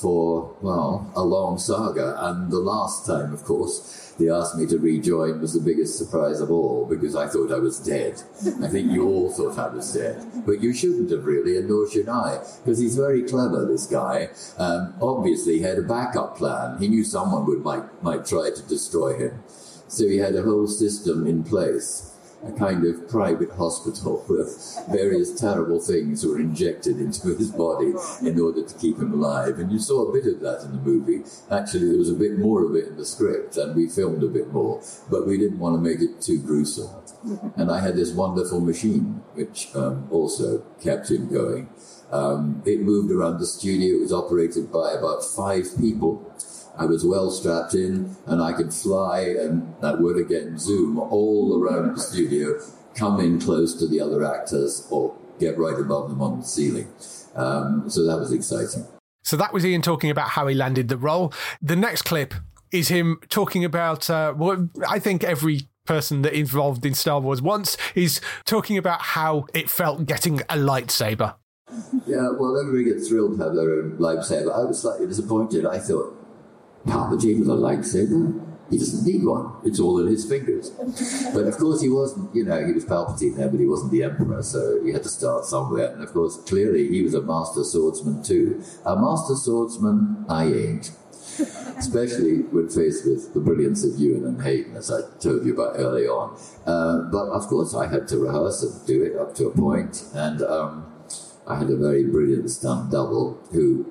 for, 0.00 0.56
well, 0.62 1.10
a 1.14 1.22
long 1.22 1.58
saga. 1.58 2.16
And 2.26 2.50
the 2.50 2.58
last 2.58 3.06
time, 3.06 3.32
of 3.32 3.44
course, 3.44 4.14
they 4.18 4.28
asked 4.28 4.56
me 4.56 4.66
to 4.66 4.78
rejoin 4.78 5.40
was 5.40 5.54
the 5.54 5.60
biggest 5.60 5.98
surprise 5.98 6.40
of 6.40 6.50
all 6.50 6.86
because 6.86 7.16
I 7.16 7.26
thought 7.26 7.52
I 7.52 7.58
was 7.58 7.78
dead. 7.78 8.22
I 8.62 8.68
think 8.68 8.92
you 8.92 9.06
all 9.06 9.30
thought 9.30 9.58
I 9.58 9.68
was 9.68 9.92
dead. 9.92 10.24
But 10.46 10.62
you 10.62 10.72
shouldn't 10.72 11.10
have 11.10 11.24
really, 11.24 11.56
and 11.56 11.68
nor 11.68 11.88
should 11.90 12.08
I, 12.08 12.38
because 12.64 12.78
he's 12.78 12.96
very 12.96 13.22
clever, 13.22 13.64
this 13.66 13.86
guy. 13.86 14.30
Um, 14.58 14.94
obviously, 15.00 15.58
he 15.58 15.62
had 15.62 15.78
a 15.78 15.82
backup 15.82 16.36
plan. 16.36 16.78
He 16.78 16.88
knew 16.88 17.04
someone 17.04 17.46
would 17.46 17.62
might, 17.62 18.02
might 18.02 18.26
try 18.26 18.50
to 18.50 18.62
destroy 18.68 19.16
him. 19.16 19.42
So 19.88 20.06
he 20.06 20.18
had 20.18 20.36
a 20.36 20.42
whole 20.42 20.68
system 20.68 21.26
in 21.26 21.42
place 21.42 22.09
a 22.46 22.52
kind 22.52 22.84
of 22.84 23.08
private 23.08 23.50
hospital 23.50 24.24
where 24.26 24.46
various 24.88 25.38
terrible 25.38 25.80
things 25.80 26.24
were 26.24 26.38
injected 26.38 26.98
into 26.98 27.36
his 27.36 27.50
body 27.50 27.92
in 28.22 28.40
order 28.40 28.64
to 28.64 28.78
keep 28.78 28.98
him 28.98 29.12
alive. 29.12 29.58
And 29.58 29.70
you 29.70 29.78
saw 29.78 30.08
a 30.08 30.12
bit 30.12 30.26
of 30.26 30.40
that 30.40 30.62
in 30.64 30.72
the 30.72 30.78
movie. 30.78 31.22
Actually, 31.50 31.88
there 31.88 31.98
was 31.98 32.10
a 32.10 32.14
bit 32.14 32.38
more 32.38 32.64
of 32.64 32.74
it 32.74 32.88
in 32.88 32.96
the 32.96 33.04
script, 33.04 33.56
and 33.56 33.74
we 33.74 33.88
filmed 33.88 34.22
a 34.22 34.28
bit 34.28 34.52
more, 34.52 34.82
but 35.10 35.26
we 35.26 35.36
didn't 35.36 35.58
want 35.58 35.76
to 35.76 35.80
make 35.80 36.00
it 36.00 36.20
too 36.20 36.40
gruesome. 36.40 36.90
And 37.56 37.70
I 37.70 37.80
had 37.80 37.96
this 37.96 38.12
wonderful 38.12 38.60
machine, 38.60 39.22
which 39.34 39.68
um, 39.74 40.08
also 40.10 40.60
kept 40.82 41.10
him 41.10 41.28
going. 41.32 41.68
Um, 42.10 42.62
it 42.66 42.80
moved 42.80 43.12
around 43.12 43.38
the 43.38 43.46
studio. 43.46 43.96
It 43.96 44.00
was 44.00 44.12
operated 44.12 44.72
by 44.72 44.92
about 44.92 45.22
five 45.24 45.66
people. 45.78 46.26
I 46.76 46.86
was 46.86 47.04
well 47.04 47.30
strapped 47.30 47.74
in 47.74 48.16
and 48.26 48.42
I 48.42 48.52
could 48.52 48.72
fly, 48.72 49.20
and 49.20 49.74
that 49.80 50.00
word 50.00 50.18
again, 50.18 50.58
zoom 50.58 50.98
all 50.98 51.62
around 51.62 51.96
the 51.96 52.00
studio, 52.00 52.60
come 52.94 53.20
in 53.20 53.40
close 53.40 53.74
to 53.78 53.86
the 53.86 54.00
other 54.00 54.24
actors 54.24 54.86
or 54.90 55.16
get 55.38 55.58
right 55.58 55.78
above 55.78 56.10
them 56.10 56.22
on 56.22 56.40
the 56.40 56.46
ceiling. 56.46 56.88
Um, 57.34 57.88
so 57.88 58.06
that 58.06 58.18
was 58.18 58.32
exciting. 58.32 58.86
So 59.22 59.36
that 59.36 59.52
was 59.52 59.64
Ian 59.64 59.82
talking 59.82 60.10
about 60.10 60.30
how 60.30 60.46
he 60.46 60.54
landed 60.54 60.88
the 60.88 60.96
role. 60.96 61.32
The 61.62 61.76
next 61.76 62.02
clip 62.02 62.34
is 62.72 62.88
him 62.88 63.20
talking 63.28 63.64
about 63.64 64.08
uh, 64.08 64.32
what 64.32 64.58
I 64.88 64.98
think 64.98 65.24
every 65.24 65.68
person 65.86 66.22
that 66.22 66.34
involved 66.34 66.86
in 66.86 66.94
Star 66.94 67.20
Wars 67.20 67.42
once 67.42 67.76
is 67.94 68.20
talking 68.44 68.78
about 68.78 69.02
how 69.02 69.46
it 69.54 69.68
felt 69.68 70.06
getting 70.06 70.40
a 70.42 70.56
lightsaber. 70.56 71.34
Yeah, 72.06 72.30
well, 72.38 72.58
everybody 72.60 72.84
gets 72.84 73.08
thrilled 73.08 73.38
to 73.38 73.44
have 73.44 73.54
their 73.54 73.70
own 73.72 73.96
lightsaber. 73.98 74.52
I 74.52 74.64
was 74.64 74.82
slightly 74.82 75.06
disappointed. 75.06 75.66
I 75.66 75.78
thought, 75.78 76.16
Palpatine 76.86 77.40
with 77.40 77.48
a 77.48 77.52
lightsaber? 77.52 78.46
He 78.70 78.78
doesn't 78.78 79.04
need 79.04 79.24
one. 79.24 79.52
It's 79.64 79.80
all 79.80 79.98
in 80.00 80.06
his 80.06 80.24
fingers. 80.24 80.70
But 81.34 81.48
of 81.48 81.56
course, 81.56 81.80
he 81.82 81.88
wasn't, 81.88 82.32
you 82.34 82.44
know, 82.44 82.64
he 82.64 82.72
was 82.72 82.84
Palpatine 82.84 83.36
there, 83.36 83.48
but 83.48 83.58
he 83.58 83.66
wasn't 83.66 83.90
the 83.90 84.04
Emperor, 84.04 84.42
so 84.42 84.82
he 84.84 84.92
had 84.92 85.02
to 85.02 85.08
start 85.08 85.44
somewhere. 85.44 85.92
And 85.92 86.02
of 86.02 86.12
course, 86.12 86.36
clearly, 86.46 86.86
he 86.88 87.02
was 87.02 87.14
a 87.14 87.20
master 87.20 87.64
swordsman 87.64 88.22
too. 88.22 88.62
A 88.86 88.94
master 88.94 89.34
swordsman, 89.34 90.24
I 90.28 90.44
ain't. 90.44 90.92
Especially 91.78 92.42
when 92.42 92.68
faced 92.68 93.06
with 93.06 93.32
the 93.34 93.40
brilliance 93.40 93.82
of 93.82 93.98
Ewan 93.98 94.26
and 94.26 94.42
Hayden, 94.42 94.76
as 94.76 94.90
I 94.90 95.00
told 95.18 95.44
you 95.44 95.54
about 95.54 95.76
early 95.76 96.06
on. 96.06 96.38
Uh, 96.66 97.10
but 97.10 97.28
of 97.30 97.46
course, 97.48 97.74
I 97.74 97.88
had 97.88 98.06
to 98.08 98.18
rehearse 98.18 98.62
and 98.62 98.86
do 98.86 99.02
it 99.02 99.16
up 99.16 99.34
to 99.36 99.46
a 99.46 99.50
point, 99.50 100.04
and 100.14 100.42
um, 100.42 100.92
I 101.46 101.56
had 101.58 101.70
a 101.70 101.76
very 101.76 102.04
brilliant 102.04 102.50
stunt 102.50 102.90
double 102.90 103.40
who 103.52 103.90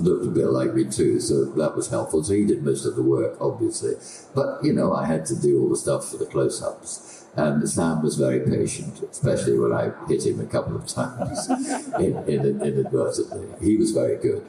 looked 0.00 0.26
a 0.26 0.30
bit 0.30 0.46
like 0.46 0.74
me 0.74 0.84
too, 0.84 1.20
so 1.20 1.44
that 1.44 1.76
was 1.76 1.88
helpful. 1.88 2.22
So 2.24 2.34
he 2.34 2.44
did 2.44 2.62
most 2.62 2.84
of 2.84 2.96
the 2.96 3.02
work, 3.02 3.36
obviously. 3.40 3.94
But, 4.34 4.64
you 4.64 4.72
know, 4.72 4.92
I 4.92 5.06
had 5.06 5.26
to 5.26 5.36
do 5.36 5.62
all 5.62 5.68
the 5.68 5.76
stuff 5.76 6.08
for 6.08 6.16
the 6.16 6.26
close 6.26 6.62
ups. 6.62 7.26
And 7.36 7.68
Sam 7.68 8.02
was 8.02 8.14
very 8.16 8.40
patient, 8.40 9.02
especially 9.10 9.58
when 9.58 9.72
I 9.72 9.90
hit 10.06 10.24
him 10.24 10.40
a 10.40 10.46
couple 10.46 10.76
of 10.76 10.86
times 10.86 11.48
in, 11.98 12.16
in, 12.28 12.62
inadvertently. 12.62 13.48
He 13.60 13.76
was 13.76 13.90
very 13.90 14.16
good, 14.18 14.46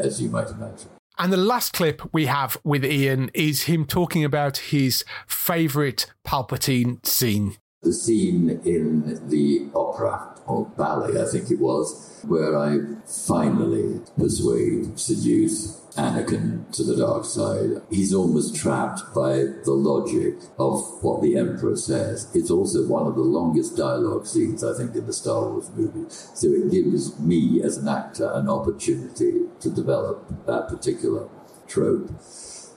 as 0.00 0.20
you 0.20 0.30
might 0.30 0.48
imagine. 0.48 0.88
And 1.16 1.32
the 1.32 1.36
last 1.36 1.74
clip 1.74 2.02
we 2.12 2.26
have 2.26 2.56
with 2.64 2.84
Ian 2.84 3.30
is 3.34 3.64
him 3.64 3.86
talking 3.86 4.24
about 4.24 4.56
his 4.56 5.04
favourite 5.28 6.12
Palpatine 6.26 7.04
scene. 7.06 7.56
The 7.82 7.92
scene 7.92 8.50
in 8.64 9.28
the 9.28 9.68
opera, 9.76 10.33
or 10.46 10.66
ballet, 10.76 11.20
I 11.20 11.26
think 11.26 11.50
it 11.50 11.60
was, 11.60 12.20
where 12.26 12.58
I 12.58 12.78
finally 13.06 14.00
persuade, 14.18 14.98
seduce 14.98 15.80
Anakin 15.96 16.70
to 16.72 16.82
the 16.82 16.96
dark 16.96 17.24
side. 17.24 17.80
He's 17.90 18.12
almost 18.12 18.56
trapped 18.56 19.14
by 19.14 19.44
the 19.64 19.72
logic 19.72 20.34
of 20.58 21.02
what 21.02 21.22
the 21.22 21.36
Emperor 21.36 21.76
says. 21.76 22.28
It's 22.34 22.50
also 22.50 22.86
one 22.86 23.06
of 23.06 23.14
the 23.14 23.22
longest 23.22 23.76
dialogue 23.76 24.26
scenes, 24.26 24.64
I 24.64 24.76
think, 24.76 24.94
in 24.96 25.06
the 25.06 25.12
Star 25.12 25.48
Wars 25.48 25.70
movie. 25.74 26.10
So 26.10 26.48
it 26.48 26.70
gives 26.70 27.18
me, 27.20 27.62
as 27.62 27.76
an 27.76 27.88
actor, 27.88 28.30
an 28.34 28.48
opportunity 28.48 29.42
to 29.60 29.70
develop 29.70 30.46
that 30.46 30.68
particular 30.68 31.28
trope. 31.68 32.10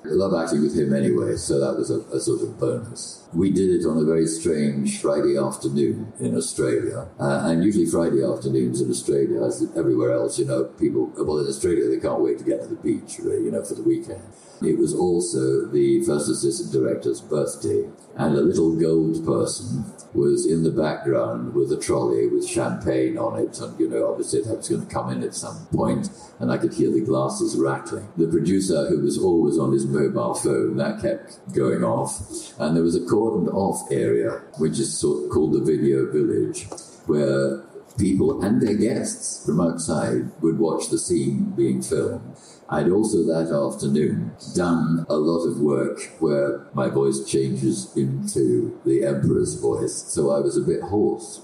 Love 0.09 0.33
acting 0.33 0.61
with 0.61 0.77
him 0.77 0.93
anyway, 0.93 1.35
so 1.35 1.59
that 1.59 1.77
was 1.77 1.89
a, 1.89 1.99
a, 2.15 2.19
sort 2.19 2.41
of 2.41 2.59
bonus. 2.59 3.27
We 3.33 3.51
did 3.51 3.69
it 3.69 3.85
on 3.85 3.97
a 3.97 4.05
very 4.05 4.25
strange 4.25 5.01
Friday 5.01 5.37
afternoon 5.37 6.13
in 6.19 6.35
Australia, 6.35 7.07
uh, 7.19 7.41
and 7.45 7.63
usually 7.63 7.85
Friday 7.85 8.23
afternoons 8.23 8.81
in 8.81 8.89
Australia, 8.89 9.43
as 9.43 9.67
everywhere 9.75 10.13
else, 10.13 10.39
you 10.39 10.45
know, 10.45 10.65
people, 10.65 11.11
well, 11.17 11.39
in 11.39 11.47
Australia, 11.47 11.87
they 11.89 11.99
can't 11.99 12.21
wait 12.21 12.37
to 12.39 12.43
get 12.43 12.61
to 12.61 12.67
the 12.67 12.75
beach, 12.75 13.19
really, 13.19 13.45
you 13.45 13.51
know, 13.51 13.63
for 13.63 13.75
the 13.75 13.83
weekend. 13.83 14.23
It 14.61 14.77
was 14.77 14.93
also 14.93 15.67
the 15.67 16.03
first 16.03 16.29
assistant 16.29 16.71
director's 16.71 17.21
birthday, 17.21 17.87
and 18.15 18.35
a 18.35 18.41
little 18.41 18.75
gold 18.75 19.23
person 19.23 19.85
was 20.13 20.47
in 20.47 20.63
the 20.63 20.71
background 20.71 21.53
with 21.53 21.71
a 21.71 21.77
trolley 21.77 22.27
with 22.27 22.47
champagne 22.47 23.17
on 23.17 23.39
it, 23.39 23.59
and 23.59 23.79
you 23.79 23.87
know, 23.87 24.09
obviously 24.09 24.41
that 24.41 24.57
was 24.57 24.69
going 24.69 24.85
to 24.85 24.93
come 24.93 25.11
in 25.11 25.23
at 25.23 25.35
some 25.35 25.67
point, 25.67 26.09
and 26.39 26.51
I 26.51 26.57
could 26.57 26.73
hear 26.73 26.91
the 26.91 27.01
glasses 27.01 27.55
rattling. 27.55 28.07
The 28.17 28.27
producer, 28.27 28.87
who 28.87 29.01
was 29.01 29.19
always 29.19 29.59
on 29.59 29.73
his 29.73 29.85
mobile 29.85 30.33
phone, 30.33 30.77
that 30.77 31.01
kept 31.01 31.53
going 31.53 31.83
off, 31.83 32.19
and 32.59 32.75
there 32.75 32.83
was 32.83 32.95
a 32.95 33.01
cordoned 33.01 33.53
off 33.53 33.91
area, 33.91 34.41
which 34.57 34.79
is 34.79 34.97
sort 34.97 35.23
of 35.23 35.29
called 35.29 35.53
the 35.53 35.61
video 35.61 36.11
village, 36.11 36.67
where 37.05 37.63
people 37.97 38.43
and 38.43 38.61
their 38.61 38.75
guests 38.75 39.45
from 39.45 39.61
outside 39.61 40.31
would 40.41 40.57
watch 40.57 40.89
the 40.89 40.97
scene 40.97 41.51
being 41.55 41.81
filmed. 41.81 42.35
I'd 42.69 42.89
also 42.89 43.23
that 43.23 43.49
afternoon 43.53 44.33
done 44.53 45.05
a 45.07 45.15
lot 45.15 45.45
of 45.45 45.61
work 45.61 46.01
where 46.19 46.65
my 46.73 46.89
voice 46.89 47.23
changes 47.23 47.95
into 47.95 48.77
the 48.85 49.05
Emperor's 49.05 49.55
voice, 49.55 49.93
so 49.93 50.31
I 50.31 50.39
was 50.39 50.57
a 50.57 50.61
bit 50.61 50.81
hoarse. 50.81 51.41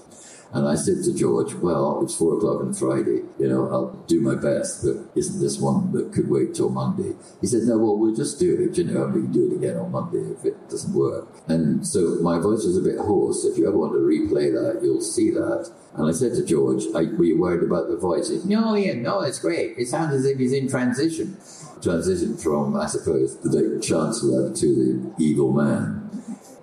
And 0.54 0.68
I 0.68 0.76
said 0.76 1.02
to 1.02 1.12
George, 1.12 1.52
well, 1.54 2.00
it's 2.04 2.14
four 2.14 2.36
o'clock 2.36 2.60
on 2.60 2.72
Friday, 2.72 3.22
you 3.40 3.48
know, 3.48 3.68
I'll 3.70 3.90
do 4.06 4.20
my 4.20 4.36
best, 4.36 4.84
but 4.84 4.96
isn't 5.16 5.40
this 5.40 5.58
one 5.58 5.90
that 5.92 6.12
could 6.12 6.30
wait 6.30 6.54
till 6.54 6.70
Monday? 6.70 7.16
He 7.40 7.48
said, 7.48 7.64
no, 7.64 7.76
well, 7.76 7.98
we'll 7.98 8.14
just 8.14 8.38
do 8.38 8.54
it, 8.70 8.78
you 8.78 8.84
know, 8.84 9.04
and 9.04 9.14
we 9.14 9.22
can 9.22 9.32
do 9.32 9.50
it 9.50 9.56
again 9.56 9.76
on 9.76 9.90
Monday 9.90 10.20
if 10.32 10.44
it 10.44 10.70
doesn't 10.70 10.94
work. 10.94 11.26
And 11.48 11.84
so 11.84 12.18
my 12.22 12.38
voice 12.38 12.64
was 12.64 12.76
a 12.76 12.82
bit 12.82 12.98
hoarse. 12.98 13.44
If 13.44 13.58
you 13.58 13.66
ever 13.66 13.76
want 13.76 13.94
to 13.94 13.98
replay 13.98 14.52
that, 14.52 14.80
you'll 14.80 15.00
see 15.00 15.30
that. 15.30 15.72
And 15.94 16.08
I 16.08 16.12
said 16.12 16.34
to 16.34 16.44
George, 16.44 16.84
were 16.94 17.24
you 17.24 17.40
worried 17.40 17.64
about 17.64 17.88
the 17.88 17.96
voice? 17.96 18.30
He 18.30 18.38
said, 18.38 18.48
no, 18.48 18.76
Ian, 18.76 19.02
no, 19.02 19.22
it's 19.22 19.40
great. 19.40 19.76
It 19.76 19.88
sounds 19.88 20.14
as 20.14 20.24
if 20.24 20.38
he's 20.38 20.52
in 20.52 20.68
transition. 20.68 21.36
Transition 21.82 22.36
from, 22.36 22.76
I 22.76 22.86
suppose, 22.86 23.36
the 23.40 23.80
Chancellor 23.82 24.54
to 24.54 24.66
the 24.66 25.22
evil 25.22 25.52
man. 25.52 26.13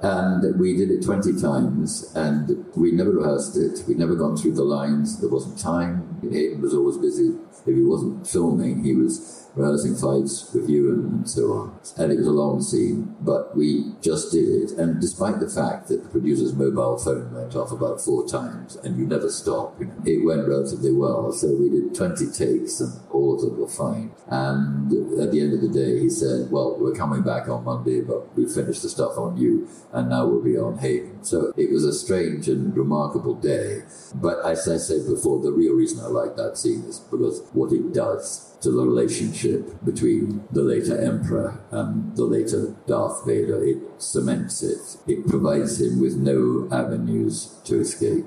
And 0.04 0.60
we 0.60 0.76
did 0.76 0.90
it 0.90 1.04
20 1.04 1.40
times, 1.40 2.12
and 2.16 2.66
we 2.76 2.92
never 2.92 3.12
rehearsed 3.12 3.56
it. 3.56 3.84
We'd 3.88 4.00
never 4.00 4.16
gone 4.16 4.36
through 4.36 4.54
the 4.54 4.64
lines. 4.64 5.20
There 5.20 5.30
wasn't 5.30 5.60
time. 5.60 6.20
Hayden 6.24 6.62
was 6.62 6.74
always 6.74 6.98
busy. 6.98 7.36
If 7.66 7.76
he 7.76 7.84
wasn't 7.84 8.28
filming, 8.28 8.84
he 8.84 8.96
was 8.96 9.42
rehearsing 9.56 9.96
fights 9.96 10.54
with 10.54 10.70
you 10.70 10.92
and 10.92 11.30
so 11.30 11.52
on. 11.52 11.80
And 11.98 12.12
it 12.12 12.18
was 12.18 12.28
a 12.28 12.32
long 12.32 12.62
scene, 12.62 13.16
but 13.20 13.56
we 13.56 13.94
just 14.02 14.32
did 14.32 14.48
it. 14.48 14.72
And 14.78 15.02
despite 15.02 15.40
the 15.40 15.50
fact 15.50 15.88
that 15.90 16.04
the 16.04 16.10
producer's 16.10 16.54
mobile 16.54 16.98
phone 16.98 17.34
went 17.34 17.56
off 17.56 17.72
about 17.72 18.02
four 18.02 18.28
times 18.28 18.78
and 18.78 18.98
you 18.98 19.06
never 19.06 19.30
stop, 19.30 19.80
it 20.06 20.26
went 20.26 20.48
relatively 20.48 20.94
well. 20.94 21.32
So 21.32 21.48
we 21.54 21.70
did 21.70 21.94
20 21.94 22.32
takes 22.32 22.80
and 22.80 22.94
all 23.12 23.36
of 23.36 23.42
them 23.42 23.60
were 23.60 23.68
fine. 23.68 24.12
And 24.28 25.20
at 25.20 25.32
the 25.32 25.42
end 25.42 25.54
of 25.54 25.62
the 25.62 25.70
day, 25.70 26.00
he 26.00 26.10
said, 26.10 26.50
well, 26.50 26.78
we're 26.80 26.96
coming 26.96 27.22
back 27.22 27.50
on 27.50 27.66
Monday, 27.66 28.02
but 28.02 28.36
we 28.38 28.46
finished 28.46 28.84
the 28.84 28.90
stuff 28.90 29.18
on 29.18 29.38
you 29.38 29.68
and 29.92 30.10
now 30.10 30.26
we'll 30.26 30.44
be 30.44 30.58
on 30.58 30.78
Hayden. 30.78 31.24
So 31.24 31.54
it 31.58 31.72
was 31.72 31.84
a 31.84 31.94
strange 31.94 32.48
and 32.48 32.76
remarkable 32.76 33.36
day. 33.36 33.84
But 34.16 34.46
as 34.46 34.68
I 34.68 34.78
said 34.78 35.06
before, 35.08 35.42
the 35.42 35.52
real 35.52 35.74
reason 35.74 36.00
I 36.00 36.08
like 36.08 36.36
that 36.38 36.58
scene 36.58 36.86
is 36.86 37.00
because 37.00 37.42
what 37.54 37.72
it 37.72 37.94
does 37.94 38.58
to 38.62 38.72
the 38.72 38.84
relationship 38.84 39.84
between 39.84 40.44
the 40.52 40.62
later 40.62 41.00
emperor 41.00 41.60
and 41.72 42.16
the 42.16 42.24
later 42.24 42.76
Darth 42.88 43.26
Vader. 43.26 43.64
It 43.64 44.02
cements 44.02 44.62
it. 44.64 44.98
It 45.08 45.28
provides 45.28 45.82
him 45.82 46.00
with 46.00 46.16
no 46.16 46.68
avenues 46.72 47.60
to 47.66 47.80
escape. 47.80 48.26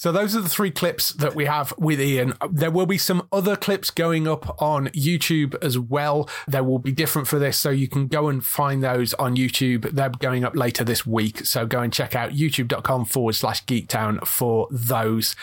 So 0.00 0.12
those 0.12 0.34
are 0.34 0.40
the 0.40 0.48
three 0.48 0.70
clips 0.70 1.12
that 1.12 1.34
we 1.34 1.44
have 1.44 1.74
with 1.76 2.00
Ian. 2.00 2.32
There 2.50 2.70
will 2.70 2.86
be 2.86 2.96
some 2.96 3.28
other 3.30 3.54
clips 3.54 3.90
going 3.90 4.26
up 4.26 4.62
on 4.62 4.86
YouTube 4.88 5.62
as 5.62 5.78
well. 5.78 6.26
There 6.48 6.64
will 6.64 6.78
be 6.78 6.90
different 6.90 7.28
for 7.28 7.38
this, 7.38 7.58
so 7.58 7.68
you 7.68 7.86
can 7.86 8.06
go 8.06 8.28
and 8.30 8.42
find 8.42 8.82
those 8.82 9.12
on 9.12 9.36
YouTube. 9.36 9.90
They're 9.92 10.08
going 10.08 10.42
up 10.42 10.56
later 10.56 10.84
this 10.84 11.06
week, 11.06 11.44
so 11.44 11.66
go 11.66 11.80
and 11.82 11.92
check 11.92 12.16
out 12.16 12.30
youtube.com 12.30 13.04
forward 13.04 13.34
slash 13.34 13.62
geektown 13.66 14.26
for 14.26 14.68
those. 14.70 15.36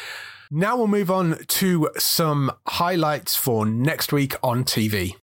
Now 0.50 0.78
we'll 0.78 0.88
move 0.88 1.12
on 1.12 1.38
to 1.48 1.90
some 1.98 2.52
highlights 2.68 3.36
for 3.36 3.66
next 3.66 4.14
week 4.14 4.36
on 4.42 4.64
TV. 4.64 5.16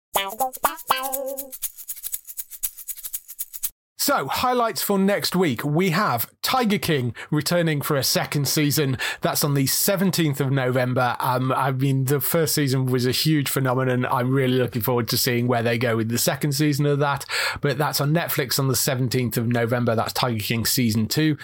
So, 3.97 4.27
highlights 4.27 4.81
for 4.81 4.99
next 4.99 5.33
week. 5.33 5.63
We 5.63 5.91
have 5.91 6.29
Tiger 6.41 6.77
King 6.77 7.15
returning 7.31 7.81
for 7.81 7.95
a 7.95 8.03
second 8.03 8.49
season. 8.49 8.97
That's 9.21 9.45
on 9.45 9.53
the 9.53 9.63
17th 9.63 10.41
of 10.41 10.51
November. 10.51 11.15
Um, 11.21 11.53
I 11.53 11.71
mean, 11.71 12.03
the 12.03 12.19
first 12.19 12.53
season 12.53 12.87
was 12.87 13.05
a 13.05 13.11
huge 13.11 13.47
phenomenon. 13.47 14.05
I'm 14.05 14.33
really 14.33 14.57
looking 14.57 14.81
forward 14.81 15.07
to 15.07 15.17
seeing 15.17 15.47
where 15.47 15.63
they 15.63 15.77
go 15.77 15.95
with 15.95 16.09
the 16.09 16.17
second 16.17 16.51
season 16.51 16.85
of 16.85 16.99
that. 16.99 17.25
But 17.61 17.77
that's 17.77 18.01
on 18.01 18.13
Netflix 18.13 18.59
on 18.59 18.67
the 18.67 18.73
17th 18.73 19.37
of 19.37 19.47
November. 19.47 19.95
That's 19.95 20.11
Tiger 20.11 20.43
King 20.43 20.65
season 20.65 21.07
two. 21.07 21.37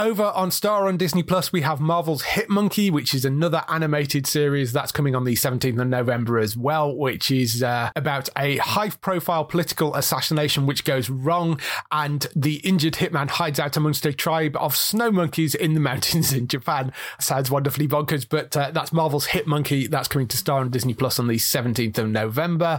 Over 0.00 0.26
on 0.26 0.52
Star 0.52 0.86
on 0.86 0.96
Disney 0.96 1.24
Plus, 1.24 1.52
we 1.52 1.62
have 1.62 1.80
Marvel's 1.80 2.22
Hit 2.22 2.48
Monkey, 2.48 2.88
which 2.88 3.12
is 3.14 3.24
another 3.24 3.64
animated 3.68 4.28
series 4.28 4.72
that's 4.72 4.92
coming 4.92 5.16
on 5.16 5.24
the 5.24 5.34
17th 5.34 5.80
of 5.80 5.88
November 5.88 6.38
as 6.38 6.56
well, 6.56 6.96
which 6.96 7.32
is 7.32 7.64
uh, 7.64 7.90
about 7.96 8.28
a 8.38 8.58
high 8.58 8.90
profile 8.90 9.44
political 9.44 9.92
assassination 9.96 10.66
which 10.66 10.84
goes 10.84 11.10
wrong, 11.10 11.58
and 11.90 12.28
the 12.36 12.58
injured 12.58 12.94
hitman 12.94 13.28
hides 13.28 13.58
out 13.58 13.76
amongst 13.76 14.06
a 14.06 14.12
tribe 14.12 14.54
of 14.60 14.76
snow 14.76 15.10
monkeys 15.10 15.56
in 15.56 15.74
the 15.74 15.80
mountains 15.80 16.32
in 16.32 16.46
Japan. 16.46 16.92
Sounds 17.18 17.50
wonderfully 17.50 17.88
bonkers, 17.88 18.24
but 18.28 18.56
uh, 18.56 18.70
that's 18.70 18.92
Marvel's 18.92 19.26
Hit 19.26 19.48
Monkey. 19.48 19.88
That's 19.88 20.06
coming 20.06 20.28
to 20.28 20.36
Star 20.36 20.60
on 20.60 20.70
Disney 20.70 20.94
Plus 20.94 21.18
on 21.18 21.26
the 21.26 21.38
17th 21.38 21.98
of 21.98 22.08
November. 22.08 22.78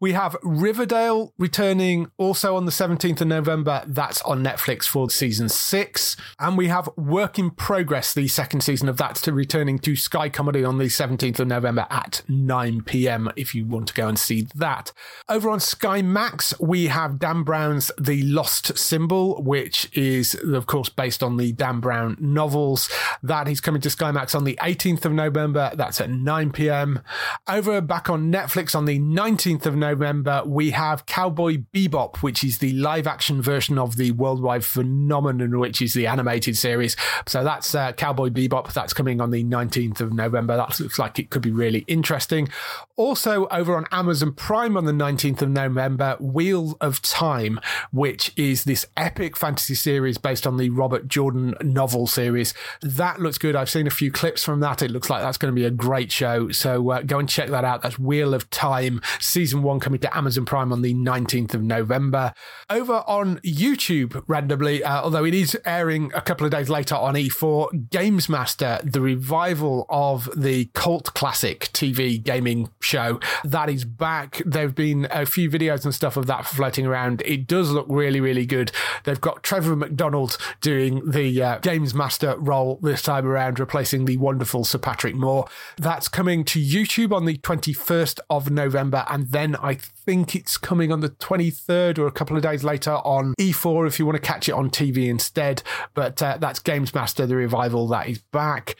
We 0.00 0.12
have 0.12 0.36
Riverdale 0.42 1.32
returning 1.38 2.10
also 2.18 2.56
on 2.56 2.66
the 2.66 2.72
17th 2.72 3.22
of 3.22 3.28
November. 3.28 3.84
That's 3.86 4.20
on 4.20 4.44
Netflix 4.44 4.84
for 4.84 5.08
season 5.08 5.48
six. 5.48 6.14
And 6.38 6.57
we 6.58 6.66
have 6.66 6.90
Work 6.96 7.38
in 7.38 7.50
Progress, 7.50 8.12
the 8.12 8.26
second 8.26 8.62
season 8.62 8.88
of 8.88 8.96
that, 8.96 9.14
to 9.14 9.32
returning 9.32 9.78
to 9.78 9.94
Sky 9.94 10.28
Comedy 10.28 10.64
on 10.64 10.78
the 10.78 10.86
17th 10.86 11.38
of 11.38 11.46
November 11.46 11.86
at 11.88 12.22
9 12.26 12.82
pm 12.82 13.30
if 13.36 13.54
you 13.54 13.64
want 13.64 13.86
to 13.86 13.94
go 13.94 14.08
and 14.08 14.18
see 14.18 14.48
that. 14.56 14.90
Over 15.28 15.50
on 15.50 15.60
Sky 15.60 16.02
Max, 16.02 16.58
we 16.58 16.88
have 16.88 17.20
Dan 17.20 17.44
Brown's 17.44 17.92
The 17.96 18.24
Lost 18.24 18.76
Symbol, 18.76 19.40
which 19.40 19.88
is, 19.96 20.34
of 20.34 20.66
course, 20.66 20.88
based 20.88 21.22
on 21.22 21.36
the 21.36 21.52
Dan 21.52 21.78
Brown 21.78 22.16
novels. 22.18 22.90
That 23.22 23.46
he's 23.46 23.60
coming 23.60 23.80
to 23.82 23.90
Sky 23.90 24.10
Max 24.10 24.34
on 24.34 24.42
the 24.42 24.58
18th 24.60 25.04
of 25.04 25.12
November. 25.12 25.70
That's 25.76 26.00
at 26.00 26.10
9 26.10 26.50
pm. 26.50 27.02
Over 27.46 27.80
back 27.80 28.10
on 28.10 28.32
Netflix 28.32 28.74
on 28.74 28.84
the 28.84 28.98
19th 28.98 29.64
of 29.64 29.76
November, 29.76 30.42
we 30.44 30.70
have 30.70 31.06
Cowboy 31.06 31.58
Bebop, 31.72 32.16
which 32.16 32.42
is 32.42 32.58
the 32.58 32.72
live 32.72 33.06
action 33.06 33.40
version 33.40 33.78
of 33.78 33.94
the 33.94 34.10
worldwide 34.10 34.64
phenomenon, 34.64 35.60
which 35.60 35.80
is 35.80 35.94
the 35.94 36.08
animated 36.08 36.47
series. 36.56 36.96
So 37.26 37.44
that's 37.44 37.74
uh, 37.74 37.92
Cowboy 37.92 38.30
Bebop. 38.30 38.72
That's 38.72 38.92
coming 38.92 39.20
on 39.20 39.30
the 39.30 39.44
19th 39.44 40.00
of 40.00 40.12
November. 40.12 40.56
That 40.56 40.78
looks 40.80 40.98
like 40.98 41.18
it 41.18 41.30
could 41.30 41.42
be 41.42 41.50
really 41.50 41.84
interesting. 41.88 42.48
Also, 42.96 43.46
over 43.48 43.76
on 43.76 43.86
Amazon 43.92 44.32
Prime 44.32 44.76
on 44.76 44.84
the 44.84 44.92
19th 44.92 45.42
of 45.42 45.50
November, 45.50 46.16
Wheel 46.18 46.76
of 46.80 47.00
Time, 47.02 47.60
which 47.92 48.32
is 48.36 48.64
this 48.64 48.86
epic 48.96 49.36
fantasy 49.36 49.74
series 49.74 50.18
based 50.18 50.46
on 50.46 50.56
the 50.56 50.70
Robert 50.70 51.06
Jordan 51.08 51.54
novel 51.62 52.06
series. 52.06 52.54
That 52.82 53.20
looks 53.20 53.38
good. 53.38 53.54
I've 53.54 53.70
seen 53.70 53.86
a 53.86 53.90
few 53.90 54.10
clips 54.10 54.42
from 54.42 54.60
that. 54.60 54.82
It 54.82 54.90
looks 54.90 55.08
like 55.10 55.22
that's 55.22 55.38
going 55.38 55.54
to 55.54 55.58
be 55.58 55.66
a 55.66 55.70
great 55.70 56.10
show. 56.10 56.50
So 56.50 56.90
uh, 56.90 57.02
go 57.02 57.18
and 57.18 57.28
check 57.28 57.50
that 57.50 57.64
out. 57.64 57.82
That's 57.82 57.98
Wheel 57.98 58.34
of 58.34 58.50
Time, 58.50 59.00
season 59.20 59.62
one 59.62 59.80
coming 59.80 60.00
to 60.00 60.16
Amazon 60.16 60.44
Prime 60.44 60.72
on 60.72 60.82
the 60.82 60.94
19th 60.94 61.54
of 61.54 61.62
November. 61.62 62.34
Over 62.68 63.04
on 63.06 63.38
YouTube, 63.38 64.22
randomly, 64.26 64.82
uh, 64.82 65.02
although 65.02 65.24
it 65.24 65.34
is 65.34 65.56
airing 65.64 66.10
a 66.14 66.20
couple 66.20 66.37
of 66.46 66.52
days 66.52 66.68
later 66.68 66.94
on 66.94 67.14
E4, 67.14 67.90
Games 67.90 68.28
Master, 68.28 68.80
the 68.84 69.00
revival 69.00 69.86
of 69.88 70.28
the 70.36 70.66
cult 70.74 71.14
classic 71.14 71.70
TV 71.72 72.22
gaming 72.22 72.70
show, 72.80 73.20
that 73.44 73.68
is 73.68 73.84
back. 73.84 74.42
There 74.44 74.62
have 74.62 74.74
been 74.74 75.06
a 75.10 75.26
few 75.26 75.50
videos 75.50 75.84
and 75.84 75.94
stuff 75.94 76.16
of 76.16 76.26
that 76.26 76.46
floating 76.46 76.86
around. 76.86 77.22
It 77.24 77.46
does 77.46 77.70
look 77.70 77.86
really, 77.88 78.20
really 78.20 78.46
good. 78.46 78.72
They've 79.04 79.20
got 79.20 79.42
Trevor 79.42 79.76
McDonald 79.76 80.38
doing 80.60 81.10
the 81.10 81.42
uh, 81.42 81.58
Games 81.58 81.94
Master 81.94 82.36
role 82.38 82.78
this 82.82 83.02
time 83.02 83.26
around, 83.26 83.58
replacing 83.58 84.04
the 84.04 84.16
wonderful 84.16 84.64
Sir 84.64 84.78
Patrick 84.78 85.14
Moore. 85.14 85.46
That's 85.76 86.08
coming 86.08 86.44
to 86.44 86.60
YouTube 86.60 87.12
on 87.12 87.24
the 87.24 87.38
21st 87.38 88.20
of 88.30 88.50
November, 88.50 89.04
and 89.08 89.30
then 89.30 89.56
I 89.56 89.74
think 90.08 90.34
it's 90.34 90.56
coming 90.56 90.90
on 90.90 91.00
the 91.00 91.10
23rd 91.10 91.98
or 91.98 92.06
a 92.06 92.12
couple 92.12 92.36
of 92.36 92.42
days 92.42 92.64
later 92.64 92.92
on 92.92 93.34
E4 93.38 93.86
if 93.86 93.98
you 93.98 94.06
want 94.06 94.16
to 94.16 94.22
catch 94.22 94.48
it 94.48 94.52
on 94.52 94.70
TV 94.70 95.06
instead. 95.08 95.62
But 95.94 96.22
uh, 96.22 96.27
that's 96.36 96.58
Games 96.58 96.94
Master, 96.94 97.26
the 97.26 97.36
revival 97.36 97.88
that 97.88 98.08
is 98.08 98.18
back. 98.18 98.76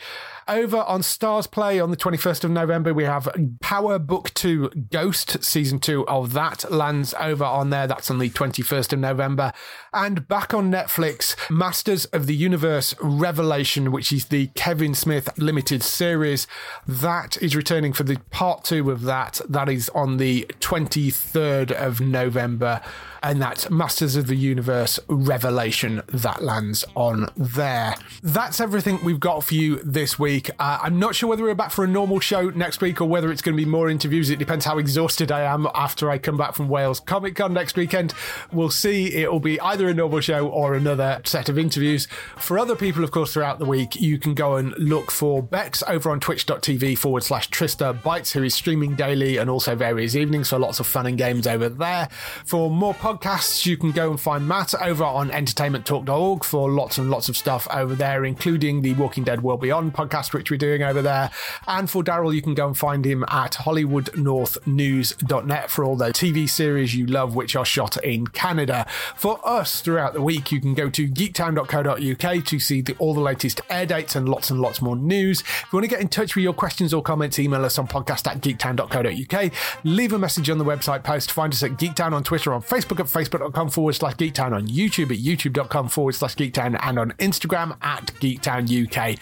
Over 0.47 0.79
on 0.79 1.01
Starzplay 1.01 1.83
on 1.83 1.91
the 1.91 1.97
21st 1.97 2.45
of 2.45 2.51
November, 2.51 2.95
we 2.95 3.05
have 3.05 3.29
Power 3.61 3.99
Book 3.99 4.33
2 4.35 4.71
Ghost, 4.91 5.43
season 5.45 5.79
2 5.79 6.07
of 6.07 6.33
that 6.33 6.71
lands 6.71 7.15
over 7.21 7.45
on 7.45 7.71
there. 7.71 7.87
That's 7.87 8.11
on 8.11 8.19
the 8.19 8.31
21st 8.31 8.95
of 8.95 8.99
November. 8.99 9.53
And 10.01 10.29
back 10.29 10.55
on 10.55 10.71
Netflix, 10.71 11.35
Masters 11.51 12.05
of 12.05 12.27
the 12.27 12.35
Universe 12.37 12.95
Revelation, 13.01 13.91
which 13.91 14.13
is 14.13 14.27
the 14.27 14.47
Kevin 14.55 14.95
Smith 14.95 15.29
limited 15.37 15.83
series, 15.83 16.47
that 16.87 17.37
is 17.43 17.57
returning 17.57 17.93
for 17.93 18.05
the 18.05 18.21
part 18.31 18.63
two 18.63 18.93
of 18.93 19.03
that. 19.03 19.41
That 19.49 19.69
is 19.69 19.89
on 19.97 20.19
the 20.19 20.47
23rd 20.61 21.73
of 21.73 22.01
November 22.01 22.81
and 23.23 23.41
that's 23.41 23.69
Masters 23.71 24.17
of 24.17 24.27
the 24.27 24.37
Universe 24.37 24.99
Revelation 25.09 26.03
that 26.09 26.43
lands 26.43 26.85
on 26.95 27.29
there. 27.37 27.95
That's 28.23 28.61
everything 28.61 28.99
we've 29.05 29.21
got 29.21 29.45
for 29.45 29.55
you 29.55 29.77
this 29.83 30.19
week. 30.19 30.51
Uh, 30.59 30.79
I'm 30.83 30.99
not 30.99 31.15
sure 31.15 31.29
whether 31.29 31.43
we're 31.43 31.55
back 31.55 31.71
for 31.71 31.85
a 31.85 31.89
normal 31.89 32.21
show 32.21 32.51
next 32.51 32.81
week 32.81 33.01
or 33.01 33.07
whether 33.07 33.31
it's 33.33 33.43
going 33.43 33.57
to 33.57 33.63
be 33.63 33.69
more 33.69 33.89
interviews. 33.89 34.31
It 34.31 34.39
depends 34.39 34.65
how 34.65 34.79
exhausted 34.79 35.33
I 35.33 35.41
am 35.43 35.67
after 35.75 36.11
I 36.11 36.19
come 36.19 36.37
back 36.37 36.55
from 36.55 36.69
Wales 36.69 37.01
Comic 37.01 37.37
Con 37.37 37.53
next 37.53 37.77
weekend. 37.77 38.15
We'll 38.53 38.71
see. 38.71 39.15
It'll 39.15 39.41
be 39.41 39.61
either 39.61 39.88
a 39.89 39.95
normal 39.95 40.21
show 40.21 40.49
or 40.49 40.75
another 40.75 41.21
set 41.25 41.49
of 41.49 41.59
interviews. 41.59 42.07
For 42.37 42.59
other 42.59 42.77
people, 42.77 43.05
of 43.05 43.11
course, 43.11 43.33
throughout 43.33 43.59
the 43.59 43.65
week, 43.65 43.97
you 43.97 44.19
can 44.19 44.35
go 44.35 44.57
and 44.57 44.77
look 44.79 45.11
for 45.11 45.43
Bex 45.43 45.83
over 45.87 46.11
on 46.11 46.21
twitch.tv 46.21 46.99
forward 46.99 47.25
slash 47.25 47.49
Trista 47.51 47.99
Bytes, 48.01 48.33
who 48.33 48.43
is 48.43 48.55
streaming 48.55 48.95
daily 48.95 49.37
and 49.37 49.51
also 49.51 49.75
various 49.75 50.15
evenings. 50.15 50.49
So 50.49 50.59
lots 50.59 50.81
of 50.81 50.87
fun 50.87 51.07
and 51.07 51.19
games 51.19 51.47
over 51.47 51.69
there. 51.69 52.09
For 52.45 52.71
more 52.71 52.95
podcasts, 52.95 53.67
you 53.67 53.77
can 53.77 53.93
go 53.93 54.11
and 54.11 54.21
find 54.21 54.47
Matt 54.47 54.75
over 54.81 55.05
on 55.05 55.31
entertainmenttalk.org 55.31 56.45
for 56.45 56.71
lots 56.71 56.99
and 56.99 57.11
lots 57.11 57.29
of 57.29 57.37
stuff 57.37 57.67
over 57.71 57.95
there, 57.95 58.25
including 58.25 58.83
the 58.83 58.95
Walking 58.95 59.25
Dead 59.25 59.43
World 59.43 59.61
Beyond 59.61 59.95
podcast, 59.95 60.33
which 60.33 60.51
we're 60.51 60.57
doing 60.57 60.83
over 60.83 61.03
there. 61.03 61.31
And 61.67 61.91
for 61.91 62.03
Daryl, 62.03 62.35
you 62.35 62.43
can 62.43 62.55
go 62.55 62.67
and 62.67 62.77
find 62.77 63.05
him 63.05 63.25
at 63.29 63.53
hollywoodnorthnews.net 63.53 65.71
for 65.71 65.85
all 65.85 65.97
the 65.97 66.07
TV 66.07 66.49
series 66.49 66.95
you 66.95 67.07
love, 67.07 67.35
which 67.35 67.57
are 67.57 67.65
shot 67.65 68.03
in 68.03 68.27
Canada. 68.29 68.87
For 69.15 69.41
us 69.47 69.68
throughout 69.81 70.15
the 70.15 70.23
week, 70.23 70.53
you 70.53 70.61
can 70.61 70.75
go 70.75 70.89
to 70.91 71.09
geektown.co.uk 71.09 72.45
to 72.45 72.61
see 72.61 72.81
the, 72.81 72.95
all 72.99 73.15
the 73.15 73.21
latest 73.21 73.61
air 73.71 73.87
dates 73.87 74.17
and 74.17 74.29
lots 74.29 74.51
and 74.51 74.61
lots 74.61 74.83
more 74.83 74.97
news. 74.97 75.41
If 75.41 75.67
you 75.73 75.77
want 75.77 75.85
to 75.85 75.89
get 75.89 76.01
in 76.01 76.09
touch 76.09 76.35
with 76.35 76.43
your 76.43 76.53
questions 76.53 76.93
or 76.95 77.03
comments, 77.03 77.39
email 77.39 77.65
us 77.65 77.79
on 77.79 77.89
podcast 77.89 78.27
at 78.27 78.41
geektown.co.uk. 78.41 79.53
Leave 79.85 80.13
a 80.13 80.19
message 80.19 80.51
on 80.51 80.59
the 80.59 80.65
website 80.65 81.05
post. 81.05 81.33
Find 81.33 81.53
us 81.53 81.63
at 81.63 81.73
Geektown 81.73 82.13
on 82.13 82.25
Twitter, 82.25 82.53
on 82.53 82.63
Facebook 82.63 83.01
at 83.01 83.07
facebook.com 83.07 83.71
forward 83.71 83.95
slash 83.95 84.15
geektown, 84.15 84.53
on 84.53 84.67
YouTube 84.67 85.13
at 85.13 85.19
youtube.com 85.19 85.89
forward 85.89 86.15
slash 86.15 86.37
geektown, 86.37 86.79
and 86.83 86.99
on 86.99 87.13
Instagram 87.13 87.77
at 87.83 88.07
geektown 88.21 88.69
UK. 88.69 89.19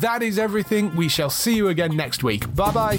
That 0.00 0.22
is 0.22 0.38
everything. 0.38 0.94
We 0.96 1.08
shall 1.08 1.30
see 1.30 1.56
you 1.56 1.68
again 1.68 1.96
next 1.96 2.22
week. 2.22 2.54
Bye 2.54 2.72
bye. 2.72 2.98